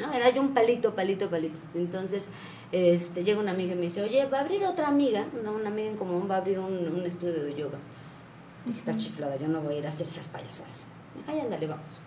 ¿no? 0.00 0.12
Era 0.12 0.30
yo 0.30 0.40
un 0.40 0.54
palito, 0.54 0.94
palito, 0.94 1.28
palito. 1.28 1.58
Entonces, 1.74 2.28
este, 2.70 3.24
llega 3.24 3.40
una 3.40 3.50
amiga 3.50 3.72
y 3.72 3.76
me 3.76 3.82
dice, 3.82 4.02
oye, 4.02 4.26
va 4.26 4.38
a 4.38 4.40
abrir 4.42 4.64
otra 4.64 4.88
amiga, 4.88 5.24
una, 5.40 5.50
una 5.50 5.68
amiga 5.68 5.88
en 5.88 5.96
común, 5.96 6.28
va 6.30 6.36
a 6.36 6.38
abrir 6.38 6.58
un, 6.60 6.72
un 6.72 7.04
estudio 7.04 7.42
de 7.42 7.54
yoga. 7.54 7.78
Dije, 8.64 8.78
está 8.78 8.96
chiflada, 8.96 9.36
yo 9.36 9.48
no 9.48 9.60
voy 9.60 9.74
a 9.74 9.78
ir 9.78 9.86
a 9.86 9.88
hacer 9.88 10.06
esas 10.06 10.28
payasadas. 10.28 10.88
Dije, 11.16 11.32
ay, 11.32 11.40
ándale, 11.40 11.66
vamos. 11.66 12.00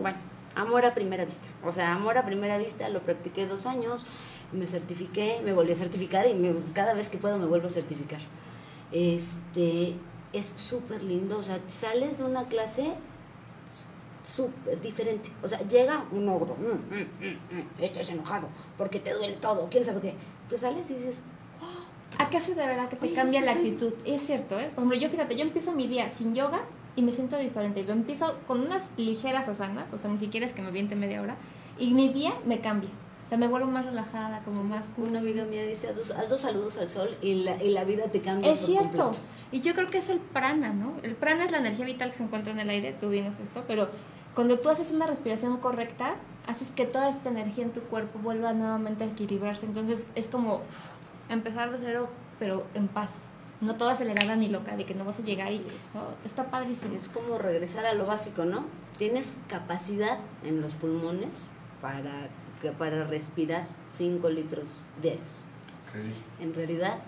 Bueno, 0.00 0.18
amor 0.54 0.84
a 0.84 0.94
primera 0.94 1.24
vista. 1.24 1.46
O 1.64 1.72
sea, 1.72 1.94
amor 1.94 2.18
a 2.18 2.24
primera 2.24 2.58
vista, 2.58 2.88
lo 2.88 3.00
practiqué 3.00 3.46
dos 3.46 3.66
años, 3.66 4.04
me 4.52 4.66
certifiqué, 4.66 5.40
me 5.44 5.52
volví 5.52 5.72
a 5.72 5.76
certificar 5.76 6.26
y 6.28 6.34
me- 6.34 6.54
cada 6.72 6.94
vez 6.94 7.08
que 7.08 7.18
puedo 7.18 7.38
me 7.38 7.46
vuelvo 7.46 7.66
a 7.68 7.70
certificar. 7.70 8.20
Este, 8.92 9.94
es 10.32 10.46
súper 10.46 11.02
lindo, 11.02 11.38
o 11.38 11.42
sea, 11.42 11.58
sales 11.68 12.18
de 12.18 12.24
una 12.24 12.44
clase 12.44 12.92
súper 14.24 14.80
diferente. 14.80 15.30
O 15.42 15.48
sea, 15.48 15.60
llega 15.68 16.04
un 16.12 16.28
ogro, 16.28 16.56
mm, 16.56 16.94
mm, 16.94 17.26
mm, 17.26 17.58
mm, 17.58 17.82
estás 17.82 18.08
enojado 18.10 18.48
porque 18.76 18.98
te 19.00 19.12
duele 19.14 19.34
todo, 19.36 19.68
quién 19.70 19.84
sabe 19.84 20.00
qué. 20.00 20.14
Pero 20.48 20.60
sales 20.60 20.90
y 20.90 20.94
dices, 20.94 21.22
¿A 22.18 22.30
qué 22.30 22.40
se 22.40 22.54
deberá 22.54 22.88
que 22.88 22.96
te 22.96 23.06
Oye, 23.06 23.14
cambia 23.14 23.40
la 23.42 23.52
actitud? 23.52 23.92
Es 24.06 24.22
cierto, 24.22 24.58
¿eh? 24.58 24.70
Por 24.74 24.84
ejemplo, 24.84 24.96
yo 24.98 25.08
fíjate, 25.10 25.36
yo 25.36 25.42
empiezo 25.42 25.72
mi 25.72 25.86
día 25.86 26.08
sin 26.08 26.34
yoga 26.34 26.60
y 26.94 27.02
me 27.02 27.12
siento 27.12 27.36
diferente. 27.36 27.84
Yo 27.84 27.92
empiezo 27.92 28.38
con 28.46 28.60
unas 28.60 28.90
ligeras 28.96 29.48
asanas, 29.48 29.92
o 29.92 29.98
sea, 29.98 30.10
ni 30.10 30.16
siquiera 30.16 30.46
es 30.46 30.52
que 30.54 30.62
me 30.62 30.70
viente 30.70 30.94
media 30.96 31.20
hora, 31.20 31.36
y 31.78 31.92
mi 31.92 32.08
día 32.08 32.32
me 32.46 32.60
cambia. 32.60 32.88
O 33.26 33.28
sea, 33.28 33.38
me 33.38 33.48
vuelvo 33.48 33.66
más 33.66 33.84
relajada, 33.84 34.44
como 34.44 34.62
más 34.62 34.86
cool. 34.94 35.08
una 35.08 35.18
amiga 35.18 35.44
mía 35.44 35.66
dice, 35.66 35.88
haz 35.88 35.96
dos, 35.96 36.12
haz 36.12 36.28
dos 36.28 36.40
saludos 36.40 36.76
al 36.78 36.88
sol 36.88 37.18
y 37.20 37.42
la, 37.42 37.60
y 37.60 37.72
la 37.72 37.82
vida 37.82 38.04
te 38.04 38.22
cambia. 38.22 38.52
Es 38.52 38.60
por 38.60 38.68
cierto. 38.68 39.02
completo. 39.02 39.18
Y 39.50 39.60
yo 39.62 39.74
creo 39.74 39.90
que 39.90 39.98
es 39.98 40.10
el 40.10 40.20
prana, 40.20 40.72
¿no? 40.72 40.94
El 41.02 41.16
prana 41.16 41.44
es 41.44 41.50
la 41.50 41.58
energía 41.58 41.86
vital 41.86 42.10
que 42.10 42.16
se 42.18 42.22
encuentra 42.22 42.52
en 42.52 42.60
el 42.60 42.70
aire, 42.70 42.92
tú 42.92 43.10
dinos 43.10 43.40
esto, 43.40 43.64
pero 43.66 43.88
cuando 44.36 44.60
tú 44.60 44.68
haces 44.68 44.92
una 44.92 45.08
respiración 45.08 45.56
correcta, 45.56 46.14
haces 46.46 46.70
que 46.70 46.86
toda 46.86 47.08
esta 47.08 47.28
energía 47.28 47.64
en 47.64 47.72
tu 47.72 47.80
cuerpo 47.80 48.20
vuelva 48.20 48.52
nuevamente 48.52 49.02
a 49.02 49.08
equilibrarse. 49.08 49.66
Entonces 49.66 50.06
es 50.14 50.28
como 50.28 50.60
empezar 51.28 51.72
de 51.72 51.78
cero, 51.80 52.08
pero 52.38 52.64
en 52.74 52.86
paz. 52.86 53.24
No 53.60 53.74
toda 53.74 53.94
acelerada 53.94 54.36
ni 54.36 54.48
loca, 54.48 54.76
de 54.76 54.84
que 54.84 54.94
no 54.94 55.04
vas 55.04 55.18
a 55.18 55.22
llegar 55.22 55.50
y 55.50 55.56
Así 55.56 55.66
es. 55.66 55.94
¿no? 55.96 56.02
está 56.24 56.48
padrísimo. 56.48 56.94
Es 56.94 57.08
como 57.08 57.38
regresar 57.38 57.86
a 57.86 57.94
lo 57.94 58.06
básico, 58.06 58.44
¿no? 58.44 58.66
Tienes 58.98 59.34
capacidad 59.48 60.18
en 60.44 60.60
los 60.60 60.74
pulmones 60.74 61.30
para, 61.80 62.28
que- 62.60 62.70
para 62.72 63.04
respirar 63.06 63.66
5 63.96 64.28
litros 64.30 64.64
diarios. 65.02 65.26
En 66.40 66.52
realidad, 66.54 66.98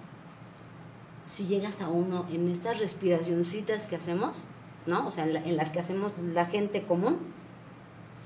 si 1.27 1.47
llegas 1.47 1.83
a 1.83 1.89
uno 1.89 2.27
en 2.31 2.49
estas 2.51 2.79
respiracioncitas 2.79 3.87
que 3.87 3.97
hacemos, 3.97 4.39
¿no? 4.87 5.07
O 5.07 5.11
sea, 5.13 5.25
en, 5.25 5.35
la- 5.35 5.45
en 5.45 5.57
las 5.57 5.71
que 5.73 5.81
hacemos 5.81 6.13
la 6.19 6.47
gente 6.47 6.85
común, 6.87 7.19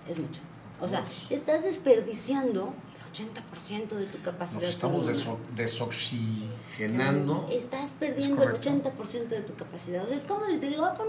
es 0.08 0.18
mucho. 0.18 0.40
O 0.80 0.86
sea, 0.88 1.04
estás 1.30 1.64
desperdiciando 1.64 2.72
el 2.94 3.12
80% 3.12 3.96
de 3.96 4.06
tu 4.06 4.20
capacidad. 4.22 4.60
Nos 4.62 4.70
estamos 4.70 5.06
deso- 5.08 5.38
desoxigenando. 5.56 7.48
Estás 7.50 7.84
Es 7.86 7.90
perdiendo 7.92 8.42
el 8.42 8.48
correcto. 8.50 8.68
80% 8.70 9.28
de 9.34 9.42
tu 9.42 9.54
capacidad. 9.54 10.04
O 10.04 10.06
sea, 10.08 10.16
es 10.16 10.24
como 10.24 10.46
si 10.46 10.58
te 10.58 10.68
digo, 10.68 10.84
ah, 10.84 10.94
pon, 10.94 11.08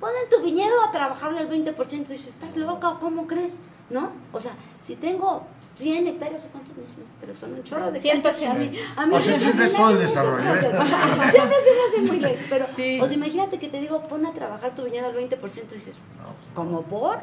pon 0.00 0.10
en 0.22 0.30
tu 0.30 0.44
viñedo 0.44 0.82
a 0.82 0.92
trabajarle 0.92 1.40
el 1.42 1.48
20%. 1.48 2.10
Y 2.10 2.12
dices, 2.16 2.28
¿estás 2.34 2.56
loca? 2.56 2.98
¿Cómo 3.00 3.26
crees? 3.26 3.56
¿No? 3.90 4.12
O 4.32 4.40
sea, 4.40 4.52
si 4.82 4.96
tengo 4.96 5.46
100 5.76 6.06
hectáreas 6.08 6.44
o 6.44 6.48
cuántas 6.48 6.76
no 6.76 6.82
sé, 6.88 7.02
pero 7.20 7.34
son 7.34 7.54
un 7.54 7.62
chorro 7.62 7.92
de 7.92 8.00
Ciento 8.00 8.28
hectáreas, 8.28 8.54
a 8.54 8.58
mí, 8.58 8.78
a 8.96 9.06
mí 9.06 9.14
O 9.14 9.20
sea, 9.20 9.36
es 9.36 9.72
todo 9.72 9.90
el 9.90 9.98
desarrollo, 9.98 10.54
¿eh? 10.54 10.60
Siempre 10.60 11.56
se 11.56 11.74
me 11.74 11.82
hace 11.88 12.02
muy 12.02 12.20
lejos, 12.20 12.46
pero 12.50 12.66
Sí. 12.74 13.00
o 13.00 13.06
sea, 13.06 13.16
imagínate 13.16 13.58
que 13.58 13.68
te 13.68 13.80
digo, 13.80 14.06
pon 14.08 14.26
a 14.26 14.32
trabajar 14.32 14.74
tu 14.74 14.84
viñedo 14.84 15.06
al 15.06 15.14
20% 15.14 15.72
y 15.72 15.74
dices, 15.74 15.94
No, 16.18 16.24
pues, 16.24 16.36
¿como 16.54 16.82
por? 16.82 17.20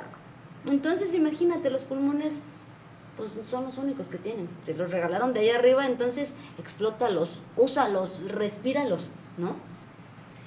Entonces 0.69 1.13
imagínate, 1.13 1.69
los 1.69 1.83
pulmones 1.83 2.41
pues 3.17 3.31
son 3.49 3.65
los 3.65 3.77
únicos 3.77 4.07
que 4.07 4.17
tienen. 4.17 4.47
Te 4.65 4.73
los 4.73 4.91
regalaron 4.91 5.33
de 5.33 5.41
ahí 5.41 5.49
arriba, 5.49 5.85
entonces 5.85 6.35
explótalos, 6.57 7.39
úsalos, 7.57 8.11
respíralos, 8.29 9.01
¿no? 9.37 9.55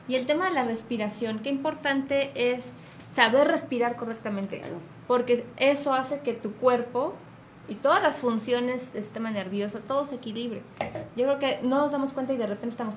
Y 0.09 0.15
el 0.15 0.27
tema 0.27 0.47
de 0.49 0.55
la 0.55 0.65
respiración, 0.65 1.41
qué 1.41 1.51
importante 1.51 2.33
es 2.35 2.73
saber 3.15 3.47
respirar 3.49 3.97
correctamente, 3.97 4.63
porque 5.07 5.47
eso 5.57 5.93
hace 5.95 6.21
que 6.21 6.35
tu 6.35 6.53
cuerpo 6.55 7.15
y 7.69 7.77
todas 7.77 8.03
las 8.03 8.19
funciones 8.19 8.93
del 8.93 9.03
sistema 9.03 9.31
nervioso, 9.31 9.81
todo 9.81 10.07
se 10.07 10.17
equilibre. 10.17 10.63
Yo 11.17 11.25
creo 11.25 11.39
que 11.39 11.61
no 11.63 11.79
nos 11.79 11.93
damos 11.93 12.13
cuenta 12.13 12.33
y 12.33 12.37
de 12.37 12.47
repente 12.47 12.71
estamos 12.71 12.97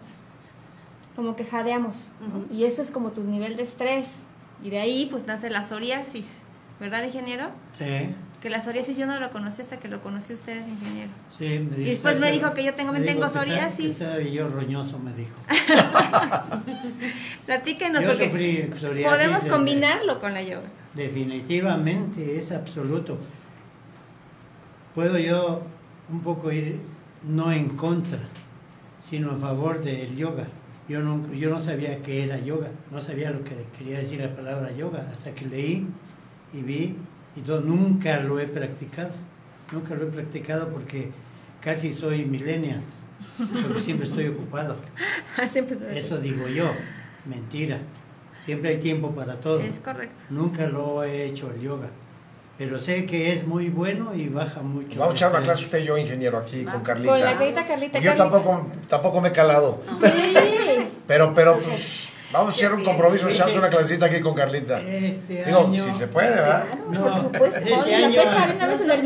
como 1.15 1.35
que 1.35 1.45
jadeamos, 1.45 2.11
y 2.51 2.65
eso 2.65 2.81
es 2.81 2.91
como 2.91 3.11
tu 3.11 3.23
nivel 3.23 3.55
de 3.55 3.63
estrés, 3.63 4.23
y 4.61 4.69
de 4.69 4.79
ahí 4.79 5.07
pues 5.09 5.25
nace 5.25 5.49
la 5.49 5.63
psoriasis, 5.63 6.41
¿verdad, 6.77 7.03
ingeniero? 7.03 7.51
Sí, 7.77 8.13
Que 8.45 8.51
la 8.51 8.61
psoriasis 8.61 8.95
yo 8.95 9.07
no 9.07 9.19
lo 9.19 9.31
conocí 9.31 9.63
hasta 9.63 9.77
que 9.79 9.87
lo 9.87 10.01
conoció 10.03 10.35
usted, 10.35 10.67
ingeniero. 10.67 11.09
sí, 11.35 11.45
me 11.67 11.77
dijo. 11.77 11.81
Y 11.81 11.89
después 11.89 12.19
me 12.19 12.31
dijo 12.31 12.53
que 12.53 12.63
yo 12.63 12.75
tengo- 12.75 12.93
me 12.93 12.99
tengo 12.99 13.23
que 13.23 13.29
psoriasis. 13.29 13.97
que 13.97 14.03
Estaba 14.03 14.19
yo 14.19 14.47
roñoso, 14.49 14.99
me 14.99 15.11
dijo. 15.13 15.33
Platíquenos, 17.47 18.03
Yo 18.03 18.07
porque 18.09 18.29
sufrí 18.29 18.69
psoriasis 18.77 19.05
podemos 19.11 19.37
desde- 19.43 19.49
combinarlo 19.49 20.19
con 20.19 20.35
la 20.35 20.43
yoga. 20.43 20.67
Definitivamente 20.93 22.37
es 22.37 22.51
absoluto. 22.51 23.17
Puedo 24.93 25.17
yo 25.17 25.63
un 26.11 26.21
poco 26.21 26.51
ir 26.51 26.79
no 27.23 27.51
en 27.51 27.69
contra, 27.69 28.19
sino 29.01 29.31
a 29.31 29.37
favor 29.37 29.81
del 29.83 30.15
yoga. 30.15 30.45
Yo 30.87 31.01
no, 31.01 31.33
yo 31.33 31.49
no 31.49 31.59
sabía 31.59 32.03
qué 32.03 32.23
era 32.23 32.37
yoga, 32.39 32.69
no 32.91 32.99
sabía 32.99 33.31
lo 33.31 33.43
que 33.43 33.55
quería 33.75 33.97
decir 33.97 34.21
la 34.21 34.35
palabra 34.35 34.71
yoga, 34.71 35.07
hasta 35.11 35.31
que 35.33 35.45
leí 35.45 35.87
y 36.53 36.61
vi, 36.61 36.95
y 37.35 37.41
todo, 37.41 37.61
nunca 37.61 38.19
lo 38.19 38.39
he 38.39 38.47
practicado. 38.47 39.09
Nunca 39.71 39.95
lo 39.95 40.03
he 40.03 40.07
practicado 40.11 40.69
porque 40.69 41.09
casi 41.61 41.93
soy 41.93 42.25
millennial, 42.25 42.81
porque 43.65 43.79
siempre 43.79 44.07
estoy 44.07 44.27
ocupado. 44.27 44.77
Te- 45.53 45.97
Eso 45.97 46.17
digo 46.19 46.47
yo, 46.47 46.65
mentira. 47.25 47.79
Siempre 48.39 48.69
hay 48.69 48.77
tiempo 48.77 49.11
para 49.15 49.39
todo. 49.39 49.59
Es 49.59 49.79
correcto. 49.79 50.23
Nunca 50.29 50.67
lo 50.67 51.03
he 51.03 51.25
hecho 51.25 51.49
el 51.51 51.61
yoga, 51.61 51.87
pero 52.59 52.77
sé 52.79 53.07
que 53.07 53.33
es 53.33 53.47
muy 53.47 53.69
bueno 53.69 54.13
y 54.13 54.29
baja 54.29 54.61
mucho. 54.61 54.99
Vamos 54.99 55.15
a 55.15 55.17
echar 55.17 55.31
una 55.31 55.41
clase 55.41 55.63
usted 55.65 55.79
y 55.79 55.85
yo, 55.85 55.97
ingeniero, 55.97 56.37
aquí 56.37 56.63
con 56.63 56.73
Con 56.73 56.81
la 56.83 56.83
Carlita. 56.83 57.37
querida 57.39 57.67
Carlita. 57.67 57.99
Yo 57.99 58.05
Carlita. 58.15 58.17
tampoco, 58.17 58.67
tampoco 58.87 59.21
me 59.21 59.29
he 59.29 59.31
calado. 59.31 59.81
Sí. 59.99 60.07
Pero, 61.07 61.33
pero, 61.35 61.55
pues, 61.59 62.09
vamos 62.37 62.53
a 62.53 62.57
hacer 62.57 62.73
un 62.73 62.83
compromiso, 62.83 63.27
echamos 63.29 63.55
una 63.55 63.69
clasita 63.69 64.05
aquí 64.07 64.21
con 64.21 64.33
Carlita. 64.35 64.79
Este 64.81 65.43
Digo, 65.45 65.67
año. 65.67 65.83
si 65.83 65.93
se 65.93 66.07
puede, 66.07 66.29
¿verdad? 66.29 66.65
Claro, 66.91 66.91
No, 66.91 67.11
por 67.11 67.21
supuesto. 67.21 67.57
este 67.59 67.69
la 67.99 68.07
año- 68.07 68.21
fecha 68.21 68.47
de 68.47 68.55
una 68.55 68.67
vez 68.67 68.81
en 68.81 68.91
el 68.91 69.03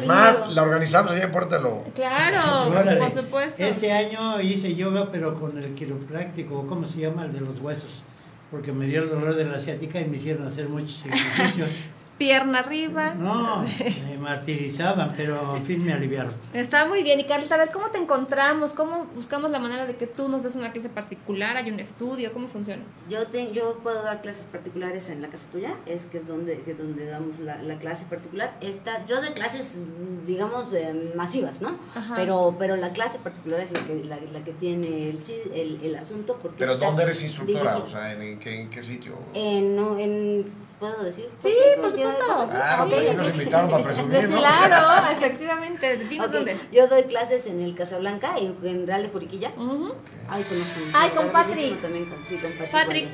Es 0.00 0.06
más, 0.06 0.48
la 0.54 0.62
organizamos 0.62 1.12
allá 1.12 1.30
en. 1.32 1.84
Claro, 1.94 2.68
Órale. 2.70 2.96
por 3.00 3.12
supuesto. 3.12 3.62
Este 3.62 3.92
año 3.92 4.40
hice 4.40 4.74
yoga, 4.74 5.10
pero 5.10 5.34
con 5.38 5.58
el 5.58 5.74
quiropráctico, 5.74 6.66
¿cómo 6.66 6.86
se 6.86 7.00
llama? 7.00 7.24
El 7.24 7.32
de 7.32 7.40
los 7.40 7.60
huesos. 7.60 8.02
Porque 8.50 8.72
me 8.72 8.86
dio 8.86 9.02
el 9.02 9.08
dolor 9.08 9.34
de 9.34 9.44
la 9.46 9.58
ciática 9.58 10.00
y 10.00 10.04
me 10.04 10.16
hicieron 10.16 10.46
hacer 10.46 10.68
muchos 10.68 11.04
ejercicios. 11.06 11.68
Pierna 12.18 12.60
arriba. 12.60 13.14
No, 13.14 13.62
me 14.06 14.18
martirizaban, 14.18 15.14
pero 15.16 15.56
en 15.56 15.64
fin 15.64 15.84
me 15.84 15.92
aliviaron. 15.92 16.32
Está 16.52 16.86
muy 16.86 17.02
bien. 17.02 17.18
Y 17.18 17.24
Carlita, 17.24 17.56
a 17.56 17.58
ver, 17.58 17.70
¿cómo 17.72 17.88
te 17.90 17.98
encontramos? 17.98 18.72
¿Cómo 18.72 19.06
buscamos 19.16 19.50
la 19.50 19.58
manera 19.58 19.84
de 19.84 19.96
que 19.96 20.06
tú 20.06 20.28
nos 20.28 20.44
des 20.44 20.54
una 20.54 20.70
clase 20.72 20.88
particular? 20.88 21.56
¿Hay 21.56 21.70
un 21.70 21.80
estudio? 21.80 22.32
¿Cómo 22.32 22.46
funciona? 22.46 22.82
Yo, 23.10 23.26
te- 23.26 23.52
yo 23.52 23.78
puedo 23.82 24.02
dar 24.02 24.22
clases 24.22 24.46
particulares 24.46 25.10
en 25.10 25.22
la 25.22 25.28
casa 25.28 25.50
tuya, 25.50 25.74
es 25.86 26.06
que 26.06 26.18
es 26.18 26.28
donde, 26.28 26.58
que 26.60 26.70
es 26.70 26.78
donde 26.78 27.04
damos 27.06 27.40
la, 27.40 27.60
la 27.62 27.78
clase 27.78 28.06
particular. 28.06 28.56
Esta, 28.60 29.04
yo 29.06 29.20
doy 29.20 29.30
clases, 29.30 29.78
digamos, 30.24 30.72
eh, 30.72 31.12
masivas, 31.16 31.60
¿no? 31.62 31.76
Ajá. 31.96 32.14
Pero, 32.14 32.54
pero 32.60 32.76
la 32.76 32.90
clase 32.90 33.18
particular 33.18 33.58
es 33.60 33.72
la 33.72 33.80
que, 33.80 34.04
la, 34.04 34.18
la 34.32 34.44
que 34.44 34.52
tiene 34.52 35.10
el, 35.10 35.20
el, 35.52 35.80
el 35.82 35.96
asunto. 35.96 36.38
Porque 36.40 36.58
Pero 36.60 36.74
está 36.74 36.86
¿dónde 36.86 37.02
eres 37.02 37.22
instructora? 37.24 37.60
dirigido 37.74 37.84
O 37.86 37.88
sea, 37.90 38.12
¿en, 38.12 38.22
en 38.22 38.38
qué, 38.38 38.60
en 38.60 38.70
qué 38.70 38.82
sitio? 38.84 39.14
En, 39.34 39.74
no, 39.74 39.98
en, 39.98 40.46
¿puedo 40.78 41.02
decir? 41.04 41.28
Sí, 41.42 41.52
por 41.80 41.92
cosas. 41.92 42.50
Claro, 42.50 42.84
Ok, 42.84 42.90
pues 42.90 43.08
sí 43.08 43.14
nos 43.16 43.28
invitaron 43.28 43.70
para 43.70 43.84
presumir, 43.84 44.28
¿no? 44.28 44.38
Claro, 44.38 45.08
efectivamente. 45.12 45.96
Dinos 45.96 46.32
dónde. 46.32 46.56
Yo 46.72 46.88
doy 46.88 47.04
clases 47.04 47.46
en 47.46 47.62
el 47.62 47.74
Casablanca, 47.74 48.36
en 48.38 48.60
General 48.60 49.02
de 49.02 49.08
Juriquilla. 49.08 49.50
Ujú. 49.56 49.92
Ay, 50.28 50.42
conozco. 50.42 50.80
Ay, 50.94 51.10
con 51.10 51.28
Patrick. 51.30 51.80
También, 51.80 52.04
con- 52.06 52.22
sí, 52.22 52.36
con 52.38 52.50
Patrick. 52.52 52.70
Patrick. 52.72 53.08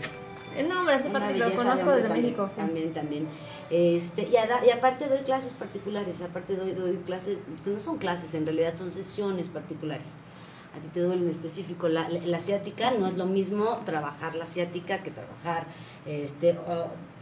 No, 0.69 0.81
hombre, 0.81 0.97
ese 0.97 1.09
Una 1.09 1.21
Patrick 1.21 1.39
lo 1.39 1.53
conozco 1.55 1.91
desde 1.91 2.09
también, 2.09 2.25
México. 2.27 2.49
sí. 2.53 2.57
También, 2.61 2.93
también. 2.95 3.29
Este, 3.71 4.23
y, 4.23 4.33
y 4.67 4.71
aparte 4.71 5.07
doy 5.07 5.21
clases 5.21 5.55
particulares, 5.55 6.21
aparte 6.23 6.57
doy, 6.57 6.73
doy 6.73 6.97
clases, 7.07 7.39
que 7.63 7.71
no 7.71 7.79
son 7.79 7.99
clases, 7.99 8.35
en 8.35 8.45
realidad 8.45 8.75
son 8.75 8.91
sesiones 8.91 9.49
particulares. 9.49 10.09
A 10.77 10.81
ti 10.81 10.89
te 10.89 11.01
duele 11.01 11.23
en 11.23 11.31
específico 11.31 11.89
la, 11.89 12.09
la, 12.09 12.21
la 12.21 12.37
asiática, 12.37 12.91
no 12.93 13.07
es 13.07 13.17
lo 13.17 13.27
mismo 13.27 13.81
trabajar 13.87 14.35
la 14.35 14.43
asiática 14.45 14.99
que 15.05 15.11
trabajar, 15.13 15.67
este, 16.05 16.57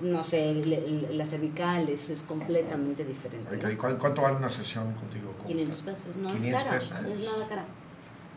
no 0.00 0.22
sé, 0.24 0.54
le- 0.54 1.12
las 1.14 1.30
cervicales, 1.30 2.10
es 2.10 2.22
completamente 2.22 3.04
diferente. 3.04 3.72
¿y 3.72 3.76
cuán- 3.76 3.96
¿Cuánto 3.96 4.22
vale 4.22 4.36
una 4.36 4.50
sesión 4.50 4.92
contigo? 4.94 5.32
¿Cómo 5.36 5.48
500 5.48 5.78
está? 5.78 5.90
pesos, 5.92 6.16
no 6.16 6.28
500 6.34 6.46
es 6.62 6.64
cara, 6.68 6.78
pesos, 6.78 6.90
no 7.02 7.08
es 7.08 7.14
ah, 7.28 7.32
nada 7.32 7.48
cara. 7.48 7.64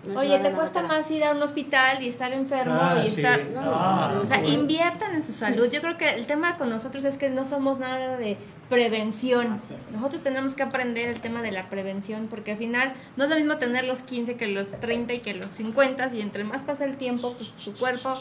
No 0.04 0.12
es 0.14 0.18
Oye, 0.18 0.40
¿te 0.40 0.52
cuesta 0.54 0.82
más 0.82 1.12
ir 1.12 1.24
a 1.24 1.32
un 1.32 1.44
hospital 1.44 2.02
y 2.02 2.08
estar 2.10 2.34
enfermo 2.34 2.74
Ah, 2.76 3.04
y 3.06 3.10
sí. 3.12 3.22
estar... 3.22 3.40
No, 3.54 3.62
Ah, 3.64 4.20
O 4.24 4.26
sea, 4.26 4.44
inviertan 4.44 5.14
en 5.14 5.22
su 5.22 5.32
salud. 5.32 5.70
Yo 5.72 5.80
creo 5.82 5.96
que 5.98 6.10
el 6.10 6.26
tema 6.26 6.56
con 6.58 6.72
nosotros 6.72 7.04
es 7.04 7.20
que 7.20 7.30
no 7.30 7.46
somos 7.46 7.78
nada 7.78 8.18
de 8.18 8.36
prevención. 8.68 9.60
Nosotros 9.94 10.24
tenemos 10.24 10.56
que 10.56 10.64
aprender 10.64 11.08
el 11.10 11.22
tema 11.22 11.44
de 11.44 11.52
la 11.52 11.70
prevención 11.70 12.28
porque 12.32 12.54
al 12.54 12.58
final 12.58 12.94
no 13.16 13.26
es 13.26 13.30
lo 13.30 13.36
mismo 13.36 13.58
tener 13.58 13.84
los 13.86 14.02
15 14.02 14.38
que 14.38 14.48
los 14.48 14.72
30 14.72 15.14
y 15.14 15.20
que 15.20 15.36
los 15.36 15.52
50 15.52 16.08
y 16.16 16.22
entre 16.22 16.46
más 16.46 16.64
pasa 16.64 16.86
el 16.86 16.98
tiempo, 16.98 17.34
pues 17.38 17.52
tu 17.52 17.72
cuerpo... 17.76 18.18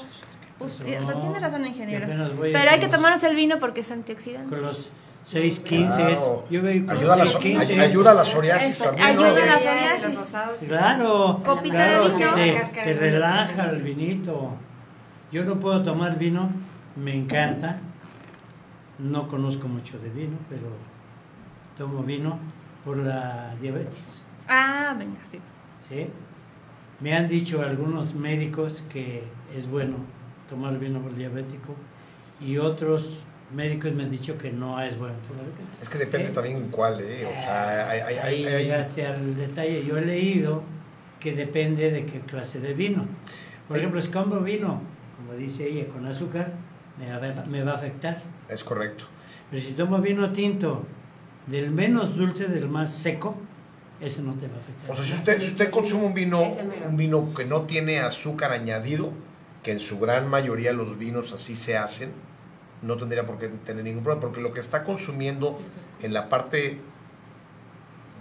Pues, 0.60 0.74
Eso 0.74 0.84
eh, 0.86 1.00
no. 1.00 1.20
tiene 1.22 1.40
razón, 1.40 1.66
ingeniero. 1.66 2.06
Pero 2.40 2.70
hay 2.70 2.78
que 2.78 2.86
tomarnos 2.88 3.22
el 3.24 3.34
vino 3.34 3.58
porque 3.58 3.80
es 3.80 3.90
antioxidante. 3.90 4.50
Con 4.50 4.60
los 4.62 4.92
615 5.24 5.96
Claro. 6.02 6.46
yo 6.50 6.62
veo 6.62 6.86
con 6.86 6.96
Ayuda 6.96 7.14
a 7.14 7.16
la, 7.16 7.24
los 7.24 7.32
so- 7.32 7.38
615 7.40 7.80
ay- 7.82 7.90
ayuda 7.90 8.10
a 8.10 8.14
la 8.14 8.24
psoriasis 8.24 8.68
Eso, 8.70 8.84
también, 8.84 9.16
¿no? 9.16 9.24
ayuda 9.24 9.42
a 9.42 9.46
la 9.46 9.58
psoriasis. 9.58 10.02
los 10.04 10.14
rosados, 10.16 10.60
sí. 10.60 10.66
Claro, 10.66 11.40
Copita 11.44 11.74
claro, 11.74 12.08
de 12.08 12.14
vino. 12.14 12.34
te, 12.34 12.84
te 12.84 12.94
relaja 12.94 13.70
el 13.70 13.82
vinito. 13.82 14.54
Yo 15.32 15.44
no 15.44 15.58
puedo 15.60 15.82
tomar 15.82 16.18
vino, 16.18 16.50
me 16.96 17.14
encanta. 17.14 17.78
No 18.98 19.28
conozco 19.28 19.66
mucho 19.66 19.98
de 19.98 20.10
vino, 20.10 20.36
pero 20.50 20.68
tomo 21.78 22.02
vino 22.02 22.38
por 22.84 22.98
la 22.98 23.54
diabetes. 23.60 24.22
Ah, 24.46 24.94
venga, 24.98 25.20
sí. 25.30 25.38
¿sí? 25.88 26.06
Me 27.00 27.14
han 27.16 27.28
dicho 27.28 27.62
algunos 27.62 28.14
médicos 28.14 28.84
que 28.92 29.24
es 29.56 29.70
bueno 29.70 29.96
tomar 30.50 30.78
vino 30.78 31.00
por 31.00 31.14
diabético 31.14 31.74
y 32.40 32.58
otros 32.58 33.20
médicos 33.54 33.92
me 33.92 34.02
han 34.04 34.10
dicho 34.10 34.36
que 34.36 34.52
no 34.52 34.80
es 34.82 34.98
bueno 34.98 35.14
tomar 35.26 35.44
vino. 35.44 35.68
Es 35.80 35.88
que 35.88 35.98
depende 35.98 36.28
¿Eh? 36.28 36.32
también 36.32 36.68
cuál, 36.70 37.00
¿eh? 37.00 37.26
O 37.26 37.36
sea, 37.40 37.88
hay, 37.88 38.00
hay, 38.00 38.14
hay- 38.14 38.18
Ahí 38.18 38.46
hay- 38.46 38.62
llegaste 38.64 39.06
al 39.06 39.36
detalle. 39.36 39.84
Yo 39.86 39.96
he 39.98 40.04
leído 40.04 40.62
que 41.18 41.32
depende 41.32 41.90
de 41.90 42.04
qué 42.06 42.20
clase 42.20 42.60
de 42.60 42.74
vino. 42.74 43.06
Por 43.68 43.78
ejemplo, 43.78 44.00
si 44.00 44.08
compro 44.08 44.40
vino, 44.42 44.80
como 45.16 45.34
dice 45.38 45.66
ella, 45.68 45.86
con 45.88 46.06
azúcar, 46.06 46.52
me 46.98 47.10
va, 47.10 47.44
me 47.46 47.62
va 47.62 47.72
a 47.72 47.74
afectar. 47.76 48.20
es 48.48 48.64
correcto. 48.64 49.04
Pero 49.50 49.62
si 49.62 49.72
tomo 49.72 49.98
vino 49.98 50.30
tinto, 50.32 50.84
del 51.46 51.70
menos 51.70 52.16
dulce, 52.16 52.46
del 52.46 52.68
más 52.68 52.92
seco, 52.92 53.36
ese 54.00 54.22
no 54.22 54.32
te 54.34 54.46
va 54.48 54.54
a 54.56 54.58
afectar. 54.60 54.90
O 54.90 54.94
sea, 54.94 55.04
si 55.04 55.12
usted, 55.14 55.40
si 55.40 55.48
usted 55.48 55.70
consume 55.70 56.06
un 56.06 56.14
vino, 56.14 56.40
un 56.88 56.96
vino 56.96 57.34
que 57.34 57.44
no 57.44 57.62
tiene 57.62 57.98
azúcar 58.00 58.52
añadido, 58.52 59.12
que 59.62 59.72
en 59.72 59.80
su 59.80 59.98
gran 59.98 60.28
mayoría 60.28 60.72
los 60.72 60.98
vinos 60.98 61.32
así 61.32 61.56
se 61.56 61.76
hacen, 61.76 62.12
no 62.82 62.96
tendría 62.96 63.26
por 63.26 63.38
qué 63.38 63.48
tener 63.48 63.84
ningún 63.84 64.02
problema, 64.02 64.20
porque 64.22 64.40
lo 64.40 64.52
que 64.52 64.60
está 64.60 64.84
consumiendo 64.84 65.58
en 66.02 66.12
la 66.14 66.28
parte 66.28 66.80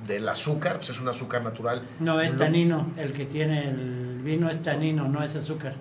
del 0.06 0.28
azúcar, 0.30 0.78
pues 0.78 0.90
es 0.90 1.00
un 1.00 1.08
azúcar 1.08 1.44
natural. 1.44 1.82
No, 2.00 2.20
es 2.22 2.36
tanino. 2.38 2.92
El 2.98 3.14
que 3.14 3.26
tiene 3.26 3.70
el 3.70 4.22
vino 4.24 4.50
es 4.50 4.62
tanino, 4.64 5.08
no 5.08 5.24
es 5.24 5.36
azúcar. 5.36 5.76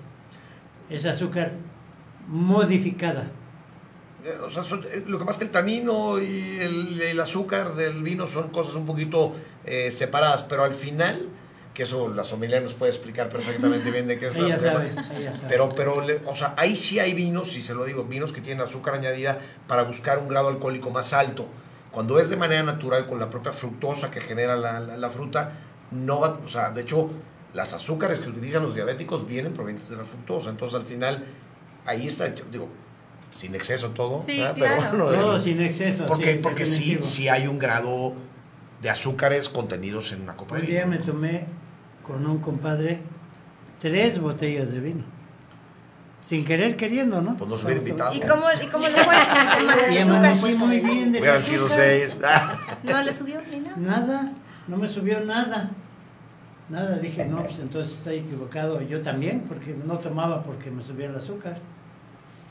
Es 0.90 1.06
azúcar 1.06 1.52
modificada. 2.28 3.30
Eh, 4.24 4.30
O 4.44 4.50
sea, 4.50 4.64
son- 4.64 4.84
eh, 4.84 5.04
lo 5.06 5.18
que 5.18 5.24
pasa 5.24 5.36
es 5.36 5.38
que 5.38 5.44
el 5.46 5.50
tanino 5.52 6.20
y 6.20 6.58
el, 6.60 7.00
el 7.00 7.20
azúcar 7.20 7.74
del 7.74 8.02
vino 8.02 8.26
son 8.26 8.48
cosas 8.50 8.74
un 8.74 8.86
poquito 8.86 9.32
eh, 9.64 9.90
separadas, 9.90 10.42
pero 10.44 10.64
al 10.64 10.72
final, 10.72 11.28
que 11.78 11.84
eso 11.84 12.08
la 12.08 12.24
sommelier 12.24 12.60
nos 12.60 12.74
puede 12.74 12.90
explicar 12.90 13.28
perfectamente 13.28 13.88
bien 13.92 14.08
de 14.08 14.18
qué 14.18 14.26
es 14.26 14.34
la- 14.36 14.46
Ella 14.46 14.58
sabe, 14.58 14.90
ella 15.16 15.32
sabe. 15.32 15.46
Pero, 15.48 15.72
pero, 15.76 16.04
o 16.26 16.34
sea, 16.34 16.52
ahí 16.56 16.76
sí 16.76 16.98
hay 16.98 17.14
vinos, 17.14 17.56
y 17.56 17.62
se 17.62 17.72
lo 17.72 17.84
digo, 17.84 18.02
vinos 18.02 18.32
que 18.32 18.40
tienen 18.40 18.66
azúcar 18.66 18.94
añadida 18.96 19.38
para 19.68 19.84
buscar 19.84 20.18
un 20.18 20.26
grado 20.26 20.48
alcohólico 20.48 20.90
más 20.90 21.12
alto. 21.12 21.46
Cuando 21.92 22.18
es 22.18 22.30
de 22.30 22.36
manera 22.36 22.64
natural 22.64 23.06
con 23.06 23.20
la 23.20 23.30
propia 23.30 23.52
fructosa 23.52 24.10
que 24.10 24.20
genera 24.20 24.56
la, 24.56 24.80
la- 24.80 24.96
la 24.96 25.08
fruta, 25.10 25.52
no 25.92 26.18
va, 26.18 26.30
o 26.44 26.48
sea, 26.48 26.72
de 26.72 26.80
hecho, 26.82 27.10
las 27.54 27.72
azúcares 27.74 28.18
que 28.18 28.28
utilizan 28.28 28.64
los 28.64 28.74
diabéticos 28.74 29.24
vienen 29.28 29.52
provenientes 29.52 29.88
de 29.88 29.98
la 29.98 30.04
fructosa. 30.04 30.50
Entonces, 30.50 30.80
al 30.80 30.84
final, 30.84 31.24
ahí 31.86 32.08
está, 32.08 32.26
digo, 32.50 32.68
sin 33.36 33.54
exceso 33.54 33.90
todo. 33.90 34.20
Sí, 34.26 34.44
claro. 34.56 34.82
Todo 35.12 35.36
el- 35.36 35.40
sin 35.42 35.62
exceso. 35.62 36.06
porque, 36.06 36.32
sí, 36.32 36.38
porque 36.42 36.66
sí, 36.66 36.98
sí 37.02 37.28
hay 37.28 37.46
un 37.46 37.60
grado 37.60 38.14
de 38.82 38.90
azúcares 38.90 39.48
contenidos 39.48 40.10
en 40.12 40.22
una 40.22 40.36
copa 40.36 40.56
de 40.56 40.62
Un 40.62 40.66
día 40.66 40.86
me 40.86 40.98
tomé 40.98 41.46
con 42.08 42.26
un 42.26 42.38
compadre 42.38 43.00
tres 43.80 44.18
botellas 44.18 44.72
de 44.72 44.80
vino. 44.80 45.04
Sin 46.24 46.44
querer 46.44 46.76
queriendo, 46.76 47.22
¿no? 47.22 47.36
Pues 47.36 47.48
nos 47.48 47.62
hubiera 47.64 47.80
invitado. 47.80 48.14
¿Y 48.14 48.20
cómo, 48.20 48.44
¿Y 48.50 48.66
cómo 48.66 48.88
le 48.88 48.96
fue 48.96 49.14
Y 49.94 49.98
amanecí 49.98 50.54
muy 50.54 50.80
bien 50.80 51.12
de 51.12 51.20
Hubieran 51.20 51.42
sido 51.42 51.68
seis. 51.68 52.18
No 52.82 53.02
le 53.02 53.14
subió 53.14 53.40
ni 53.50 53.60
nada. 53.60 53.76
Nada, 53.76 54.32
no 54.66 54.76
me 54.76 54.88
subió 54.88 55.20
nada. 55.20 55.70
Nada, 56.68 56.98
dije, 56.98 57.24
no, 57.26 57.42
pues 57.44 57.60
entonces 57.60 57.98
estoy 57.98 58.16
equivocado. 58.16 58.82
Yo 58.82 59.00
también, 59.00 59.46
porque 59.48 59.74
no 59.74 59.98
tomaba 59.98 60.42
porque 60.42 60.70
me 60.70 60.82
subía 60.82 61.06
el 61.06 61.16
azúcar. 61.16 61.58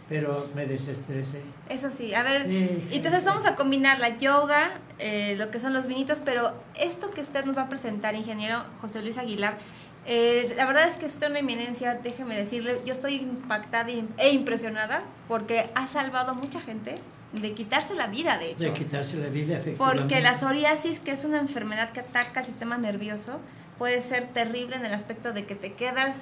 Pero 0.09 0.47
me 0.55 0.65
desestresé. 0.65 1.41
Eso 1.69 1.89
sí, 1.91 2.13
a 2.13 2.23
ver, 2.23 2.45
Sí. 2.45 2.87
entonces 2.91 3.25
vamos 3.25 3.45
a 3.45 3.55
combinar 3.55 3.99
la 3.99 4.17
yoga, 4.17 4.79
eh, 4.99 5.35
lo 5.37 5.51
que 5.51 5.59
son 5.59 5.73
los 5.73 5.87
vinitos, 5.87 6.21
pero 6.23 6.53
esto 6.75 7.11
que 7.11 7.21
usted 7.21 7.43
nos 7.45 7.57
va 7.57 7.63
a 7.63 7.69
presentar, 7.69 8.15
ingeniero 8.15 8.63
José 8.81 9.01
Luis 9.01 9.17
Aguilar, 9.17 9.57
eh, 10.05 10.53
la 10.55 10.65
verdad 10.65 10.87
es 10.87 10.95
que 10.95 11.05
usted 11.05 11.23
es 11.25 11.29
una 11.31 11.39
eminencia, 11.39 11.95
déjeme 11.95 12.37
decirle, 12.37 12.79
yo 12.85 12.93
estoy 12.93 13.15
impactada 13.15 13.89
e 14.17 14.29
impresionada 14.31 15.03
porque 15.27 15.69
ha 15.75 15.85
salvado 15.87 16.31
a 16.31 16.33
mucha 16.33 16.61
gente 16.61 16.97
de 17.33 17.51
quitarse 17.53 17.93
la 17.93 18.07
vida, 18.07 18.37
de 18.37 18.51
hecho. 18.51 18.59
De 18.63 18.71
quitarse 18.71 19.17
la 19.17 19.27
vida, 19.27 19.57
efectivamente. 19.57 20.01
Porque 20.01 20.21
la 20.21 20.33
psoriasis, 20.33 21.01
que 21.01 21.11
es 21.11 21.25
una 21.25 21.39
enfermedad 21.39 21.89
que 21.91 21.99
ataca 21.99 22.39
el 22.39 22.45
sistema 22.45 22.77
nervioso, 22.77 23.41
puede 23.77 24.01
ser 24.01 24.27
terrible 24.29 24.77
en 24.77 24.85
el 24.85 24.93
aspecto 24.93 25.33
de 25.33 25.45
que 25.45 25.55
te 25.55 25.73
quedas 25.73 26.15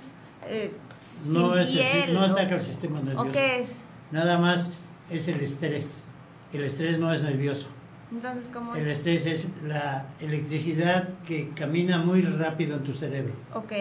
eh, 0.47 0.71
sin 0.99 1.33
no, 1.33 1.57
es 1.57 1.75
el- 1.75 2.13
no 2.13 2.21
ataca 2.21 2.55
el 2.55 2.61
sistema 2.61 2.99
nervioso. 3.01 3.29
¿O 3.29 3.31
qué 3.31 3.59
es? 3.59 3.81
Nada 4.11 4.37
más 4.39 4.71
es 5.09 5.27
el 5.27 5.39
estrés. 5.41 6.05
El 6.53 6.63
estrés 6.63 6.99
no 6.99 7.13
es 7.13 7.21
nervioso. 7.21 7.67
Entonces, 8.11 8.49
¿cómo 8.53 8.75
El 8.75 8.87
es? 8.87 8.97
estrés 8.99 9.25
es 9.25 9.47
la 9.63 10.05
electricidad 10.19 11.09
que 11.27 11.49
camina 11.49 11.97
muy 11.97 12.21
rápido 12.21 12.75
en 12.77 12.83
tu 12.83 12.93
cerebro. 12.93 13.33
Ok. 13.53 13.71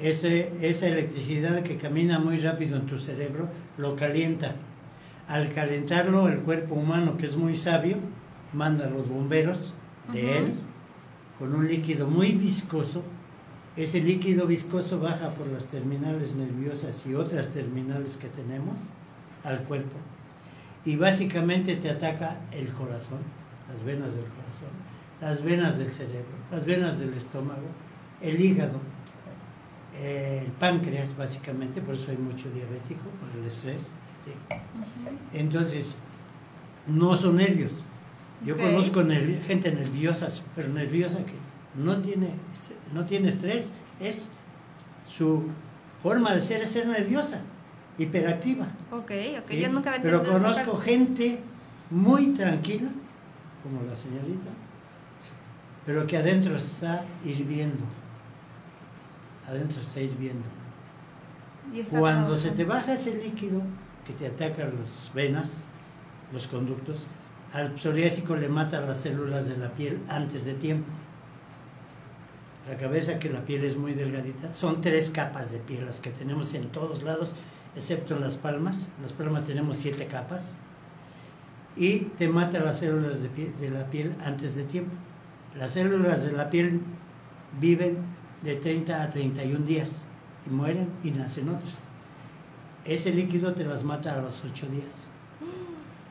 Ese, 0.00 0.52
esa 0.60 0.86
electricidad 0.86 1.62
que 1.64 1.76
camina 1.76 2.18
muy 2.20 2.38
rápido 2.38 2.76
en 2.76 2.86
tu 2.86 2.98
cerebro 2.98 3.48
lo 3.76 3.96
calienta. 3.96 4.54
Al 5.26 5.52
calentarlo, 5.52 6.28
el 6.28 6.38
cuerpo 6.40 6.76
humano, 6.76 7.16
que 7.16 7.26
es 7.26 7.36
muy 7.36 7.56
sabio, 7.56 7.96
manda 8.52 8.86
a 8.86 8.90
los 8.90 9.08
bomberos 9.08 9.74
de 10.12 10.38
él 10.38 10.52
con 11.38 11.54
un 11.54 11.66
líquido 11.68 12.06
muy 12.06 12.32
viscoso. 12.32 13.02
Ese 13.78 14.00
líquido 14.00 14.48
viscoso 14.48 14.98
baja 14.98 15.28
por 15.30 15.46
las 15.46 15.66
terminales 15.66 16.34
nerviosas 16.34 17.06
y 17.06 17.14
otras 17.14 17.50
terminales 17.50 18.16
que 18.16 18.26
tenemos 18.26 18.76
al 19.44 19.62
cuerpo. 19.62 19.96
Y 20.84 20.96
básicamente 20.96 21.76
te 21.76 21.88
ataca 21.88 22.40
el 22.50 22.72
corazón, 22.72 23.20
las 23.72 23.84
venas 23.84 24.16
del 24.16 24.24
corazón, 24.24 24.74
las 25.20 25.44
venas 25.44 25.78
del 25.78 25.92
cerebro, 25.92 26.26
las 26.50 26.66
venas 26.66 26.98
del 26.98 27.14
estómago, 27.14 27.68
el 28.20 28.40
hígado, 28.40 28.80
eh, 29.96 30.42
el 30.44 30.50
páncreas 30.54 31.16
básicamente, 31.16 31.80
por 31.80 31.94
eso 31.94 32.10
hay 32.10 32.16
mucho 32.16 32.50
diabético, 32.50 33.04
por 33.20 33.40
el 33.40 33.46
estrés. 33.46 33.92
¿sí? 34.24 34.32
Entonces, 35.32 35.94
no 36.88 37.16
son 37.16 37.36
nervios. 37.36 37.74
Yo 38.44 38.56
conozco 38.56 39.04
gente 39.46 39.70
nerviosa, 39.70 40.30
súper 40.30 40.68
nerviosa, 40.68 41.18
que 41.18 41.47
no 41.74 41.98
tiene, 41.98 42.30
no 42.92 43.04
tiene 43.04 43.28
estrés, 43.28 43.72
es 44.00 44.30
su 45.08 45.44
forma 46.02 46.34
de 46.34 46.40
ser 46.40 46.62
es 46.62 46.70
ser 46.70 46.86
nerviosa, 46.86 47.40
hiperactiva. 47.98 48.66
Ok, 48.90 49.12
ok. 49.40 49.48
¿sí? 49.48 49.60
Yo 49.60 49.72
nunca 49.72 49.90
había 49.90 50.02
Pero 50.02 50.22
esa 50.22 50.32
conozco 50.32 50.76
gente 50.78 51.40
muy 51.90 52.28
tranquila, 52.28 52.88
como 53.62 53.82
la 53.82 53.96
señorita, 53.96 54.50
pero 55.86 56.06
que 56.06 56.16
adentro 56.16 56.56
está 56.56 57.04
hirviendo. 57.24 57.84
Adentro 59.46 59.80
está 59.80 60.00
hirviendo. 60.00 60.44
Y 61.72 61.80
está 61.80 61.98
Cuando 61.98 62.36
se 62.36 62.50
te 62.50 62.64
baja 62.64 62.94
ese 62.94 63.14
líquido 63.14 63.62
que 64.06 64.12
te 64.12 64.26
ataca 64.26 64.66
las 64.66 65.10
venas, 65.14 65.64
los 66.32 66.46
conductos, 66.46 67.06
al 67.52 67.78
psoriásico 67.78 68.36
le 68.36 68.48
mata 68.48 68.80
las 68.80 68.98
células 69.00 69.48
de 69.48 69.56
la 69.56 69.70
piel 69.70 70.00
antes 70.08 70.44
de 70.44 70.54
tiempo. 70.54 70.90
La 72.68 72.76
cabeza, 72.76 73.18
que 73.18 73.30
la 73.30 73.46
piel 73.46 73.64
es 73.64 73.78
muy 73.78 73.94
delgadita, 73.94 74.52
son 74.52 74.82
tres 74.82 75.10
capas 75.10 75.52
de 75.52 75.58
piel 75.58 75.86
las 75.86 76.00
que 76.00 76.10
tenemos 76.10 76.52
en 76.52 76.68
todos 76.68 77.02
lados, 77.02 77.32
excepto 77.74 78.14
en 78.14 78.20
las 78.20 78.36
palmas. 78.36 78.88
Las 79.00 79.14
palmas 79.14 79.46
tenemos 79.46 79.78
siete 79.78 80.06
capas. 80.06 80.54
Y 81.76 82.00
te 82.18 82.28
mata 82.28 82.60
las 82.60 82.80
células 82.80 83.20
de 83.22 83.70
la 83.70 83.86
piel 83.86 84.14
antes 84.22 84.54
de 84.54 84.64
tiempo. 84.64 84.94
Las 85.56 85.72
células 85.72 86.22
de 86.22 86.32
la 86.32 86.50
piel 86.50 86.82
viven 87.58 87.98
de 88.42 88.56
30 88.56 89.02
a 89.02 89.10
31 89.10 89.64
días 89.64 90.04
y 90.46 90.50
mueren 90.50 90.90
y 91.02 91.10
nacen 91.12 91.48
otras. 91.48 91.72
Ese 92.84 93.14
líquido 93.14 93.54
te 93.54 93.64
las 93.64 93.82
mata 93.84 94.14
a 94.14 94.20
los 94.20 94.44
8 94.44 94.66
días 94.66 95.08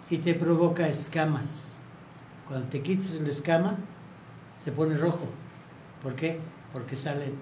y 0.09 0.17
te 0.17 0.33
provoca 0.33 0.87
escamas. 0.87 1.73
Cuando 2.47 2.67
te 2.67 2.81
quites 2.81 3.21
la 3.21 3.29
escama, 3.29 3.75
se 4.57 4.71
pone 4.71 4.97
rojo. 4.97 5.27
¿Por 6.01 6.15
qué? 6.15 6.39
Porque 6.73 6.95
salen 6.95 7.33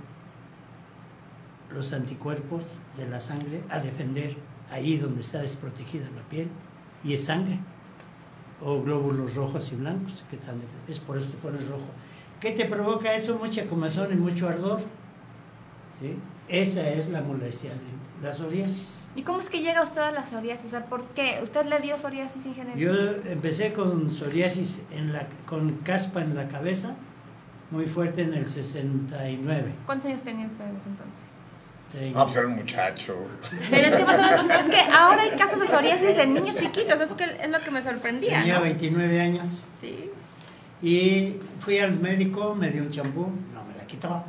los 1.73 1.93
anticuerpos 1.93 2.79
de 2.97 3.07
la 3.07 3.19
sangre 3.19 3.63
a 3.69 3.79
defender 3.79 4.35
ahí 4.71 4.97
donde 4.97 5.21
está 5.21 5.41
desprotegida 5.41 6.09
la 6.15 6.21
piel 6.29 6.47
y 7.03 7.13
es 7.13 7.25
sangre 7.25 7.59
o 8.61 8.81
glóbulos 8.81 9.35
rojos 9.35 9.71
y 9.71 9.75
blancos 9.75 10.23
que 10.29 10.37
están 10.37 10.61
es 10.87 10.99
por 10.99 11.17
eso 11.17 11.31
te 11.31 11.37
pones 11.37 11.67
rojo. 11.67 11.87
¿Qué 12.39 12.51
te 12.51 12.65
provoca 12.65 13.13
eso? 13.13 13.37
Mucha 13.37 13.65
comezón 13.65 14.11
y 14.11 14.15
mucho 14.15 14.47
ardor. 14.47 14.79
¿sí? 16.01 16.17
Esa 16.47 16.89
es 16.89 17.09
la 17.09 17.21
molestia 17.21 17.71
de 17.71 18.27
la 18.27 18.33
psoriasis. 18.33 18.95
¿Y 19.15 19.23
cómo 19.23 19.39
es 19.39 19.49
que 19.49 19.61
llega 19.61 19.81
usted 19.81 20.01
a 20.01 20.11
la 20.11 20.23
psoriasis? 20.23 20.65
O 20.65 20.69
sea, 20.69 20.85
¿por 20.85 21.03
qué? 21.09 21.39
¿Usted 21.41 21.65
le 21.65 21.79
dio 21.79 21.97
psoriasis, 21.97 22.45
ingeniero? 22.45 22.77
Yo 22.77 23.31
empecé 23.31 23.71
con 23.71 24.11
psoriasis 24.11 24.81
en 24.91 25.13
la, 25.13 25.27
con 25.45 25.75
caspa 25.77 26.21
en 26.21 26.35
la 26.35 26.49
cabeza, 26.49 26.95
muy 27.75 27.85
fuerte 27.85 28.21
en 28.21 28.33
el 28.33 28.47
69. 28.47 29.73
¿Cuántos 29.85 30.07
años 30.07 30.21
tenía 30.21 30.47
usted 30.47 30.63
en 30.65 30.77
ese 30.77 30.87
entonces? 30.87 32.15
Ah, 32.15 32.23
pues 32.23 32.37
era 32.37 32.47
un 32.47 32.55
muchacho. 32.55 33.15
Pero 33.69 33.87
es 33.87 33.95
que, 33.95 34.05
más 34.05 34.17
o 34.17 34.43
menos- 34.43 34.59
es 34.61 34.69
que 34.73 34.79
ahora 34.97 35.21
hay 35.23 35.31
casos 35.37 35.59
de 35.59 35.67
psoriasis 35.67 36.15
de 36.15 36.27
niños 36.27 36.55
chiquitos, 36.55 36.99
es, 37.01 37.11
que 37.13 37.23
es 37.25 37.49
lo 37.49 37.59
que 37.59 37.71
me 37.71 37.81
sorprendía, 37.81 38.39
Tenía 38.39 38.55
¿no? 38.55 38.61
29 38.61 39.21
años 39.21 39.61
Sí. 39.81 40.09
y 40.81 41.37
fui 41.59 41.77
al 41.79 41.99
médico, 41.99 42.55
me 42.55 42.69
dio 42.71 42.81
un 42.81 42.89
champú, 42.91 43.27
no 43.53 43.63
me 43.65 43.75
la 43.77 43.85
quitó. 43.85 44.23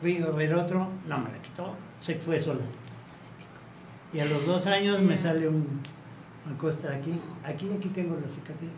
Fui 0.00 0.22
a 0.22 0.26
ver 0.30 0.54
otro, 0.54 0.88
no 1.06 1.18
me 1.18 1.30
la 1.30 1.40
quitó, 1.42 1.74
se 2.00 2.14
fue 2.16 2.40
sola. 2.40 2.60
Y 4.14 4.20
a 4.20 4.24
los 4.24 4.46
dos 4.46 4.66
años 4.66 5.00
me 5.02 5.16
sale 5.16 5.46
un, 5.48 5.80
una 6.46 6.56
costra 6.58 6.96
aquí, 6.96 7.20
aquí, 7.44 7.70
aquí 7.76 7.88
tengo 7.90 8.16
la 8.16 8.28
cicatriz. 8.28 8.70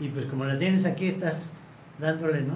Y 0.00 0.08
pues 0.08 0.26
como 0.26 0.44
la 0.44 0.58
tienes 0.58 0.84
aquí, 0.86 1.08
estás 1.08 1.50
dándole, 2.00 2.42
¿no? 2.42 2.54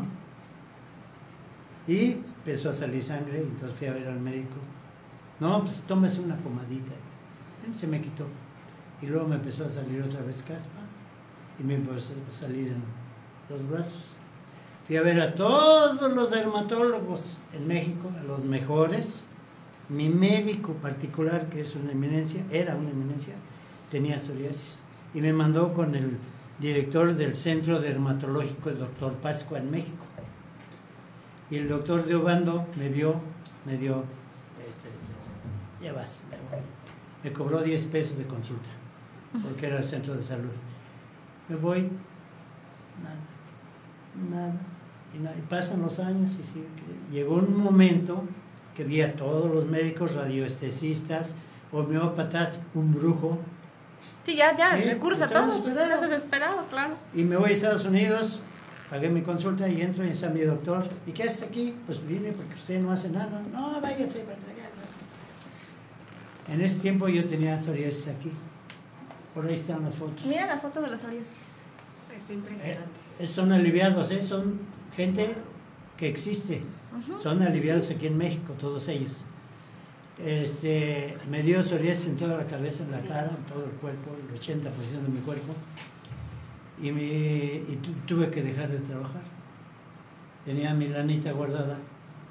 Y 1.87 2.13
empezó 2.13 2.71
a 2.71 2.73
salir 2.73 3.03
sangre, 3.03 3.41
entonces 3.41 3.77
fui 3.79 3.87
a 3.89 3.93
ver 3.93 4.09
al 4.09 4.21
médico. 4.21 4.57
No, 5.41 5.61
pues 5.61 5.83
tómese 5.87 6.21
una 6.21 6.37
pomadita. 6.37 6.93
Se 7.75 7.87
me 7.87 8.01
quitó. 8.01 8.27
Y 9.03 9.07
luego 9.07 9.29
me 9.29 9.37
empezó 9.37 9.67
a 9.67 9.71
salir 9.71 10.03
otra 10.03 10.23
vez 10.23 10.43
caspa 10.43 10.81
y 11.59 11.65
me 11.65 11.75
empezó 11.75 12.15
a 12.29 12.33
salir 12.33 12.69
en 12.69 12.83
los 13.51 13.69
brazos. 13.69 14.15
Fui 14.87 14.97
a 14.97 15.03
ver 15.03 15.21
a 15.21 15.35
todos 15.35 16.01
los 16.13 16.31
dermatólogos 16.31 17.39
en 17.53 17.67
México, 17.67 18.11
a 18.19 18.23
los 18.23 18.45
mejores. 18.45 19.25
Mi 19.89 20.09
médico 20.09 20.73
particular, 20.75 21.49
que 21.49 21.61
es 21.61 21.75
una 21.75 21.93
eminencia, 21.93 22.45
era 22.51 22.77
una 22.77 22.91
eminencia, 22.91 23.35
tenía 23.91 24.19
psoriasis. 24.19 24.81
Y 25.13 25.21
me 25.21 25.33
mandó 25.33 25.75
con 25.75 25.95
el 25.95 26.19
director 26.59 27.15
del 27.15 27.37
Centro 27.37 27.81
Dermatológico, 27.81 28.71
el 28.71 28.79
doctor 28.79 29.15
Pascua, 29.15 29.59
en 29.59 29.71
México. 29.71 30.05
Y 31.51 31.57
el 31.57 31.69
doctor 31.69 32.05
de 32.05 32.15
Obando 32.15 32.67
me 32.77 32.89
vio, 32.89 33.21
me 33.67 33.77
dio, 33.77 34.05
este, 34.67 34.89
este, 34.89 35.85
ya 35.85 35.93
vas, 35.93 36.23
me 36.31 36.37
voy. 36.57 36.67
Me 37.23 37.33
cobró 37.33 37.63
10 37.63 37.85
pesos 37.87 38.19
de 38.19 38.27
consulta, 38.27 38.69
porque 39.43 39.67
era 39.67 39.79
el 39.79 39.85
centro 39.85 40.15
de 40.15 40.23
salud. 40.23 40.53
Me 41.49 41.57
voy, 41.57 41.91
nada, 43.03 43.17
nada. 44.31 44.61
Y, 45.15 45.43
pasan 45.43 45.83
los 45.83 46.01
años 46.01 46.39
y 46.41 46.45
sigue. 46.45 46.67
Llegó 47.13 47.37
un 47.37 47.57
momento 47.57 48.25
que 48.75 48.85
vi 48.85 49.01
a 49.03 49.15
todos 49.15 49.55
los 49.55 49.67
médicos, 49.67 50.15
radioestesistas, 50.15 51.37
homeópatas, 51.71 52.61
un 52.75 52.93
brujo, 52.93 53.39
Sí, 54.25 54.37
ya, 54.37 54.57
ya, 54.57 54.77
Sí, 54.77 54.89
a 54.89 54.93
estás 54.93 55.31
todo, 55.31 55.63
pues 55.63 55.77
estás 55.77 56.01
desesperado, 56.01 56.67
claro. 56.69 56.95
Y 57.13 57.23
me 57.25 57.37
voy 57.37 57.51
a 57.51 57.53
Estados 57.53 57.85
Unidos, 57.85 58.41
pagué 58.89 59.11
mi 59.11 59.23
consulta 59.23 59.69
y 59.69 59.83
entro 59.83 60.05
y 60.05 60.09
está 60.09 60.31
mi 60.31 60.41
doctor. 60.41 60.89
¿Y 61.07 61.13
qué 61.13 61.25
haces 61.25 61.43
aquí? 61.49 61.75
Pues 61.87 62.07
vine 62.07 62.33
porque 62.33 62.55
usted 62.55 62.81
no 62.81 62.91
hace 62.91 63.11
nada. 63.11 63.43
No, 63.53 63.81
váyase 63.81 64.21
para 64.21 64.37
allá. 64.37 64.65
En 66.49 66.61
ese 66.61 66.81
tiempo 66.81 67.09
yo 67.09 67.25
tenía 67.25 67.59
psoriasis 67.59 68.09
aquí. 68.09 68.31
Por 69.35 69.47
ahí 69.47 69.55
están 69.55 69.83
las 69.83 69.97
fotos. 69.97 70.25
Mira 70.25 70.47
las 70.47 70.61
fotos 70.61 70.83
de 70.83 70.91
la 70.91 70.99
psoriasis. 70.99 71.37
Está 72.17 72.33
impresionante. 72.33 72.91
Eh, 73.19 73.27
son 73.27 73.53
aliviados, 73.53 74.11
¿eh? 74.11 74.23
son 74.23 74.61
gente 74.97 75.35
que 75.97 76.09
existe. 76.09 76.63
son 77.21 77.43
aliviados 77.43 77.91
aquí 77.91 78.07
en 78.07 78.17
México, 78.17 78.55
todos 78.59 78.89
ellos. 78.89 79.25
Este, 80.19 81.19
me 81.29 81.43
dio 81.43 81.63
psoriasis 81.63 82.07
en 82.07 82.17
toda 82.17 82.37
la 82.37 82.47
cabeza, 82.47 82.85
en 82.85 82.93
la 82.93 83.01
cara, 83.01 83.31
en 83.37 83.45
todo 83.45 83.65
el 83.65 83.71
cuerpo, 83.73 84.11
el 84.31 84.39
80% 84.39 84.63
de 85.03 85.09
mi 85.09 85.19
cuerpo. 85.21 85.53
Y, 86.81 86.93
me, 86.93 87.03
y 87.03 87.79
tu- 87.83 87.93
tuve 88.07 88.31
que 88.31 88.43
dejar 88.43 88.71
de 88.71 88.79
trabajar. 88.79 89.23
Tenía 90.45 90.73
mi 90.75 90.89
lanita 90.89 91.33
guardada. 91.33 91.79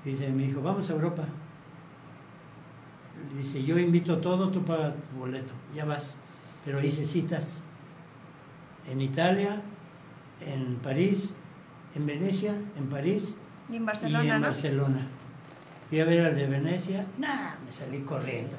Dice 0.05 0.29
mi 0.29 0.45
hijo, 0.45 0.61
vamos 0.61 0.89
a 0.89 0.93
Europa. 0.93 1.25
Dice, 3.37 3.63
yo 3.63 3.77
invito 3.79 4.17
todo, 4.19 4.49
tú 4.49 4.63
pagas 4.63 4.93
tu 5.11 5.17
boleto, 5.19 5.53
ya 5.73 5.85
vas. 5.85 6.17
Pero 6.65 6.81
hice 6.83 7.05
citas 7.05 7.61
en 8.89 9.01
Italia, 9.01 9.61
en 10.41 10.75
París, 10.77 11.35
en 11.95 12.05
Venecia, 12.05 12.53
en 12.77 12.87
París 12.89 13.37
Y 13.69 13.75
en 13.77 13.83
y 13.83 13.85
Barcelona, 13.85 14.35
en 14.35 14.41
¿no? 14.41 14.47
Barcelona. 14.47 15.07
Fui 15.93 15.99
a 16.01 16.05
ver 16.05 16.25
al 16.25 16.35
de 16.35 16.47
Venecia, 16.47 17.05
nah, 17.19 17.53
me 17.63 17.71
salí 17.71 17.99
corriendo. 17.99 18.55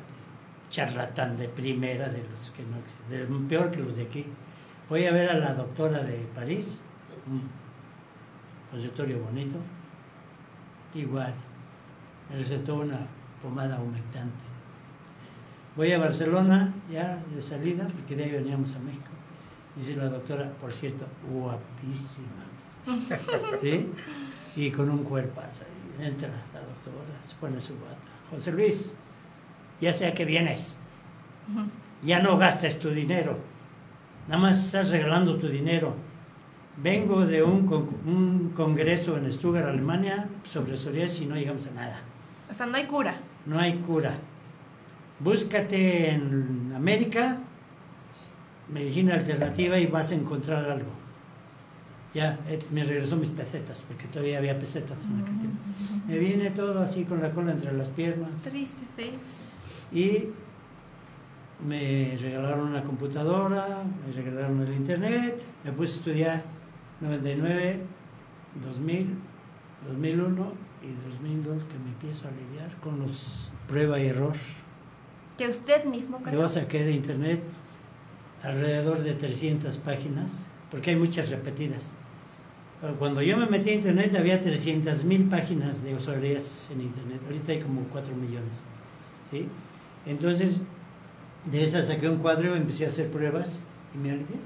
Charlatán 0.71 1.37
de 1.37 1.49
primera, 1.49 2.09
de 2.09 2.23
los 2.31 2.53
que 2.53 2.63
no 2.63 2.77
existen, 2.79 3.43
de- 3.43 3.49
peor 3.49 3.73
que 3.73 3.81
los 3.81 3.97
de 3.97 4.05
aquí. 4.05 4.25
Voy 4.89 5.05
a 5.07 5.11
ver 5.11 5.29
a 5.29 5.35
la 5.35 5.53
doctora 5.53 5.99
de 6.05 6.17
París, 6.33 6.83
un 7.27 7.43
consultorio 8.71 9.19
bonito, 9.19 9.57
igual. 10.95 11.35
Me 12.31 12.37
recetó 12.37 12.77
una 12.77 13.01
pomada 13.43 13.81
humectante. 13.81 14.45
Voy 15.75 15.91
a 15.91 15.99
Barcelona, 15.99 16.73
ya 16.89 17.21
de 17.35 17.43
salida, 17.43 17.89
porque 17.89 18.15
de 18.15 18.27
ahí 18.27 18.31
veníamos 18.31 18.77
a 18.77 18.79
México. 18.79 19.11
Dice 19.75 19.97
la 19.97 20.09
doctora, 20.09 20.53
por 20.61 20.73
cierto, 20.73 21.05
guapísima. 21.29 22.45
¿Sí? 23.61 23.91
Y 24.55 24.71
con 24.71 24.89
un 24.89 25.03
cuerpazo. 25.03 25.65
Entra 26.01 26.29
la 26.53 26.61
doctora, 26.61 27.23
se 27.23 27.37
pone 27.37 27.61
su 27.61 27.75
bata. 27.75 27.97
José 28.31 28.53
Luis, 28.53 28.93
ya 29.81 29.93
sé 29.93 30.07
a 30.07 30.15
qué 30.15 30.25
vienes. 30.25 30.79
Ya 32.03 32.21
no 32.21 32.37
gastes 32.39 32.79
tu 32.79 32.91
dinero. 32.91 33.39
Nada 34.29 34.41
más 34.41 34.65
estás 34.65 34.91
regalando 34.91 35.37
tu 35.37 35.49
dinero. 35.49 35.95
Vengo 36.77 37.25
de 37.27 37.43
un, 37.43 37.67
con- 37.67 37.89
un 38.07 38.53
congreso 38.57 39.17
en 39.17 39.33
Stuttgart, 39.33 39.69
Alemania, 39.69 40.29
sobre 40.49 40.77
psoriasis 40.77 41.23
y 41.23 41.27
no 41.27 41.37
llegamos 41.37 41.67
a 41.69 41.71
nada. 41.73 42.01
O 42.51 42.55
sea, 42.55 42.67
no 42.67 42.77
hay 42.77 42.87
cura. 42.87 43.17
No 43.47 43.59
hay 43.61 43.75
cura. 43.79 44.15
Búscate 45.21 46.11
en 46.11 46.73
América 46.75 47.39
medicina 48.69 49.15
alternativa 49.15 49.79
y 49.79 49.87
vas 49.87 50.11
a 50.11 50.15
encontrar 50.17 50.69
algo. 50.71 50.91
Ya, 52.15 52.39
eh, 52.49 52.61
me 52.71 52.85
regresó 52.85 53.17
mis 53.17 53.31
pesetas, 53.31 53.83
porque 53.89 54.07
todavía 54.07 54.39
había 54.39 54.57
pesetas 54.59 54.99
en 55.05 55.21
aquel 55.21 55.39
tiempo. 55.41 55.59
Me 56.07 56.19
viene 56.19 56.51
todo 56.51 56.81
así 56.81 57.05
con 57.05 57.21
la 57.21 57.33
cola 57.33 57.51
entre 57.53 57.73
las 57.73 57.91
piernas 57.91 58.31
Triste, 58.43 58.83
sí. 58.95 59.11
y 59.93 60.29
me 61.67 62.17
regalaron 62.21 62.69
una 62.69 62.85
computadora, 62.85 63.83
me 64.07 64.13
regalaron 64.13 64.61
el 64.63 64.75
internet, 64.75 65.43
me 65.65 65.73
puse 65.73 65.95
a 65.95 65.97
estudiar 65.97 66.43
99, 67.01 67.81
2000, 68.63 69.15
2001 69.89 70.53
y 70.83 71.11
2002 71.11 71.65
que 71.65 71.79
me 71.79 71.91
empiezo 71.91 72.27
a 72.27 72.31
aliviar 72.31 72.77
con 72.81 73.01
los 73.01 73.51
prueba 73.67 73.99
y 73.99 74.07
error. 74.07 74.35
Que 75.37 75.49
usted 75.49 75.85
mismo 75.85 76.19
creó. 76.23 76.43
Yo 76.43 76.49
saqué 76.49 76.85
de 76.85 76.93
internet 76.93 77.43
alrededor 78.43 79.03
de 79.03 79.15
300 79.15 79.77
páginas, 79.79 80.47
porque 80.71 80.91
hay 80.91 80.97
muchas 80.97 81.31
repetidas. 81.31 81.83
Cuando 82.99 83.23
yo 83.23 83.37
me 83.37 83.47
metí 83.47 83.71
a 83.71 83.75
internet 83.75 84.15
había 84.19 84.43
300 84.43 85.05
mil 85.05 85.25
páginas 85.25 85.83
de 85.83 85.95
usuarias 85.95 86.69
en 86.71 86.83
internet, 86.83 87.21
ahorita 87.27 87.53
hay 87.53 87.61
como 87.61 87.83
4 87.85 88.15
millones. 88.15 88.59
¿sí? 89.31 89.49
Entonces, 90.07 90.61
de 91.51 91.65
esas 91.65 91.87
saqué 91.87 92.09
un 92.09 92.19
cuadro, 92.19 92.55
empecé 92.55 92.85
a 92.85 92.89
hacer 92.89 93.11
pruebas 93.11 93.61
y 93.95 93.99
me 93.99 94.11
alivié. 94.11 94.37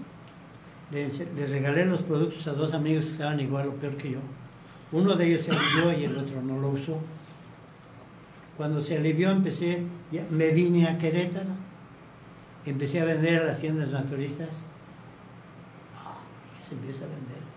le, 0.93 1.47
regalé 1.47 1.85
los 1.87 2.03
productos 2.03 2.47
a 2.47 2.53
dos 2.53 2.75
amigos 2.75 3.07
que 3.07 3.13
estaban 3.13 3.41
igual 3.41 3.69
o 3.69 3.73
peor 3.75 3.97
que 3.97 4.13
yo. 4.13 4.19
Uno 4.93 5.17
de 5.17 5.27
ellos 5.27 5.43
se 5.43 5.51
alivió 5.51 5.99
y 5.99 6.05
el 6.05 6.17
otro 6.17 6.41
no 6.41 6.61
lo 6.61 6.71
usó. 6.71 6.99
Cuando 8.57 8.81
se 8.81 8.97
alivió 8.97 9.31
empecé, 9.31 9.83
me 10.31 10.51
vine 10.51 10.89
a 10.89 10.99
Querétaro, 10.99 11.51
empecé 12.65 13.01
a 13.01 13.05
vender 13.05 13.43
a 13.43 13.47
las 13.47 13.61
tiendas 13.61 13.91
naturistas. 13.91 14.65
Ah, 15.97 16.19
y 16.59 16.63
se 16.63 16.75
empieza 16.75 17.05
a 17.05 17.09
vender. 17.09 17.48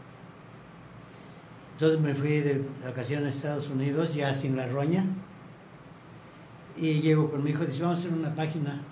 Entonces 1.81 1.99
me 1.99 2.13
fui 2.13 2.41
de 2.41 2.63
vacaciones 2.85 3.25
a 3.25 3.29
Estados 3.37 3.69
Unidos, 3.71 4.13
ya 4.13 4.31
sin 4.35 4.55
la 4.55 4.67
roña. 4.67 5.03
Y 6.77 6.99
llego 7.01 7.31
con 7.31 7.43
mi 7.43 7.49
hijo, 7.49 7.65
dice, 7.65 7.81
vamos 7.81 7.97
a 7.97 8.01
hacer 8.01 8.13
una 8.13 8.35
página. 8.35 8.83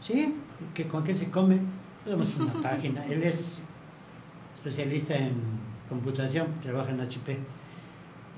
Sí, 0.00 0.36
¿que 0.72 0.88
¿con 0.88 1.04
qué 1.04 1.14
se 1.14 1.30
come? 1.30 1.58
Vamos 2.06 2.28
a 2.28 2.30
hacer 2.30 2.42
una 2.44 2.62
página. 2.70 3.04
Él 3.04 3.22
es 3.22 3.60
especialista 4.54 5.14
en 5.14 5.34
computación, 5.90 6.46
trabaja 6.62 6.92
en 6.92 7.02
HP. 7.02 7.38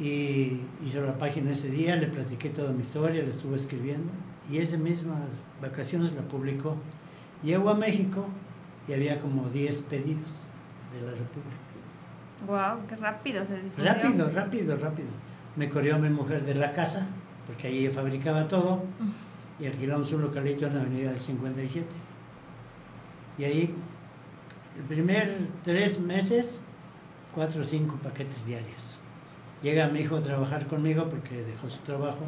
Y 0.01 0.59
hizo 0.85 1.01
la 1.03 1.17
página 1.17 1.53
ese 1.53 1.71
día, 1.71 1.95
le 1.95 2.09
platiqué 2.09 2.51
toda 2.51 2.73
mi 2.73 2.83
historia, 2.83 3.23
le 3.23 3.31
estuve 3.31 3.55
escribiendo. 3.55 4.11
Y 4.51 4.57
esas 4.57 4.81
mismas 4.81 5.29
vacaciones 5.63 6.15
la 6.15 6.23
publicó. 6.23 6.75
Llego 7.45 7.71
a 7.71 7.75
México 7.75 8.27
y 8.89 8.93
había 8.93 9.21
como 9.21 9.49
10 9.51 9.83
pedidos 9.83 10.33
de 10.93 11.07
la 11.07 11.13
República. 11.13 11.74
Wow, 12.47 12.87
qué 12.89 12.97
rápido 12.97 13.45
se 13.45 13.61
difundió. 13.61 13.93
Rápido, 13.93 14.31
rápido, 14.31 14.77
rápido. 14.77 15.09
Me 15.57 15.69
corrió 15.69 15.99
mi 15.99 16.11
mujer 16.11 16.45
de 16.45 16.55
la 16.55 16.73
casa, 16.73 17.07
porque 17.47 17.69
ahí 17.69 17.89
fabricaba 17.89 18.49
todo, 18.49 18.83
y 19.59 19.67
alquilamos 19.67 20.13
un 20.13 20.23
localito 20.23 20.67
en 20.67 20.75
la 20.75 20.81
avenida 20.81 21.11
del 21.11 21.21
57. 21.21 21.87
Y 23.39 23.45
ahí, 23.45 23.75
el 24.77 24.85
primer 24.85 25.39
tres 25.63 26.01
meses, 26.01 26.63
cuatro 27.35 27.63
o 27.63 27.65
cinco 27.65 27.97
paquetes 28.03 28.47
diarios. 28.47 28.99
Llega 29.63 29.89
mi 29.89 30.01
hijo 30.01 30.17
a 30.17 30.23
trabajar 30.23 30.67
conmigo 30.67 31.09
porque 31.09 31.43
dejó 31.43 31.71
su 31.71 31.81
trabajo, 31.81 32.25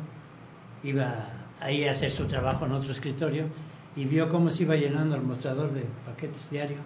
iba 0.83 1.29
ahí 1.61 1.85
a 1.85 1.91
hacer 1.91 2.11
su 2.11 2.27
trabajo 2.27 2.65
en 2.67 2.73
otro 2.73 2.93
escritorio, 2.93 3.45
y 3.95 4.05
vio 4.05 4.29
cómo 4.31 4.51
se 4.51 4.63
iba 4.63 4.77
llenando 4.77 5.17
el 5.17 5.23
mostrador 5.23 5.73
de 5.73 5.85
paquetes 6.05 6.51
diarios. 6.51 6.81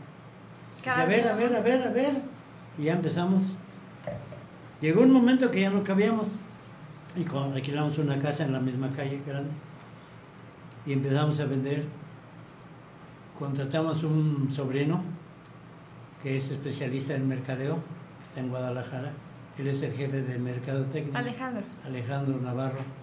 A 0.87 1.05
ver, 1.05 1.27
a 1.29 1.35
ver, 1.35 1.55
a 1.55 1.61
ver, 1.61 1.83
a 1.83 1.91
ver. 1.91 2.40
Y 2.79 2.85
ya 2.85 2.95
empezamos. 2.95 3.55
Llegó 4.81 5.03
un 5.03 5.11
momento 5.11 5.51
que 5.51 5.61
ya 5.61 5.71
no 5.71 5.83
cabíamos. 5.85 6.39
Y 7.17 7.27
alquilamos 7.35 7.99
una 7.99 8.17
casa 8.19 8.45
en 8.45 8.53
la 8.53 8.61
misma 8.61 8.89
calle 8.91 9.21
grande. 9.27 9.51
Y 10.87 10.93
empezamos 10.93 11.39
a 11.41 11.47
vender. 11.47 11.85
Contratamos 13.39 14.05
un 14.05 14.49
sobrino 14.51 15.03
que 16.23 16.37
es 16.37 16.51
especialista 16.51 17.15
en 17.15 17.27
mercadeo, 17.27 17.77
que 18.19 18.25
está 18.25 18.41
en 18.41 18.51
Guadalajara. 18.51 19.13
Él 19.59 19.67
es 19.67 19.83
el 19.83 19.93
jefe 19.95 20.23
de 20.23 20.39
mercadotecnia. 20.39 21.19
Alejandro. 21.19 21.65
Alejandro 21.85 22.41
Navarro. 22.41 23.00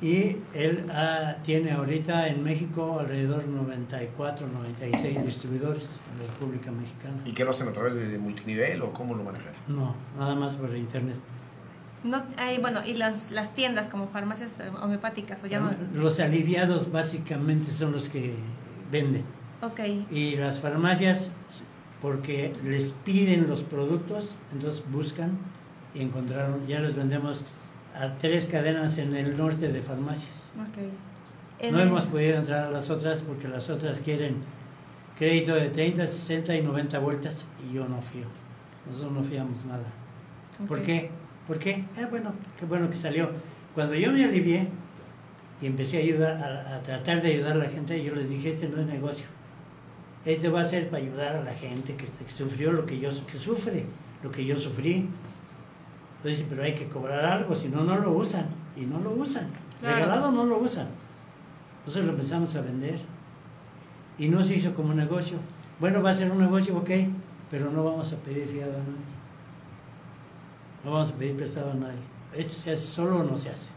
Y 0.00 0.36
él 0.52 0.86
ah, 0.92 1.36
tiene 1.42 1.72
ahorita 1.72 2.28
en 2.28 2.42
México 2.42 2.98
alrededor 3.00 3.44
de 3.44 3.52
94, 3.52 4.46
96 4.46 5.24
distribuidores 5.24 5.88
en 6.12 6.26
la 6.26 6.32
República 6.32 6.70
Mexicana. 6.70 7.16
¿Y 7.24 7.32
qué 7.32 7.44
lo 7.44 7.52
hacen 7.52 7.68
a 7.68 7.72
través 7.72 7.94
de 7.94 8.18
multinivel 8.18 8.82
o 8.82 8.92
cómo 8.92 9.14
lo 9.14 9.24
manejan? 9.24 9.52
No, 9.68 9.94
nada 10.18 10.34
más 10.34 10.56
por 10.56 10.74
internet. 10.76 11.16
No, 12.04 12.22
hay, 12.36 12.58
bueno, 12.58 12.80
y 12.84 12.94
las, 12.94 13.30
las 13.32 13.54
tiendas 13.54 13.88
como 13.88 14.06
farmacias 14.06 14.60
eh, 14.60 14.70
homeopáticas 14.80 15.42
o 15.42 15.46
ya 15.46 15.60
no. 15.60 15.74
Los 15.94 16.20
aliviados 16.20 16.92
básicamente 16.92 17.70
son 17.70 17.92
los 17.92 18.08
que 18.08 18.34
venden. 18.92 19.24
Ok. 19.62 19.80
Y 20.10 20.36
las 20.36 20.60
farmacias, 20.60 21.32
porque 22.02 22.52
les 22.62 22.92
piden 22.92 23.48
los 23.48 23.62
productos, 23.62 24.36
entonces 24.52 24.84
buscan 24.90 25.38
y 25.94 26.02
encontraron, 26.02 26.66
ya 26.66 26.80
les 26.80 26.94
vendemos 26.94 27.46
a 27.98 28.18
tres 28.18 28.46
cadenas 28.46 28.98
en 28.98 29.14
el 29.16 29.36
norte 29.36 29.72
de 29.72 29.80
farmacias. 29.80 30.48
Ok. 30.60 30.78
En 31.58 31.72
No 31.72 31.80
el- 31.80 31.88
hemos 31.88 32.04
podido 32.04 32.36
entrar 32.38 32.66
a 32.66 32.70
las 32.70 32.90
otras 32.90 33.22
porque 33.22 33.48
las 33.48 33.70
otras 33.70 34.00
quieren 34.00 34.36
crédito 35.18 35.54
de 35.54 35.70
30, 35.70 36.06
60 36.06 36.54
y 36.56 36.62
90 36.62 36.98
vueltas 36.98 37.46
y 37.68 37.74
yo 37.74 37.88
no 37.88 38.02
fío. 38.02 38.26
Nosotros 38.86 39.12
no 39.12 39.24
fiamos 39.24 39.64
nada. 39.64 39.84
¿Por 40.68 40.82
qué? 40.82 41.10
¿Por 41.46 41.58
qué? 41.58 41.84
Ah, 41.96 42.06
bueno, 42.10 42.34
qué 42.58 42.66
bueno 42.66 42.88
que 42.90 42.96
salió. 42.96 43.30
Cuando 43.74 43.94
yo 43.94 44.12
me 44.12 44.24
alivié 44.24 44.68
y 45.62 45.66
empecé 45.66 45.98
a 45.98 46.00
ayudar, 46.00 46.36
a, 46.42 46.76
a 46.76 46.82
tratar 46.82 47.22
de 47.22 47.32
ayudar 47.34 47.52
a 47.52 47.56
la 47.58 47.68
gente, 47.68 48.02
yo 48.02 48.14
les 48.14 48.28
dije, 48.30 48.50
este 48.50 48.68
no 48.68 48.78
es 48.80 48.86
negocio. 48.86 49.26
Este 50.24 50.48
va 50.48 50.60
a 50.60 50.64
ser 50.64 50.90
para 50.90 51.02
ayudar 51.02 51.36
a 51.36 51.42
la 51.44 51.54
gente 51.54 51.94
que, 51.96 52.04
que 52.04 52.30
sufrió 52.30 52.72
lo 52.72 52.84
que 52.84 52.98
yo 52.98 53.10
que 53.26 53.38
sufre, 53.38 53.86
lo 54.22 54.30
que 54.30 54.44
yo 54.44 54.58
sufrí. 54.58 55.08
Entonces, 56.16 56.46
pero 56.48 56.62
hay 56.62 56.74
que 56.74 56.88
cobrar 56.88 57.24
algo, 57.24 57.54
si 57.54 57.68
no, 57.68 57.84
no 57.84 57.98
lo 57.98 58.12
usan. 58.12 58.46
Y 58.76 58.86
no 58.86 59.00
lo 59.00 59.12
usan. 59.12 59.48
Claro. 59.80 59.96
Regalado 59.96 60.32
no 60.32 60.44
lo 60.44 60.58
usan. 60.58 60.88
Entonces 61.80 62.04
lo 62.04 62.10
empezamos 62.10 62.54
a 62.56 62.62
vender. 62.62 62.98
Y 64.18 64.28
no 64.28 64.42
se 64.42 64.56
hizo 64.56 64.74
como 64.74 64.94
negocio. 64.94 65.38
Bueno, 65.78 66.02
va 66.02 66.10
a 66.10 66.14
ser 66.14 66.30
un 66.30 66.38
negocio, 66.38 66.76
ok, 66.76 66.90
pero 67.50 67.70
no 67.70 67.84
vamos 67.84 68.12
a 68.12 68.16
pedir 68.16 68.48
fiado 68.48 68.72
a 68.72 68.78
nadie. 68.78 69.16
No 70.84 70.92
vamos 70.92 71.10
a 71.10 71.14
pedir 71.14 71.36
prestado 71.36 71.72
a 71.72 71.74
nadie. 71.74 72.00
Esto 72.34 72.54
se 72.54 72.72
hace 72.72 72.86
solo 72.86 73.20
o 73.20 73.24
no 73.24 73.36
se 73.36 73.50
hace. 73.50 73.68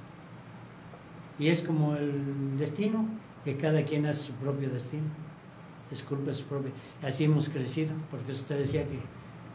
Y 1.37 1.47
es 1.47 1.61
como 1.61 1.95
el 1.95 2.57
destino, 2.57 3.05
que 3.43 3.57
cada 3.57 3.83
quien 3.83 4.05
hace 4.05 4.27
su 4.27 4.33
propio 4.33 4.69
destino. 4.69 5.07
Es 5.91 6.03
culpa 6.03 6.33
su 6.33 6.43
propio. 6.43 6.71
Así 7.01 7.23
hemos 7.23 7.49
crecido, 7.49 7.93
porque 8.11 8.31
usted 8.31 8.59
decía 8.59 8.83
que 8.83 8.99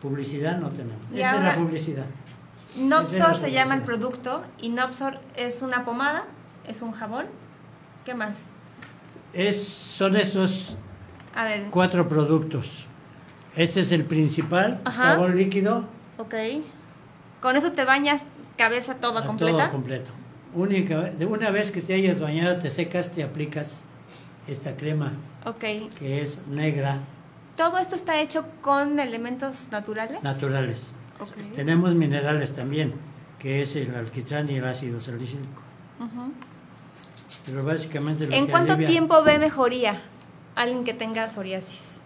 publicidad 0.03 0.59
no 0.59 0.71
tenemos. 0.71 1.03
Esa 1.13 1.37
es 1.37 1.45
la 1.45 1.55
publicidad. 1.57 2.07
Nopsor 2.77 3.39
se 3.39 3.53
llama 3.53 3.75
el 3.77 3.83
producto 3.83 4.45
y 4.61 4.69
Nopsor 4.71 5.21
es 5.37 5.63
una 5.63 5.85
pomada, 5.85 6.25
es 6.67 6.83
un 6.83 6.93
jabón. 6.93 7.27
¿Qué 8.05 8.15
más? 8.15 8.51
Es, 9.33 9.63
son 9.67 10.17
esos 10.17 10.77
A 11.35 11.45
ver, 11.45 11.69
cuatro 11.71 12.09
productos. 12.09 12.87
Este 13.57 13.81
es 13.81 13.93
el 13.93 14.05
principal, 14.05 14.81
Ajá. 14.85 15.11
jabón 15.15 15.37
líquido, 15.37 15.85
ok. 16.19 16.35
Con 17.41 17.57
eso 17.57 17.73
te 17.73 17.85
bañas 17.85 18.25
cabeza 18.59 18.95
toda 18.97 19.21
a 19.21 19.27
completa. 19.27 19.59
todo 19.59 19.71
completo. 19.71 20.11
Única, 20.55 21.01
de 21.03 21.27
una 21.27 21.51
vez 21.51 21.71
que 21.71 21.81
te 21.81 21.95
hayas 21.95 22.21
bañado, 22.21 22.59
te 22.59 22.71
secas, 22.71 23.11
te 23.13 23.23
aplicas 23.23 23.81
esta 24.49 24.77
crema 24.77 25.13
Ok. 25.47 25.59
que 25.99 26.21
es 26.23 26.47
negra, 26.49 26.99
Todo 27.57 27.79
esto 27.79 27.95
está 27.97 28.21
hecho 28.21 28.45
con 28.61 28.99
elementos 28.99 29.69
naturales. 29.71 30.23
naturales. 30.23 30.93
Tenemos 31.55 31.95
minerales 31.95 32.55
también, 32.57 32.93
que 33.39 33.63
es 33.63 33.77
el 33.77 33.95
alquitrán 33.95 34.49
y 34.51 34.57
el 34.57 34.65
ácido 34.65 35.01
salicílico. 35.01 35.63
Pero 37.47 37.65
básicamente 37.65 38.27
lo 38.27 38.33
¿En 38.35 38.47
que 38.47 38.51
cuánto 38.53 38.73
alivia- 38.75 38.89
tiempo 38.89 39.23
ve 39.23 39.39
mejoría 39.39 40.03
alguien 40.55 40.85
que 40.85 40.95
tenga 40.95 41.29
psoriasis? 41.29 42.01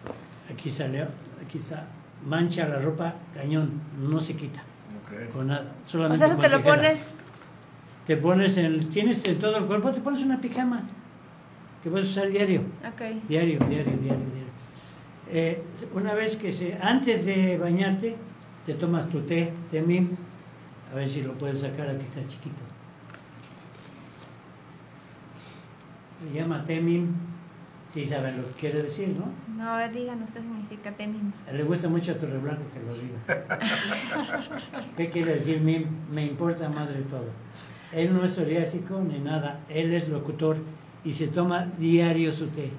Aquí 0.52 0.70
salió, 0.70 1.06
aquí 1.44 1.58
está, 1.58 1.86
mancha 2.26 2.68
la 2.68 2.78
ropa, 2.78 3.14
cañón, 3.34 3.80
no 4.00 4.20
se 4.20 4.34
quita 4.34 4.62
con 5.32 5.46
nada. 5.48 5.72
O 5.84 5.86
Solamente 5.86 6.18
sea, 6.18 6.26
eso 6.28 6.36
con 6.36 6.42
te 6.44 6.48
lo 6.50 6.58
tijera. 6.58 6.76
pones. 6.76 7.16
Te 8.06 8.16
pones 8.16 8.56
en, 8.56 8.88
tienes 8.90 9.24
en 9.26 9.38
todo 9.38 9.56
el 9.58 9.64
cuerpo, 9.66 9.90
te 9.90 10.00
pones 10.00 10.22
una 10.22 10.40
pijama 10.40 10.82
que 11.82 11.90
puedes 11.90 12.08
usar 12.08 12.28
diario, 12.28 12.62
diario, 13.28 13.58
diario, 13.68 13.92
diario, 13.92 13.96
diario. 14.02 14.48
Eh, 15.30 15.62
una 15.94 16.14
vez 16.14 16.36
que 16.36 16.50
se, 16.50 16.76
antes 16.80 17.26
de 17.26 17.58
bañarte, 17.58 18.16
te 18.68 18.74
tomas 18.74 19.06
tu 19.08 19.22
té, 19.24 19.54
té 19.72 19.80
mim, 19.80 20.10
a 20.92 20.94
ver 20.94 21.08
si 21.08 21.22
lo 21.22 21.32
puedes 21.38 21.62
sacar, 21.62 21.88
aquí 21.88 22.02
está 22.02 22.20
chiquito. 22.26 22.60
Se 26.20 26.28
llama 26.34 26.66
té 26.66 26.78
mim, 26.82 27.14
si 27.90 28.04
saben 28.04 28.36
lo 28.36 28.46
que 28.48 28.52
quiere 28.60 28.82
decir, 28.82 29.16
¿no? 29.16 29.32
No, 29.56 29.70
a 29.70 29.78
ver, 29.78 29.92
díganos 29.94 30.32
qué 30.32 30.42
significa 30.42 30.92
temim. 30.92 31.32
Le 31.50 31.62
gusta 31.62 31.88
mucho 31.88 32.12
a 32.12 32.18
Torre 32.18 32.36
Blanco 32.36 32.64
que 32.74 32.80
lo 32.80 32.92
diga. 32.92 33.18
¿Qué 34.98 35.08
quiere 35.08 35.32
decir 35.32 35.62
mim? 35.62 35.86
Me 36.12 36.26
importa 36.26 36.68
madre 36.68 37.00
todo. 37.08 37.30
Él 37.92 38.14
no 38.14 38.22
es 38.22 38.32
psoriásico 38.32 39.00
ni 39.00 39.18
nada, 39.18 39.60
él 39.70 39.94
es 39.94 40.10
locutor 40.10 40.58
y 41.04 41.14
se 41.14 41.28
toma 41.28 41.72
diario 41.78 42.34
su 42.34 42.48
té, 42.48 42.70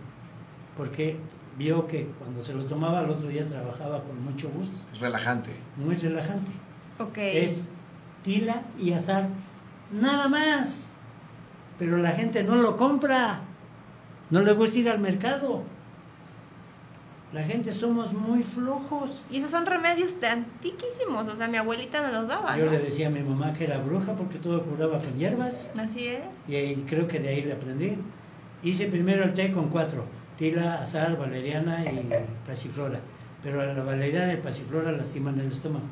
porque 0.77 1.17
vio 1.59 1.85
que 1.85 2.07
cuando 2.17 2.41
se 2.41 2.53
lo 2.55 2.63
tomaba 2.65 2.99
al 3.01 3.09
otro 3.11 3.27
día 3.29 3.45
trabajaba 3.45 4.01
con 4.03 4.23
mucho 4.23 4.49
gusto, 4.49 4.75
Es 4.93 4.99
relajante. 4.99 5.51
muy 5.77 5.95
relajante. 5.95 6.49
Ok. 6.97 7.17
Es 7.17 7.65
tila 8.23 8.63
y 8.79 8.93
azar, 8.93 9.27
nada 9.91 10.27
más. 10.29 10.89
Pero 11.77 11.97
la 11.97 12.11
gente 12.11 12.43
no 12.43 12.55
lo 12.55 12.75
compra, 12.77 13.41
no 14.31 14.41
le 14.41 14.53
gusta 14.53 14.77
ir 14.79 14.89
al 14.89 14.99
mercado. 14.99 15.63
La 17.31 17.43
gente 17.43 17.71
somos 17.71 18.11
muy 18.13 18.41
flojos. 18.41 19.23
Y 19.29 19.37
esos 19.37 19.51
son 19.51 19.65
remedios 19.67 20.19
de 20.19 20.27
antiquísimos. 20.29 21.27
O 21.27 21.35
sea, 21.35 21.47
mi 21.47 21.57
abuelita 21.57 22.01
me 22.01 22.11
los 22.11 22.27
daba. 22.27 22.57
Yo 22.57 22.65
¿no? 22.65 22.71
le 22.71 22.79
decía 22.79 23.07
a 23.07 23.11
mi 23.11 23.21
mamá 23.21 23.53
que 23.53 23.65
era 23.65 23.77
bruja 23.77 24.13
porque 24.15 24.39
todo 24.39 24.63
curaba 24.63 24.97
con 24.99 25.13
hierbas 25.15 25.69
Así 25.77 26.07
es. 26.07 26.23
y 26.47 26.55
ahí- 26.55 26.85
creo 26.89 27.07
que 27.07 27.19
de 27.19 27.27
ahí 27.29 27.43
le 27.43 27.53
aprendí. 27.53 27.97
Hice 28.63 28.87
primero 28.87 29.23
el 29.23 29.33
té 29.35 29.51
con 29.51 29.69
cuatro, 29.69 30.05
tila, 30.39 30.81
azar, 30.81 31.17
valeriana 31.17 31.83
y 31.83 32.09
pasiflora. 32.47 32.99
pero 33.43 33.61
a 33.61 33.65
la 33.65 33.83
valeriana 33.83 34.33
y 34.33 34.37
pasiflora 34.37 34.91
lastiman 34.93 35.39
el 35.39 35.51
estómago. 35.51 35.85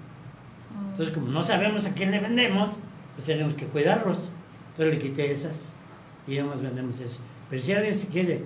Entonces, 0.92 1.14
como 1.14 1.28
no 1.28 1.44
sabemos 1.44 1.86
a 1.86 1.94
quién 1.94 2.12
le 2.12 2.20
vendemos, 2.20 2.80
pues 3.16 3.26
tenemos 3.26 3.54
que 3.54 3.66
cuidarlos. 3.68 4.32
Entonces 4.72 4.96
le 4.96 5.00
quité 5.00 5.32
esas 5.32 5.74
y 6.26 6.36
ya 6.36 6.46
más 6.46 6.62
vendemos 6.62 7.00
eso. 7.00 7.20
Pero 7.50 7.62
si 7.62 7.74
alguien 7.74 7.94
se 7.94 8.08
quiere 8.08 8.44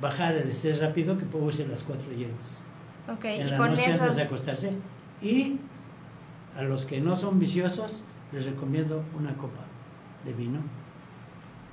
bajar 0.00 0.34
el 0.34 0.48
estrés 0.48 0.80
rápido, 0.80 1.18
que 1.18 1.24
puedo 1.24 1.46
usar 1.46 1.66
las 1.68 1.82
cuatro 1.82 2.12
hierbas. 2.12 2.60
Ok, 3.08 3.24
en 3.24 3.46
y 3.46 3.50
la 3.50 3.56
con 3.56 3.70
noche 3.70 3.90
eso. 3.90 4.02
antes 4.02 4.16
de 4.16 4.22
acostarse. 4.22 4.72
Y 5.22 5.58
a 6.56 6.62
los 6.62 6.86
que 6.86 7.00
no 7.00 7.16
son 7.16 7.38
viciosos, 7.38 8.04
les 8.32 8.44
recomiendo 8.46 9.04
una 9.18 9.34
copa 9.36 9.64
de 10.24 10.32
vino, 10.32 10.60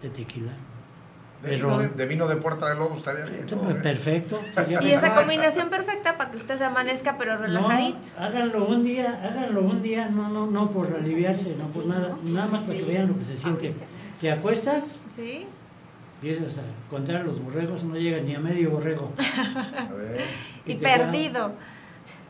de 0.01 0.09
tequila. 0.09 0.53
De 1.43 1.49
de 1.49 1.55
vino 1.57 1.77
de, 1.77 1.87
de 1.89 2.05
vino 2.05 2.27
de 2.27 2.35
Puerta 2.37 2.69
del 2.69 2.79
Lobo 2.79 2.95
estaría 2.95 3.25
bien. 3.25 3.45
¿no? 3.51 3.57
Pues, 3.61 3.75
Perfecto. 3.75 4.39
Y 4.81 4.91
esa 4.91 5.13
combinación 5.13 5.69
perfecta 5.69 6.17
para 6.17 6.31
que 6.31 6.37
usted 6.37 6.57
se 6.57 6.63
amanezca, 6.63 7.17
pero 7.17 7.35
No, 7.35 7.41
relajadito. 7.41 7.99
háganlo 8.17 8.65
un 8.67 8.83
día, 8.83 9.19
háganlo 9.23 9.61
un 9.61 9.81
día, 9.83 10.07
no, 10.07 10.29
no, 10.29 10.47
no 10.47 10.71
por 10.71 10.87
aliviarse, 10.95 11.55
no 11.57 11.65
por 11.67 11.85
nada, 11.85 12.15
nada 12.23 12.47
más 12.47 12.61
para 12.61 12.79
que 12.79 12.85
vean 12.85 13.07
lo 13.09 13.17
que 13.17 13.23
se 13.23 13.35
siente. 13.35 13.73
Te 14.21 14.31
acuestas, 14.31 14.99
¿Sí? 15.13 15.45
empiezas 16.21 16.59
a 16.59 16.61
contar 16.89 17.25
los 17.25 17.43
borregos, 17.43 17.83
no 17.83 17.95
llegas 17.97 18.23
ni 18.23 18.35
a 18.35 18.39
medio 18.39 18.71
borrego. 18.71 19.11
A 19.77 19.93
ver. 19.93 20.21
Y, 20.65 20.75
perdido. 20.75 21.53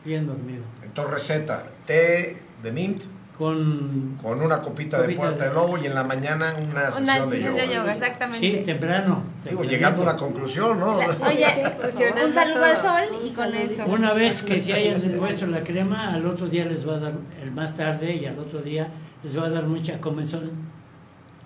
Bien 0.04 0.26
dormido. 0.26 0.64
Entonces 0.82 1.12
receta, 1.14 1.64
té 1.86 2.42
de 2.64 2.72
mint 2.72 3.02
Con, 3.38 4.16
con 4.22 4.40
una 4.40 4.62
copita, 4.62 5.02
de 5.02 5.16
Puerta 5.16 5.36
de- 5.36 5.44
del 5.46 5.54
Lobo 5.54 5.76
y 5.76 5.86
en 5.86 5.94
la 5.96 6.04
mañana 6.04 6.54
una 6.56 6.86
sesión 6.92 7.02
Una 7.02 7.14
de 7.24 7.30
sesión 7.32 7.52
yoga. 7.56 7.62
de 7.66 7.74
yoga, 7.74 7.92
sí, 7.94 7.98
exactamente. 8.00 8.58
temprano. 8.62 9.22
Digo, 9.48 9.64
llegando 9.64 10.02
a 10.02 10.04
una 10.04 10.16
conclusión, 10.16 10.78
¿no? 10.78 10.98
Oye, 10.98 11.46
Fusionando 11.82 12.26
un 12.26 12.32
saludo 12.32 12.54
todo. 12.54 12.64
al 12.64 12.76
sol 12.76 13.18
y 13.24 13.30
con 13.32 13.54
eso. 13.56 13.84
Una 13.86 14.12
vez 14.12 14.42
que 14.44 14.60
se 14.60 14.72
hayan 14.72 15.00
puesto 15.18 15.46
la 15.48 15.64
crema, 15.64 16.14
al 16.14 16.24
otro 16.26 16.46
día 16.46 16.64
les 16.64 16.88
va 16.88 16.94
a 16.94 16.98
dar, 17.00 17.12
el 17.42 17.50
más 17.50 17.74
tarde 17.74 18.14
y 18.14 18.24
al 18.26 18.38
otro 18.38 18.60
día 18.62 18.86
les 19.24 19.36
va 19.36 19.46
a 19.46 19.50
dar 19.50 19.64
mucha 19.64 20.00
comezón 20.00 20.52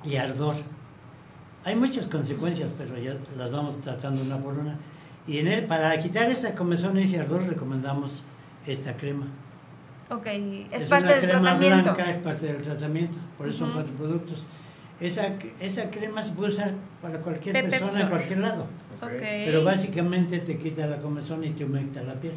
y 0.05 0.17
ardor. 0.17 0.57
Hay 1.65 1.75
muchas 1.75 2.05
consecuencias, 2.07 2.75
pero 2.77 2.99
ya 2.99 3.17
las 3.39 3.51
vamos 3.51 3.81
tratando 3.81 4.21
una 4.23 4.37
por 4.37 4.59
una. 4.59 4.77
Y 5.27 5.39
en 5.39 5.49
el- 5.49 5.65
para 5.65 5.99
quitar 5.99 6.31
esa 6.31 6.55
comezón 6.55 6.99
y 6.99 7.05
ese 7.05 7.19
ardor 7.19 7.47
recomendamos 7.49 8.25
esta 8.67 8.95
crema. 8.95 9.27
Ok, 10.11 10.27
es, 10.27 10.83
Es 10.83 10.89
parte 10.89 11.07
una 11.07 11.15
del 11.17 11.25
crema 11.25 11.41
tratamiento. 11.43 11.95
blanca, 11.95 12.11
es 12.11 12.19
parte 12.19 12.47
del 12.47 12.63
tratamiento, 12.63 13.19
por 13.37 13.49
eso 13.49 13.59
son 13.59 13.69
Ujú. 13.69 13.77
cuatro 13.79 13.95
productos. 13.95 14.47
Esa, 15.01 15.35
esa 15.61 15.91
crema 15.91 16.23
se 16.23 16.33
puede 16.33 16.53
usar 16.53 16.73
para 17.03 17.19
cualquier 17.21 17.53
Pepper 17.55 17.71
persona 17.71 17.93
en 17.93 17.99
Sore. 17.99 18.11
cualquier 18.11 18.39
lado. 18.41 18.63
Ok. 19.01 19.13
Ok. 19.13 19.21
Pero 19.21 19.63
básicamente 19.65 20.39
te 20.41 20.59
quita 20.59 20.87
la 20.87 20.97
comezón 21.01 21.45
y 21.45 21.51
te 21.51 21.65
humecta 21.65 22.03
la 22.03 22.15
piel. 22.15 22.35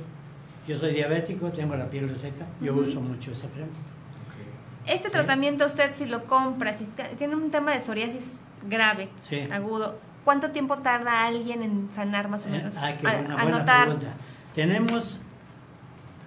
Yo 0.67 0.77
soy 0.77 0.93
diabético, 0.93 1.51
tengo 1.51 1.75
la 1.75 1.89
piel 1.89 2.07
reseca, 2.07 2.45
yo 2.61 2.73
Ujú. 2.73 2.81
uso 2.83 3.01
mucho 3.01 3.31
esa 3.31 3.47
crema. 3.47 3.67
Ok. 3.67 4.87
Este 4.87 5.09
tratamiento 5.09 5.65
usted 5.65 5.91
si 5.95 6.05
lo 6.05 6.25
compra, 6.25 6.77
si 6.77 6.85
tiene 7.17 7.35
un 7.35 7.49
tema 7.49 7.71
de 7.71 7.79
psoriasis 7.79 8.41
grave, 8.69 9.09
Sí. 9.27 9.39
agudo, 9.51 9.97
¿cuánto 10.23 10.51
tiempo 10.51 10.77
tarda 10.77 11.25
alguien 11.25 11.63
en 11.63 11.89
sanar 11.91 12.27
más 12.27 12.45
o 12.45 12.49
Eh, 12.49 12.51
menos? 12.51 12.75
Ah, 12.77 12.91
qué 12.99 13.07
A- 13.07 13.13
buena, 13.13 13.33
buena 13.35 13.55
anotar. 13.57 13.83
pregunta. 13.85 14.13
Tenemos 14.53 15.19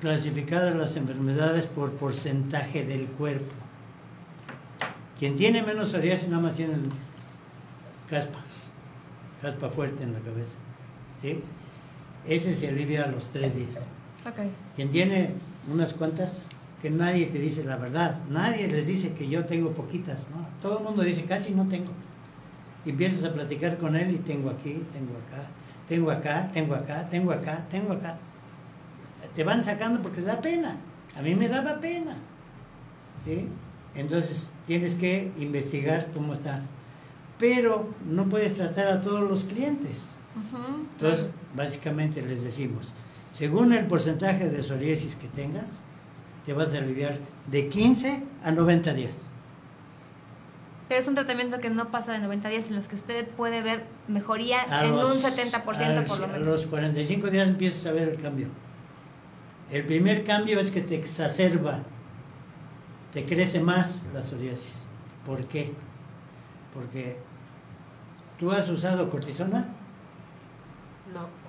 clasificadas 0.05 0.77
las 0.77 0.97
enfermedades 0.97 1.65
por 1.65 1.93
porcentaje 1.93 2.85
del 2.85 3.07
cuerpo. 3.07 3.51
Quien 5.19 5.35
tiene 5.35 5.63
menos 5.63 5.93
psoriasis 5.93 6.29
nada 6.29 6.43
más 6.43 6.57
tiene 6.57 6.75
caspa, 8.11 8.41
caspa 9.41 9.71
fuerte 9.71 10.05
en 10.05 10.13
la 10.13 10.21
cabeza. 10.21 10.57
¿sí? 11.23 11.41
Ese 12.29 12.53
se 12.53 12.69
alivia 12.69 13.05
a 13.05 13.07
los 13.07 13.31
tres 13.31 13.57
días. 13.57 13.79
Ok. 14.29 14.47
Quien 14.77 14.91
tiene 14.91 15.31
unas 15.73 15.95
cuantas, 15.95 16.49
que 16.83 16.91
nadie 16.91 17.25
te 17.25 17.39
dice 17.39 17.65
la 17.65 17.77
verdad, 17.77 18.19
nadie 18.29 18.69
les 18.69 18.87
dice 18.87 19.15
que 19.15 19.27
yo 19.27 19.47
tengo 19.47 19.71
poquitas, 19.71 20.27
¿no? 20.29 20.47
Todo 20.61 20.81
el 20.81 20.85
mundo 20.85 21.03
dice 21.03 21.25
casi 21.25 21.55
no 21.55 21.67
tengo. 21.67 21.93
Y 22.85 22.91
empiezas 22.91 23.25
a 23.25 23.33
platicar 23.33 23.79
con 23.79 23.97
él 23.97 24.11
y 24.15 24.19
tengo 24.19 24.51
aquí, 24.51 24.85
tengo 24.93 25.15
acá, 25.17 25.49
tengo 25.89 26.11
acá, 26.11 26.51
tengo 26.53 26.75
acá, 26.75 27.09
tengo 27.09 27.33
acá, 27.33 27.67
tengo 27.71 27.95
acá. 27.95 28.19
Te 29.35 29.45
van 29.45 29.63
sacando 29.63 30.01
porque 30.03 30.21
da 30.21 30.41
pena. 30.41 30.77
A 31.17 31.23
mí 31.23 31.35
me 31.35 31.49
daba 31.49 31.81
pena. 31.81 32.15
¿sí? 33.25 33.49
Entonces 33.95 34.51
tienes 34.67 34.95
que 34.95 35.33
investigar 35.39 36.09
cómo 36.13 36.33
está. 36.33 36.61
Pero 37.39 37.89
no 38.09 38.29
puedes 38.29 38.55
tratar 38.55 38.87
a 38.89 39.01
todos 39.01 39.29
los 39.29 39.45
clientes. 39.45 40.17
Entonces, 40.95 41.29
básicamente 41.55 42.21
les 42.23 42.43
decimos, 42.43 42.93
según 43.31 43.73
el 43.73 43.87
porcentaje 43.87 44.49
de 44.51 44.63
psoriasis 44.63 45.15
que 45.17 45.29
tengas, 45.29 45.81
te 46.45 46.53
vas 46.53 46.75
a 46.75 46.79
aliviar 46.79 47.19
de 47.51 47.69
15 47.69 48.23
a 48.45 48.51
90 48.51 48.93
días. 48.95 49.15
Pero 50.89 51.01
es 51.01 51.09
un 51.09 51.15
tratamiento 51.15 51.59
que 51.61 51.71
no 51.71 51.91
pasa 51.91 52.13
de 52.13 52.19
90 52.19 52.49
días 52.49 52.67
en 52.69 52.75
los 52.75 52.89
que 52.89 52.97
usted 52.97 53.29
puede 53.29 53.63
ver 53.63 53.85
mejoría 54.09 54.59
A 54.69 54.85
en 54.85 54.97
los- 54.97 55.15
un 55.17 55.23
70% 55.23 56.05
por 56.07 56.19
lo 56.19 56.25
a 56.25 56.29
menos. 56.29 56.49
los 56.49 56.67
45 56.67 57.31
días 57.31 57.49
empiezas 57.49 57.87
a 57.87 57.93
ver 57.93 58.09
el 58.11 58.21
cambio. 58.21 58.49
El 59.71 59.87
primer 59.87 60.25
cambio 60.25 60.61
es 60.61 60.71
que 60.71 60.83
te 60.83 60.95
exacerba, 60.95 61.83
te 63.13 63.25
crece 63.25 63.61
más 63.61 64.05
la 64.13 64.23
psoriasis. 64.23 64.77
¿Por 65.25 65.47
qué? 65.47 65.73
Porque 66.73 67.17
tú 68.39 68.51
has 68.53 68.69
usado 68.69 69.09
cortisona, 69.11 69.69
No. 71.13 71.44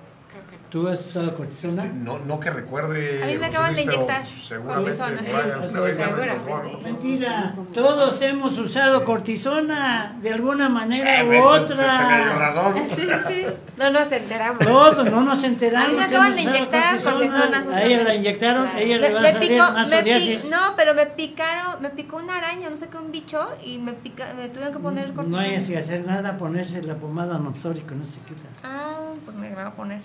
Tú 0.70 0.88
has 0.88 1.06
usado 1.06 1.36
cortisona. 1.36 1.86
Este, 1.86 1.96
no, 1.98 2.20
no 2.20 2.40
que 2.40 2.50
recuerde. 2.50 3.24
A 3.24 3.28
mí 3.28 3.38
me 3.38 3.46
acaban 3.46 3.74
de 3.74 3.82
inyectar 3.84 4.26
Seguramente. 4.28 4.98
cortisona. 4.98 5.58
¿no? 5.66 6.80
Mentira, 6.82 7.56
todos 7.74 8.22
hemos 8.22 8.58
usado 8.58 9.04
cortisona 9.04 10.16
de 10.22 10.34
alguna 10.34 10.70
manera 10.70 11.22
Eh, 11.22 11.40
u 11.40 11.44
otra. 11.44 11.68
tenías 11.78 12.38
razón. 12.38 12.76
Sí, 12.96 13.02
sí, 13.02 13.12
sí. 13.28 13.46
No 13.78 13.90
nos 13.90 14.12
enteramos. 14.12 14.60
Todos, 14.60 15.12
no 15.12 15.22
nos 15.24 15.44
enteramos. 15.44 15.88
A 15.90 15.92
mí 15.92 15.98
me 15.98 16.04
acaban 16.06 16.36
de 16.36 16.42
inyectar 16.42 17.02
cortisona, 17.02 17.66
A 17.74 17.84
ella 17.84 18.04
la 18.04 18.16
inyectaron, 18.16 18.64
Claro. 18.66 18.80
ella 18.80 18.96
Me, 19.00 19.08
le 19.10 19.14
va 19.14 19.20
a 19.20 19.32
salir 19.32 19.50
picó, 19.50 19.64
más 19.72 19.90
psoriasis. 19.90 20.50
no, 20.52 20.76
pero 20.78 20.94
me 20.94 21.06
picaron, 21.08 21.82
me 21.82 21.90
picó 21.90 22.18
una 22.18 22.38
araña, 22.38 22.70
no 22.70 22.78
sé 22.78 22.88
qué, 22.88 22.98
un 22.98 23.12
bicho, 23.12 23.46
y 23.64 23.78
me 23.80 23.94
pica, 23.94 24.34
me 24.38 24.48
tuvieron 24.50 24.74
que 24.74 24.80
poner 24.80 25.10
No 25.10 25.16
cortisona. 25.16 25.42
hay 25.44 25.66
que 25.66 25.78
hacer 25.78 26.06
nada, 26.06 26.38
ponerse 26.38 26.82
la 26.84 26.96
pomada 26.96 27.36
anopsórica, 27.36 27.96
no 27.96 28.06
se 28.06 28.20
quita. 28.22 28.48
Ah, 28.64 28.96
pues 29.26 29.36
me 29.38 29.54
va 29.54 29.68
a 29.68 29.72
poner. 29.74 30.02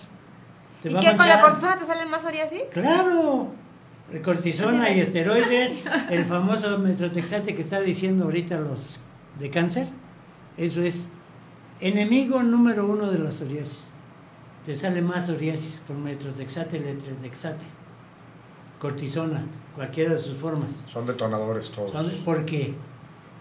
Te 0.81 0.89
¿Y 0.89 0.93
va 0.93 0.99
a 0.99 1.01
qué, 1.03 1.15
con 1.15 1.27
la 1.27 1.41
cortisona 1.41 1.77
te 1.77 1.85
sale 1.85 2.05
más 2.05 2.21
psoriasis? 2.23 2.61
Claro, 2.73 3.51
cortisona 4.23 4.89
y 4.89 4.99
esteroides, 4.99 5.83
el 6.09 6.25
famoso 6.25 6.77
metrotexate 6.79 7.53
que 7.55 7.61
está 7.61 7.79
diciendo 7.81 8.25
ahorita 8.25 8.59
los 8.59 9.01
de 9.39 9.49
cáncer, 9.49 9.87
eso 10.57 10.81
es 10.81 11.09
enemigo 11.79 12.41
número 12.43 12.85
uno 12.87 13.11
de 13.11 13.19
la 13.19 13.31
psoriasis. 13.31 13.87
Te 14.65 14.75
sale 14.75 15.01
más 15.01 15.25
psoriasis 15.27 15.81
con 15.87 16.03
metrotexate, 16.03 16.79
letrotexate, 16.79 17.63
cortisona, 18.79 19.45
cualquiera 19.75 20.13
de 20.13 20.19
sus 20.19 20.37
formas. 20.37 20.81
Son 20.91 21.05
detonadores 21.05 21.71
todos. 21.71 21.91
Son- 21.91 22.09
¿Por 22.25 22.45
qué? 22.45 22.73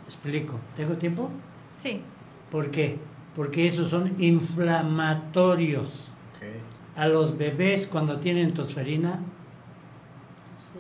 Explico. 0.07 0.59
¿Tengo 0.77 0.95
tiempo? 0.95 1.31
Sí. 1.79 2.03
¿Por 2.51 2.71
qué? 2.71 2.99
Porque 3.37 3.67
esos 3.67 3.91
son 3.91 4.15
inflamatorios. 4.19 6.13
A 7.01 7.09
los 7.09 7.39
bebés 7.39 7.87
cuando 7.87 8.21
tienen 8.21 8.53
tosferina 8.53 9.21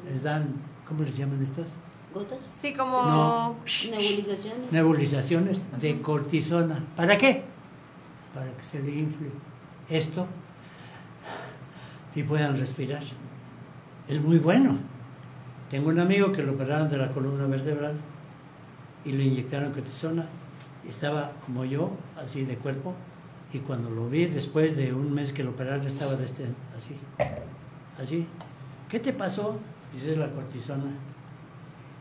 les 0.06 0.22
dan, 0.22 0.52
¿cómo 0.86 1.02
les 1.02 1.16
llaman 1.16 1.42
estos? 1.42 1.76
¿Gotas? 2.12 2.40
Sí, 2.60 2.74
como... 2.74 3.02
No. 3.02 3.56
Nebulizaciones. 3.64 4.70
Nebulizaciones 4.70 5.62
de 5.80 6.02
cortisona. 6.02 6.84
¿Para 6.94 7.16
qué? 7.16 7.42
Para 8.34 8.54
que 8.54 8.62
se 8.62 8.82
le 8.82 8.90
infle 8.90 9.30
esto 9.88 10.26
y 12.14 12.22
puedan 12.24 12.58
respirar. 12.58 13.02
Es 14.06 14.20
muy 14.20 14.36
bueno. 14.36 14.76
Tengo 15.70 15.88
un 15.88 16.00
amigo 16.00 16.32
que 16.32 16.42
lo 16.42 16.52
operaron 16.52 16.90
de 16.90 16.98
la 16.98 17.12
columna 17.12 17.46
vertebral 17.46 17.94
y 19.06 19.12
le 19.12 19.24
inyectaron 19.24 19.72
cortisona. 19.72 20.26
Estaba 20.86 21.32
como 21.46 21.64
yo, 21.64 21.92
así 22.22 22.44
de 22.44 22.58
cuerpo, 22.58 22.94
y 23.52 23.58
cuando 23.60 23.90
lo 23.90 24.08
vi 24.08 24.26
después 24.26 24.76
de 24.76 24.92
un 24.94 25.12
mes 25.12 25.32
que 25.32 25.42
lo 25.42 25.50
operaron 25.50 25.84
estaba 25.86 26.14
de 26.16 26.24
este, 26.24 26.44
así, 26.76 26.96
así. 28.00 28.26
¿Qué 28.88 29.00
te 29.00 29.12
pasó? 29.12 29.58
Dice 29.92 30.16
la 30.16 30.30
cortisona. 30.30 30.90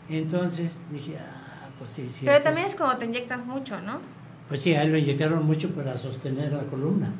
Entonces 0.09 0.77
dije, 0.91 1.17
ah, 1.19 1.67
pues 1.77 1.91
sí, 1.91 2.07
sí. 2.09 2.25
Pero 2.25 2.41
también 2.43 2.67
es 2.67 2.75
cuando 2.75 2.97
te 2.97 3.05
inyectas 3.05 3.45
mucho, 3.45 3.79
¿no? 3.81 3.99
Pues 4.47 4.61
sí, 4.61 4.73
a 4.73 4.83
él 4.83 4.91
lo 4.91 4.97
inyectaron 4.97 5.45
mucho 5.45 5.71
para 5.73 5.97
sostener 5.97 6.53
la 6.53 6.63
columna, 6.63 7.11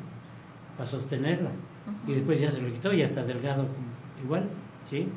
para 0.76 0.88
sostenerla. 0.88 1.50
Y 2.06 2.12
después 2.12 2.40
ya 2.40 2.50
se 2.50 2.60
lo 2.60 2.70
quitó 2.72 2.92
y 2.92 2.98
ya 2.98 3.04
está 3.06 3.24
delgado 3.24 3.62
como- 3.66 3.90
igual, 4.24 4.48
¿sí? 4.88 5.08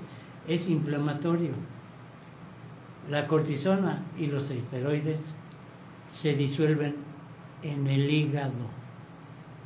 Es 0.48 0.68
inflamatorio. 0.70 1.52
La 3.10 3.28
cortisona 3.28 4.02
y 4.18 4.28
los 4.28 4.50
esteroides 4.50 5.36
se 6.08 6.36
disuelven 6.36 6.96
en 7.64 7.88
el 7.88 8.10
hígado. 8.10 8.52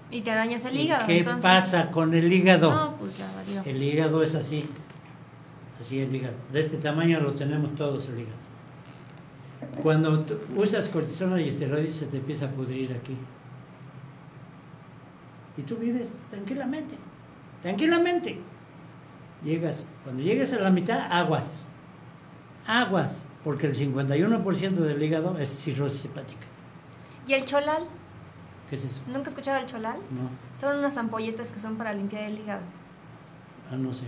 Y 0.10 0.22
te 0.22 0.32
dañas 0.32 0.64
el 0.66 0.76
¿Y 0.76 0.82
hígado. 0.82 1.06
¿Qué 1.06 1.20
entonces... 1.20 1.44
pasa 1.44 1.92
con 1.92 2.14
el 2.14 2.32
hígado? 2.32 2.74
No, 2.74 2.96
pues 2.98 3.18
ya 3.18 3.32
valió. 3.34 3.62
El 3.66 3.82
hígado 3.82 4.24
es 4.24 4.36
así. 4.36 4.68
Así 5.80 6.00
el 6.00 6.16
hígado. 6.16 6.36
De 6.52 6.60
este 6.60 6.78
tamaño 6.78 7.20
lo 7.20 7.34
tenemos 7.34 7.76
todos 7.76 8.08
el 8.10 8.20
hígado. 8.20 8.38
Cuando 9.84 10.26
usas 10.56 10.90
cortisona 10.90 11.42
y 11.42 11.50
esteroides 11.50 11.96
se 11.96 12.06
te 12.08 12.18
empieza 12.18 12.46
a 12.46 12.50
pudrir 12.50 12.94
aquí. 12.94 13.16
Y 15.58 15.64
tú 15.64 15.76
vives 15.76 16.18
tranquilamente. 16.30 16.96
Tranquilamente. 17.62 18.40
Llegas, 19.44 19.88
cuando 20.04 20.24
llegues 20.24 20.54
a 20.54 20.60
la 20.60 20.72
mitad, 20.72 21.12
aguas. 21.12 21.66
Aguas. 22.66 23.26
Porque 23.44 23.68
el 23.68 23.76
51% 23.76 24.72
del 24.72 25.02
hígado 25.02 25.38
es 25.38 25.50
cirrosis 25.50 26.06
hepática. 26.06 26.48
¿Y 27.28 27.34
el 27.34 27.46
cholal? 27.46 27.84
¿Qué 28.70 28.76
es 28.76 28.86
eso? 28.86 29.02
¿Nunca 29.08 29.22
has 29.22 29.28
escuchado 29.30 29.60
el 29.60 29.66
cholal? 29.66 29.96
No. 30.12 30.30
Son 30.60 30.78
unas 30.78 30.98
ampolletas 30.98 31.52
que 31.52 31.60
son 31.60 31.76
para 31.78 31.94
limpiar 31.94 32.24
el 32.24 32.38
hígado. 32.40 32.62
Ah, 33.72 33.76
no 33.76 33.94
sé, 33.94 34.06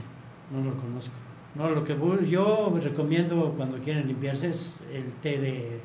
no 0.51 0.63
lo 0.63 0.75
conozco. 0.75 1.13
No, 1.55 1.69
lo 1.69 1.83
que 1.83 1.97
yo 2.29 2.77
recomiendo 2.83 3.53
cuando 3.57 3.79
quieren 3.79 4.07
limpiarse 4.07 4.49
es 4.49 4.79
el 4.93 5.05
té 5.13 5.39
de, 5.39 5.79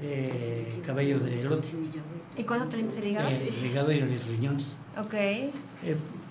de 0.00 0.82
cabello 0.86 1.18
de 1.18 1.40
elote, 1.40 1.68
¿Y 2.36 2.42
eso 2.42 2.66
te 2.68 2.76
limpias 2.76 2.98
el 2.98 3.06
hígado? 3.08 3.28
eh, 3.28 3.52
el 3.58 3.66
hígado 3.66 3.92
y 3.92 4.00
los 4.00 4.26
riñones. 4.28 4.76
Ok. 4.96 5.14
Eh, 5.14 5.52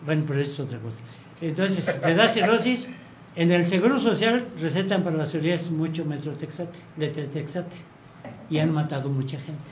bueno, 0.06 0.24
pero 0.28 0.40
eso 0.40 0.54
es 0.54 0.60
otra 0.68 0.80
cosa. 0.80 1.00
Entonces, 1.42 1.84
si 1.84 2.00
te 2.02 2.16
da 2.16 2.28
cirrosis, 2.28 2.88
en 3.36 3.52
el 3.52 3.66
Seguro 3.66 4.00
Social 4.00 4.46
recetan 4.62 5.04
para 5.04 5.18
la 5.18 5.26
psoriasis 5.26 5.72
mucho 5.72 6.06
metrotexate, 6.06 6.80
letrotexate, 6.98 7.76
y 8.50 8.60
han 8.60 8.72
matado 8.72 9.10
mucha 9.10 9.40
gente, 9.40 9.70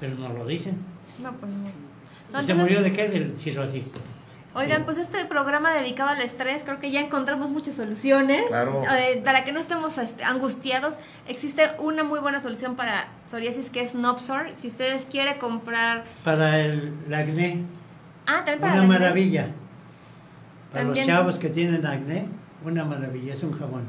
pero 0.00 0.16
no 0.16 0.28
lo 0.32 0.46
dicen. 0.46 0.76
No, 1.18 1.32
pues 1.32 1.52
no. 1.52 1.68
No, 2.32 2.42
¿Se 2.42 2.54
murió 2.54 2.82
de 2.82 2.92
qué? 2.92 3.08
Del 3.08 3.38
cirrosis. 3.38 3.92
Oigan, 4.56 4.84
pues 4.84 4.98
este 4.98 5.24
programa 5.24 5.72
dedicado 5.74 6.10
al 6.10 6.20
estrés, 6.20 6.62
creo 6.64 6.78
que 6.78 6.92
ya 6.92 7.00
encontramos 7.00 7.50
muchas 7.50 7.74
soluciones. 7.74 8.44
Claro. 8.48 8.82
Eh, 8.96 9.20
para 9.24 9.44
que 9.44 9.50
no 9.52 9.58
estemos 9.58 9.98
este, 9.98 10.22
angustiados, 10.22 10.94
existe 11.26 11.70
una 11.80 12.04
muy 12.04 12.20
buena 12.20 12.38
solución 12.40 12.76
para 12.76 13.08
psoriasis 13.26 13.70
que 13.70 13.80
es 13.80 13.94
Nopsor. 13.96 14.52
Si 14.54 14.68
ustedes 14.68 15.06
quieren 15.06 15.38
comprar... 15.38 16.04
Para 16.22 16.60
el 16.60 16.92
acné, 17.12 17.62
Ah, 18.26 18.36
también 18.44 18.60
para 18.60 18.72
una 18.74 18.82
el 18.84 18.90
acné. 18.92 18.98
maravilla. 19.00 19.48
Para 20.72 20.84
También- 20.84 21.06
los 21.08 21.14
chavos 21.16 21.38
que 21.38 21.48
tienen 21.50 21.84
acné, 21.84 22.26
una 22.64 22.84
maravilla, 22.84 23.34
es 23.34 23.42
un 23.42 23.58
jabón. 23.58 23.84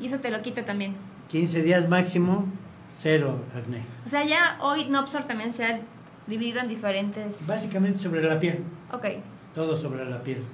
Y 0.00 0.06
eso 0.06 0.18
te 0.18 0.30
lo 0.30 0.42
quita 0.42 0.64
también. 0.64 0.96
15 1.28 1.62
días 1.62 1.88
máximo, 1.88 2.46
cero 2.92 3.40
acné. 3.54 3.84
O 4.04 4.08
sea, 4.08 4.24
ya 4.24 4.56
hoy 4.60 4.86
Nopsor 4.86 5.24
también 5.24 5.52
se 5.52 5.64
ha 5.64 5.80
dividido 6.28 6.60
en 6.60 6.68
diferentes... 6.68 7.46
Básicamente 7.46 7.98
sobre 7.98 8.22
la 8.22 8.38
piel, 8.38 8.62
Ok, 8.92 9.06
todo 9.54 9.76
sobre 9.76 10.04
la 10.04 10.22
piel. 10.22 10.44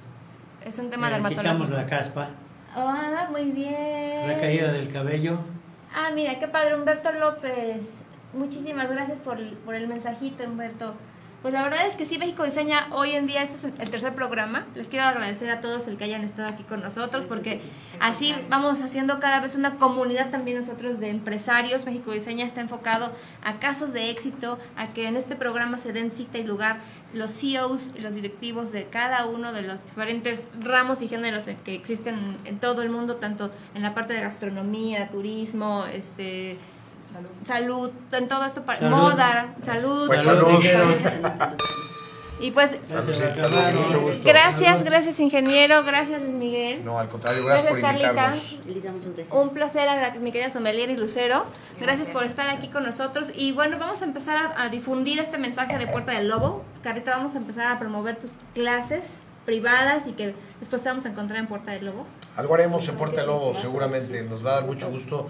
es 0.63 0.79
un 0.79 0.89
tema 0.89 1.07
Eh, 1.09 1.13
quitamos 1.15 1.35
dermatológico. 1.35 1.77
la 1.77 1.85
caspa, 1.85 2.29
Ah, 2.75 3.27
muy 3.31 3.51
bien. 3.51 4.27
la 4.27 4.37
caída 4.39 4.71
del 4.73 4.91
cabello. 4.91 5.39
Ah, 5.93 6.09
mira, 6.13 6.37
qué 6.39 6.47
padre, 6.47 6.75
Humberto 6.75 7.11
López. 7.13 7.77
Muchísimas 8.33 8.89
gracias 8.89 9.19
por, 9.19 9.37
el- 9.37 9.53
por 9.53 9.75
el 9.75 9.87
mensajito, 9.87 10.43
Humberto. 10.43 10.95
Pues 11.45 11.53
la 11.53 11.61
verdad 11.61 11.85
es 11.85 11.93
que 11.93 12.05
sí, 12.05 12.17
México 12.17 12.43
Diseña 12.43 12.87
hoy 12.89 13.11
en 13.11 13.27
día, 13.27 13.43
este 13.43 13.67
es 13.67 13.79
el 13.79 13.91
tercer 13.91 14.15
programa. 14.15 14.65
Les 14.73 14.89
quiero 14.89 15.05
agradecer 15.05 15.51
a 15.51 15.61
todos 15.61 15.87
el 15.87 15.95
que 15.95 16.05
hayan 16.05 16.23
estado 16.23 16.51
aquí 16.51 16.63
con 16.63 16.81
nosotros, 16.81 17.27
porque 17.27 17.61
así 17.99 18.33
vamos 18.49 18.81
haciendo 18.81 19.19
cada 19.19 19.41
vez 19.41 19.55
una 19.55 19.77
comunidad 19.77 20.31
también 20.31 20.57
nosotros 20.57 20.99
de 20.99 21.09
empresarios. 21.09 21.85
México 21.85 22.13
Diseña 22.13 22.47
está 22.47 22.61
enfocado 22.61 23.11
a 23.43 23.59
casos 23.59 23.93
de 23.93 24.09
éxito, 24.09 24.57
a 24.75 24.87
que 24.87 25.07
en 25.07 25.17
este 25.17 25.35
programa 25.35 25.77
se 25.77 25.93
den 25.93 26.09
cita 26.09 26.39
y 26.39 26.43
lugar 26.43 26.79
los 27.13 27.29
CEOs 27.39 27.91
y 27.95 28.01
los 28.01 28.15
directivos 28.15 28.71
de 28.71 28.85
cada 28.85 29.27
uno 29.27 29.53
de 29.53 29.61
los 29.61 29.85
diferentes 29.85 30.47
ramos 30.59 31.03
y 31.03 31.07
géneros 31.07 31.43
que 31.63 31.75
existen 31.75 32.39
en 32.45 32.57
todo 32.57 32.81
el 32.81 32.89
mundo, 32.89 33.17
tanto 33.17 33.51
en 33.75 33.83
la 33.83 33.93
parte 33.93 34.13
de 34.13 34.21
gastronomía, 34.21 35.11
turismo, 35.11 35.85
este 35.93 36.57
Salud. 37.11 37.29
salud, 37.45 37.91
en 38.11 38.27
todo 38.27 38.45
esto, 38.45 38.63
para, 38.63 38.79
Salud. 38.79 38.95
moda, 38.95 39.55
salud. 39.61 40.07
Pues 40.07 40.21
Salud. 40.23 40.59
Y 42.37 42.51
pues, 42.51 42.77
Salud, 42.81 43.13
gracias, 44.25 44.83
gracias 44.83 45.19
ingeniero, 45.21 45.83
gracias 45.85 46.21
Luis 46.21 46.33
Miguel. 46.33 46.83
No, 46.83 46.99
al 46.99 47.07
contrario, 47.07 47.45
gracias, 47.45 47.69
por 47.69 47.79
Gracias, 47.79 48.01
Carlita. 48.03 48.35
invitarnos. 48.35 48.93
Muchas 48.93 49.15
gracias. 49.15 49.31
Un 49.31 49.49
placer 49.53 49.87
a 49.87 49.95
la- 49.95 50.11
mi 50.19 50.31
querida 50.33 50.49
Sommelier 50.49 50.89
y 50.89 50.97
Lucero. 50.97 51.45
Gracias 51.79 52.09
por 52.09 52.25
estar 52.25 52.49
aquí 52.49 52.67
con 52.67 52.83
nosotros. 52.83 53.31
Y 53.33 53.53
bueno, 53.53 53.77
vamos 53.79 54.01
a 54.01 54.05
empezar 54.05 54.35
a, 54.35 54.63
a 54.63 54.69
difundir 54.69 55.19
este 55.19 55.37
mensaje 55.37 55.77
de 55.77 55.87
Puerta 55.87 56.11
del 56.11 56.27
Lobo. 56.27 56.61
Carita, 56.83 57.11
vamos 57.15 57.35
a 57.35 57.37
empezar 57.37 57.67
a 57.67 57.79
promover 57.79 58.17
tus 58.17 58.31
clases 58.53 59.03
privadas 59.45 60.05
y 60.07 60.11
que 60.11 60.35
después 60.59 60.83
te 60.83 60.89
vamos 60.89 61.05
a 61.05 61.09
encontrar 61.09 61.39
en 61.39 61.47
Puerta 61.47 61.71
del 61.71 61.85
Lobo. 61.85 62.05
Algo 62.35 62.53
haremos 62.55 62.85
en 62.89 62.95
Puerta 62.95 63.17
del 63.21 63.27
Lobo, 63.27 63.55
seguramente. 63.55 64.23
Nos 64.23 64.45
va 64.45 64.51
a 64.51 64.55
dar 64.55 64.65
mucho 64.65 64.89
gusto. 64.89 65.29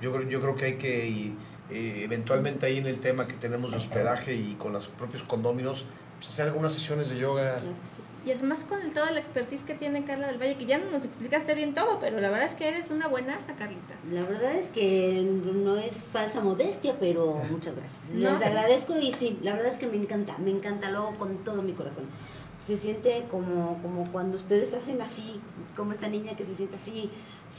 Yo 0.00 0.12
creo, 0.12 0.28
yo 0.28 0.40
creo 0.40 0.56
que 0.56 0.64
hay 0.66 0.76
que, 0.76 1.08
y, 1.08 1.36
eh, 1.70 2.02
eventualmente 2.04 2.66
ahí 2.66 2.78
en 2.78 2.86
el 2.86 3.00
tema 3.00 3.26
que 3.26 3.34
tenemos 3.34 3.72
de 3.72 3.78
hospedaje 3.78 4.34
y 4.34 4.54
con 4.54 4.72
los 4.72 4.86
propios 4.86 5.22
condóminos, 5.22 5.84
pues 6.18 6.28
hacer 6.28 6.46
algunas 6.46 6.72
sesiones 6.72 7.08
de 7.08 7.18
yoga. 7.18 7.54
Claro 7.54 7.76
que 7.82 7.88
sí. 7.88 8.02
Y 8.26 8.32
además 8.32 8.64
con 8.68 8.80
el, 8.80 8.92
toda 8.92 9.12
la 9.12 9.20
expertise 9.20 9.62
que 9.62 9.74
tiene 9.74 10.04
Carla 10.04 10.26
del 10.26 10.40
Valle, 10.40 10.56
que 10.56 10.66
ya 10.66 10.78
no 10.78 10.90
nos 10.90 11.04
explicaste 11.04 11.54
bien 11.54 11.74
todo, 11.74 12.00
pero 12.00 12.18
la 12.20 12.28
verdad 12.28 12.46
es 12.46 12.54
que 12.54 12.68
eres 12.68 12.90
una 12.90 13.06
buenaza, 13.06 13.54
Carlita. 13.54 13.94
La 14.10 14.24
verdad 14.24 14.52
es 14.56 14.66
que 14.66 15.22
no 15.22 15.76
es 15.76 16.06
falsa 16.12 16.40
modestia, 16.40 16.96
pero 16.98 17.36
muchas 17.50 17.76
gracias. 17.76 18.10
No. 18.16 18.32
Les 18.32 18.42
agradezco 18.42 18.98
y 18.98 19.12
sí, 19.12 19.38
la 19.42 19.54
verdad 19.54 19.72
es 19.72 19.78
que 19.78 19.86
me 19.86 19.96
encanta, 19.96 20.36
me 20.38 20.50
encanta 20.50 20.90
luego 20.90 21.14
con 21.14 21.44
todo 21.44 21.62
mi 21.62 21.72
corazón. 21.72 22.04
Se 22.64 22.76
siente 22.76 23.26
como, 23.30 23.80
como 23.80 24.10
cuando 24.10 24.36
ustedes 24.36 24.74
hacen 24.74 25.00
así, 25.02 25.40
como 25.76 25.92
esta 25.92 26.08
niña 26.08 26.34
que 26.34 26.44
se 26.44 26.56
siente 26.56 26.74
así, 26.74 27.10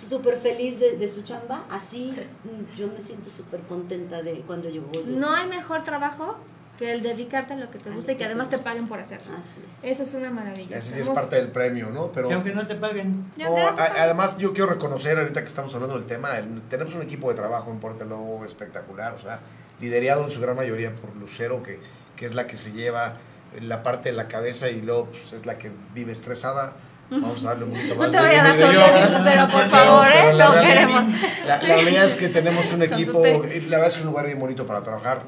súper 0.05 0.39
feliz 0.39 0.79
de, 0.79 0.97
de 0.97 1.07
su 1.07 1.23
chamba, 1.23 1.63
así 1.69 2.13
mm, 2.43 2.77
yo 2.77 2.87
me 2.87 3.01
siento 3.01 3.29
súper 3.29 3.61
contenta 3.61 4.21
de 4.21 4.33
cuando 4.41 4.69
yo 4.69 4.81
voy. 4.83 5.03
No 5.07 5.31
hay 5.33 5.47
mejor 5.47 5.83
trabajo 5.83 6.35
que 6.77 6.91
el 6.91 7.01
dedicarte 7.01 7.53
a 7.53 7.57
lo 7.57 7.71
que 7.71 7.79
te 7.79 7.89
gusta 7.89 8.11
y 8.11 8.15
que 8.15 8.19
que 8.19 8.25
además 8.25 8.51
te 8.51 8.57
te 8.57 8.63
paguen 8.63 8.87
por 8.87 8.99
hacerlo. 8.99 9.33
Así 9.35 9.63
es. 9.67 9.83
Eso 9.83 10.03
es 10.03 10.13
una 10.13 10.29
maravilla. 10.29 10.77
Ese 10.77 10.93
sí 10.95 11.01
es 11.01 11.09
parte 11.09 11.35
del 11.37 11.47
premio, 11.47 11.89
¿no? 11.89 12.11
Pero 12.11 12.29
Y 12.29 12.33
aunque 12.33 12.53
no 12.53 12.67
te 12.67 12.75
paguen, 12.75 13.31
no, 13.35 13.55
que- 13.55 13.61
a- 13.61 14.03
además 14.03 14.37
yo 14.37 14.53
quiero 14.53 14.69
reconocer 14.69 15.17
ahorita 15.17 15.41
que 15.41 15.47
estamos 15.47 15.73
hablando 15.73 15.97
del 15.97 16.05
tema, 16.05 16.37
el- 16.37 16.61
tenemos 16.69 16.93
un 16.93 17.01
equipo 17.01 17.29
de 17.29 17.35
trabajo 17.35 17.71
en 17.71 17.79
Puerta 17.79 17.99
del 17.99 18.09
Lobo 18.09 18.45
espectacular, 18.45 19.15
o 19.15 19.19
sea, 19.19 19.39
liderado 19.81 20.25
en 20.25 20.29
su 20.31 20.39
gran 20.39 20.55
mayoría 20.55 20.93
por 20.93 21.15
Lucero, 21.15 21.63
que, 21.63 21.79
que 22.15 22.27
es 22.27 22.35
la 22.35 22.45
que 22.45 22.57
se 22.57 22.71
lleva 22.71 23.15
la 23.59 23.81
parte 23.81 24.09
de 24.09 24.15
la 24.15 24.27
cabeza 24.27 24.69
y 24.69 24.81
luego 24.81 25.05
pues, 25.07 25.33
es 25.33 25.47
la 25.47 25.57
que 25.57 25.71
vive 25.95 26.11
estresada. 26.11 26.73
Vamos 27.09 27.45
a 27.45 27.49
darle 27.49 27.65
un 27.65 27.71
poquito 27.71 27.93
No 27.95 27.99
más 28.01 28.11
te 28.11 28.17
de- 28.17 28.23
vayas 28.23 28.43
a 28.43 28.47
dar 28.47 28.55
psoriasis, 28.59 29.17
Lucero, 29.17 29.47
por 29.49 29.69
favor, 29.69 30.07
Pero 30.11 30.29
¿eh? 30.29 30.33
la 30.33 30.45
No 30.45 30.51
realidad- 30.53 30.73
queremos. 30.73 31.03
La, 31.47 31.55
la 31.57 31.59
realidad 31.59 32.05
es 32.05 32.15
que 32.15 32.29
tenemos 32.29 32.73
un 32.73 32.81
equipo, 32.83 33.21
y 33.25 33.61
la 33.61 33.77
verdad 33.77 33.87
es 33.87 33.93
que 33.93 33.99
es 33.99 34.05
un 34.05 34.07
lugar 34.07 34.25
bien 34.25 34.39
bonito 34.39 34.65
para 34.65 34.81
trabajar. 34.83 35.23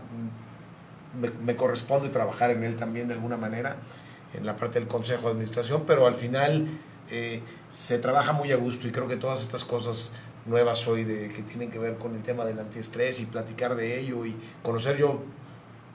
Me, 1.20 1.30
me 1.44 1.56
corresponde 1.56 2.10
trabajar 2.10 2.52
en 2.52 2.64
él 2.64 2.76
también 2.76 3.08
de 3.08 3.14
alguna 3.16 3.38
manera, 3.38 3.78
en 4.34 4.46
la 4.46 4.56
parte 4.56 4.80
del 4.80 4.88
consejo 4.88 5.24
de 5.24 5.32
administración, 5.32 5.84
pero 5.88 6.06
al 6.06 6.16
final 6.16 6.68
eh, 7.10 7.42
se 7.76 7.98
trabaja 7.98 8.32
muy 8.34 8.52
a 8.52 8.58
gusto 8.58 8.88
y 8.88 8.92
creo 8.92 9.08
que 9.08 9.16
todas 9.18 9.42
estas 9.42 9.64
cosas 9.64 10.12
nuevas 10.46 10.88
hoy 10.88 11.04
de, 11.04 11.30
que 11.30 11.42
tienen 11.44 11.72
que 11.72 11.80
ver 11.80 11.96
con 11.98 12.14
el 12.16 12.22
tema 12.24 12.46
del 12.46 12.60
antiestrés 12.60 13.20
y 13.22 13.26
platicar 13.26 13.76
de 13.76 14.00
ello 14.00 14.26
y 14.26 14.36
conocer 14.64 14.98
yo. 14.98 15.22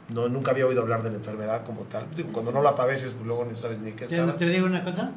No, 0.08 0.28
nunca 0.28 0.50
había 0.50 0.66
oído 0.66 0.82
hablar 0.82 1.02
de 1.02 1.10
la 1.10 1.16
enfermedad 1.16 1.64
como 1.64 1.82
tal. 1.82 2.06
Digo, 2.14 2.30
cuando 2.32 2.52
no 2.52 2.62
la 2.62 2.74
padeces, 2.74 3.14
pues 3.14 3.26
luego 3.26 3.44
no 3.46 3.54
sabes 3.56 3.78
ni 3.78 3.92
qué 3.92 4.06
te, 4.06 4.18
está. 4.20 4.36
te 4.36 4.46
digo 4.46 4.66
una 4.66 4.84
cosa, 4.84 5.04
No, 5.04 5.12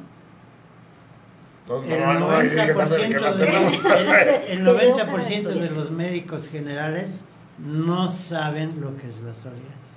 el 1.68 2.00
no, 2.00 2.18
no, 2.20 2.30
hay 2.30 2.48
que 2.48 2.54
darle 2.74 3.08
que 3.08 3.18
90%, 3.18 3.20
la 3.20 3.32
de, 3.32 3.46
tenemos. 3.46 3.74
el, 4.48 4.58
el 4.58 4.66
90% 4.66 5.42
de 5.42 5.70
los 5.70 5.90
médicos 5.90 6.48
generales 6.48 7.24
no 7.58 8.10
saben 8.10 8.80
lo 8.80 8.96
que 8.96 9.08
es 9.08 9.20
la 9.20 9.34
psoriasis. 9.34 9.88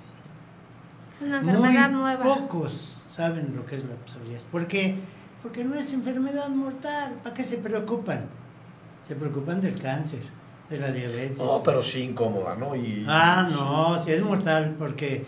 Es 1.14 1.22
una 1.22 1.38
enfermedad 1.40 1.90
Muy 1.90 2.00
nueva. 2.00 2.22
pocos 2.24 3.02
saben 3.08 3.54
lo 3.56 3.64
que 3.66 3.76
es 3.76 3.84
la 3.84 3.94
psoriasis. 4.04 4.46
¿Por 4.50 4.66
qué? 4.66 4.96
Porque 5.42 5.64
no 5.64 5.74
es 5.74 5.92
enfermedad 5.92 6.48
mortal. 6.48 7.14
¿Para 7.22 7.34
qué 7.34 7.44
se 7.44 7.58
preocupan? 7.58 8.26
Se 9.06 9.14
preocupan 9.16 9.60
del 9.60 9.80
cáncer, 9.80 10.20
de 10.70 10.78
la 10.78 10.92
diabetes. 10.92 11.38
No, 11.38 11.62
pero 11.62 11.82
sí 11.82 12.02
incómoda, 12.02 12.54
¿no? 12.54 12.76
Y, 12.76 13.04
Ah, 13.08 13.48
no, 13.50 14.02
sí 14.02 14.12
es 14.12 14.22
mortal 14.22 14.76
porque 14.78 15.24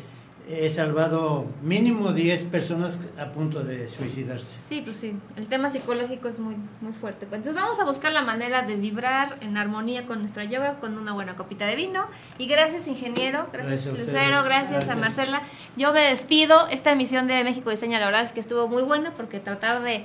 he 0.48 0.68
salvado 0.68 1.46
mínimo 1.62 2.12
10 2.12 2.44
personas 2.44 2.98
a 3.18 3.32
punto 3.32 3.62
de 3.62 3.88
suicidarse. 3.88 4.58
Sí, 4.68 4.82
pues 4.84 4.96
sí, 4.96 5.16
el 5.36 5.48
tema 5.48 5.70
psicológico 5.70 6.28
es 6.28 6.38
muy, 6.38 6.56
muy 6.80 6.92
fuerte. 6.92 7.24
Entonces 7.24 7.54
vamos 7.54 7.78
a 7.80 7.84
buscar 7.84 8.12
la 8.12 8.22
manera 8.22 8.62
de 8.62 8.76
vibrar 8.76 9.38
en 9.40 9.56
armonía 9.56 10.06
con 10.06 10.20
nuestra 10.20 10.44
yoga 10.44 10.80
con 10.80 10.98
una 10.98 11.12
buena 11.12 11.34
copita 11.34 11.66
de 11.66 11.76
vino. 11.76 12.06
Y 12.38 12.46
gracias 12.46 12.88
ingeniero, 12.88 13.48
gracias 13.52 13.74
Gracias 13.74 13.86
a 13.86 13.90
ustedes. 13.92 14.12
Lucero, 14.12 14.44
gracias, 14.44 14.88
a. 14.88 14.96
Marcela. 14.96 15.42
Yo 15.76 15.92
me 15.92 16.00
despido. 16.00 16.68
Esta 16.68 16.92
emisión 16.92 17.26
de 17.26 17.42
México 17.42 17.70
Diseña 17.70 17.98
la 17.98 18.06
verdad 18.06 18.22
es 18.22 18.32
que 18.32 18.40
estuvo 18.40 18.68
muy 18.68 18.82
buena 18.82 19.12
porque 19.14 19.40
tratar 19.40 19.82
de 19.82 20.04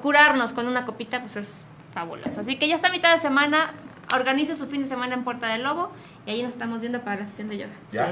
curarnos 0.00 0.52
con 0.52 0.66
una 0.66 0.86
copita 0.86 1.20
pues 1.20 1.36
es 1.36 1.66
fabuloso. 1.92 2.40
Así 2.40 2.56
que 2.56 2.66
ya 2.66 2.76
está 2.76 2.90
mitad 2.90 3.12
de 3.14 3.20
semana. 3.20 3.72
Organice 4.12 4.56
su 4.56 4.66
fin 4.66 4.82
de 4.82 4.88
semana 4.88 5.14
en 5.14 5.24
Puerta 5.24 5.48
del 5.48 5.62
Lobo 5.62 5.92
y 6.26 6.30
ahí 6.30 6.42
nos 6.42 6.52
estamos 6.52 6.80
viendo 6.80 7.02
para 7.02 7.20
la 7.20 7.26
sesión 7.26 7.48
de 7.48 7.58
yoga. 7.58 7.72
Ya. 7.92 8.06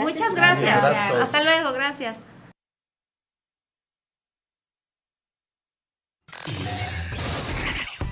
Muchas 0.00 0.34
gracias. 0.34 0.82
Gracias. 0.82 1.14
Hasta 1.14 1.42
luego, 1.42 1.72
gracias. 1.72 2.18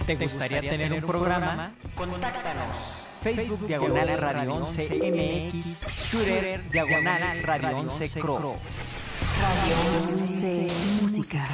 ¿Te 0.06 0.16
gustaría 0.16 0.60
tener 0.60 0.92
un 0.92 1.00
programa? 1.02 1.72
Contáctanos. 1.94 2.76
Facebook 3.22 3.66
Diagonal 3.66 4.18
Radio 4.18 4.54
11 4.54 5.50
MX, 5.50 6.10
Twitter 6.10 6.70
Diagonal 6.70 7.42
Radio 7.42 7.78
11 7.78 8.20
Cro. 8.20 8.56
Radio 9.40 9.76
11 9.96 10.66
Música. 11.00 11.48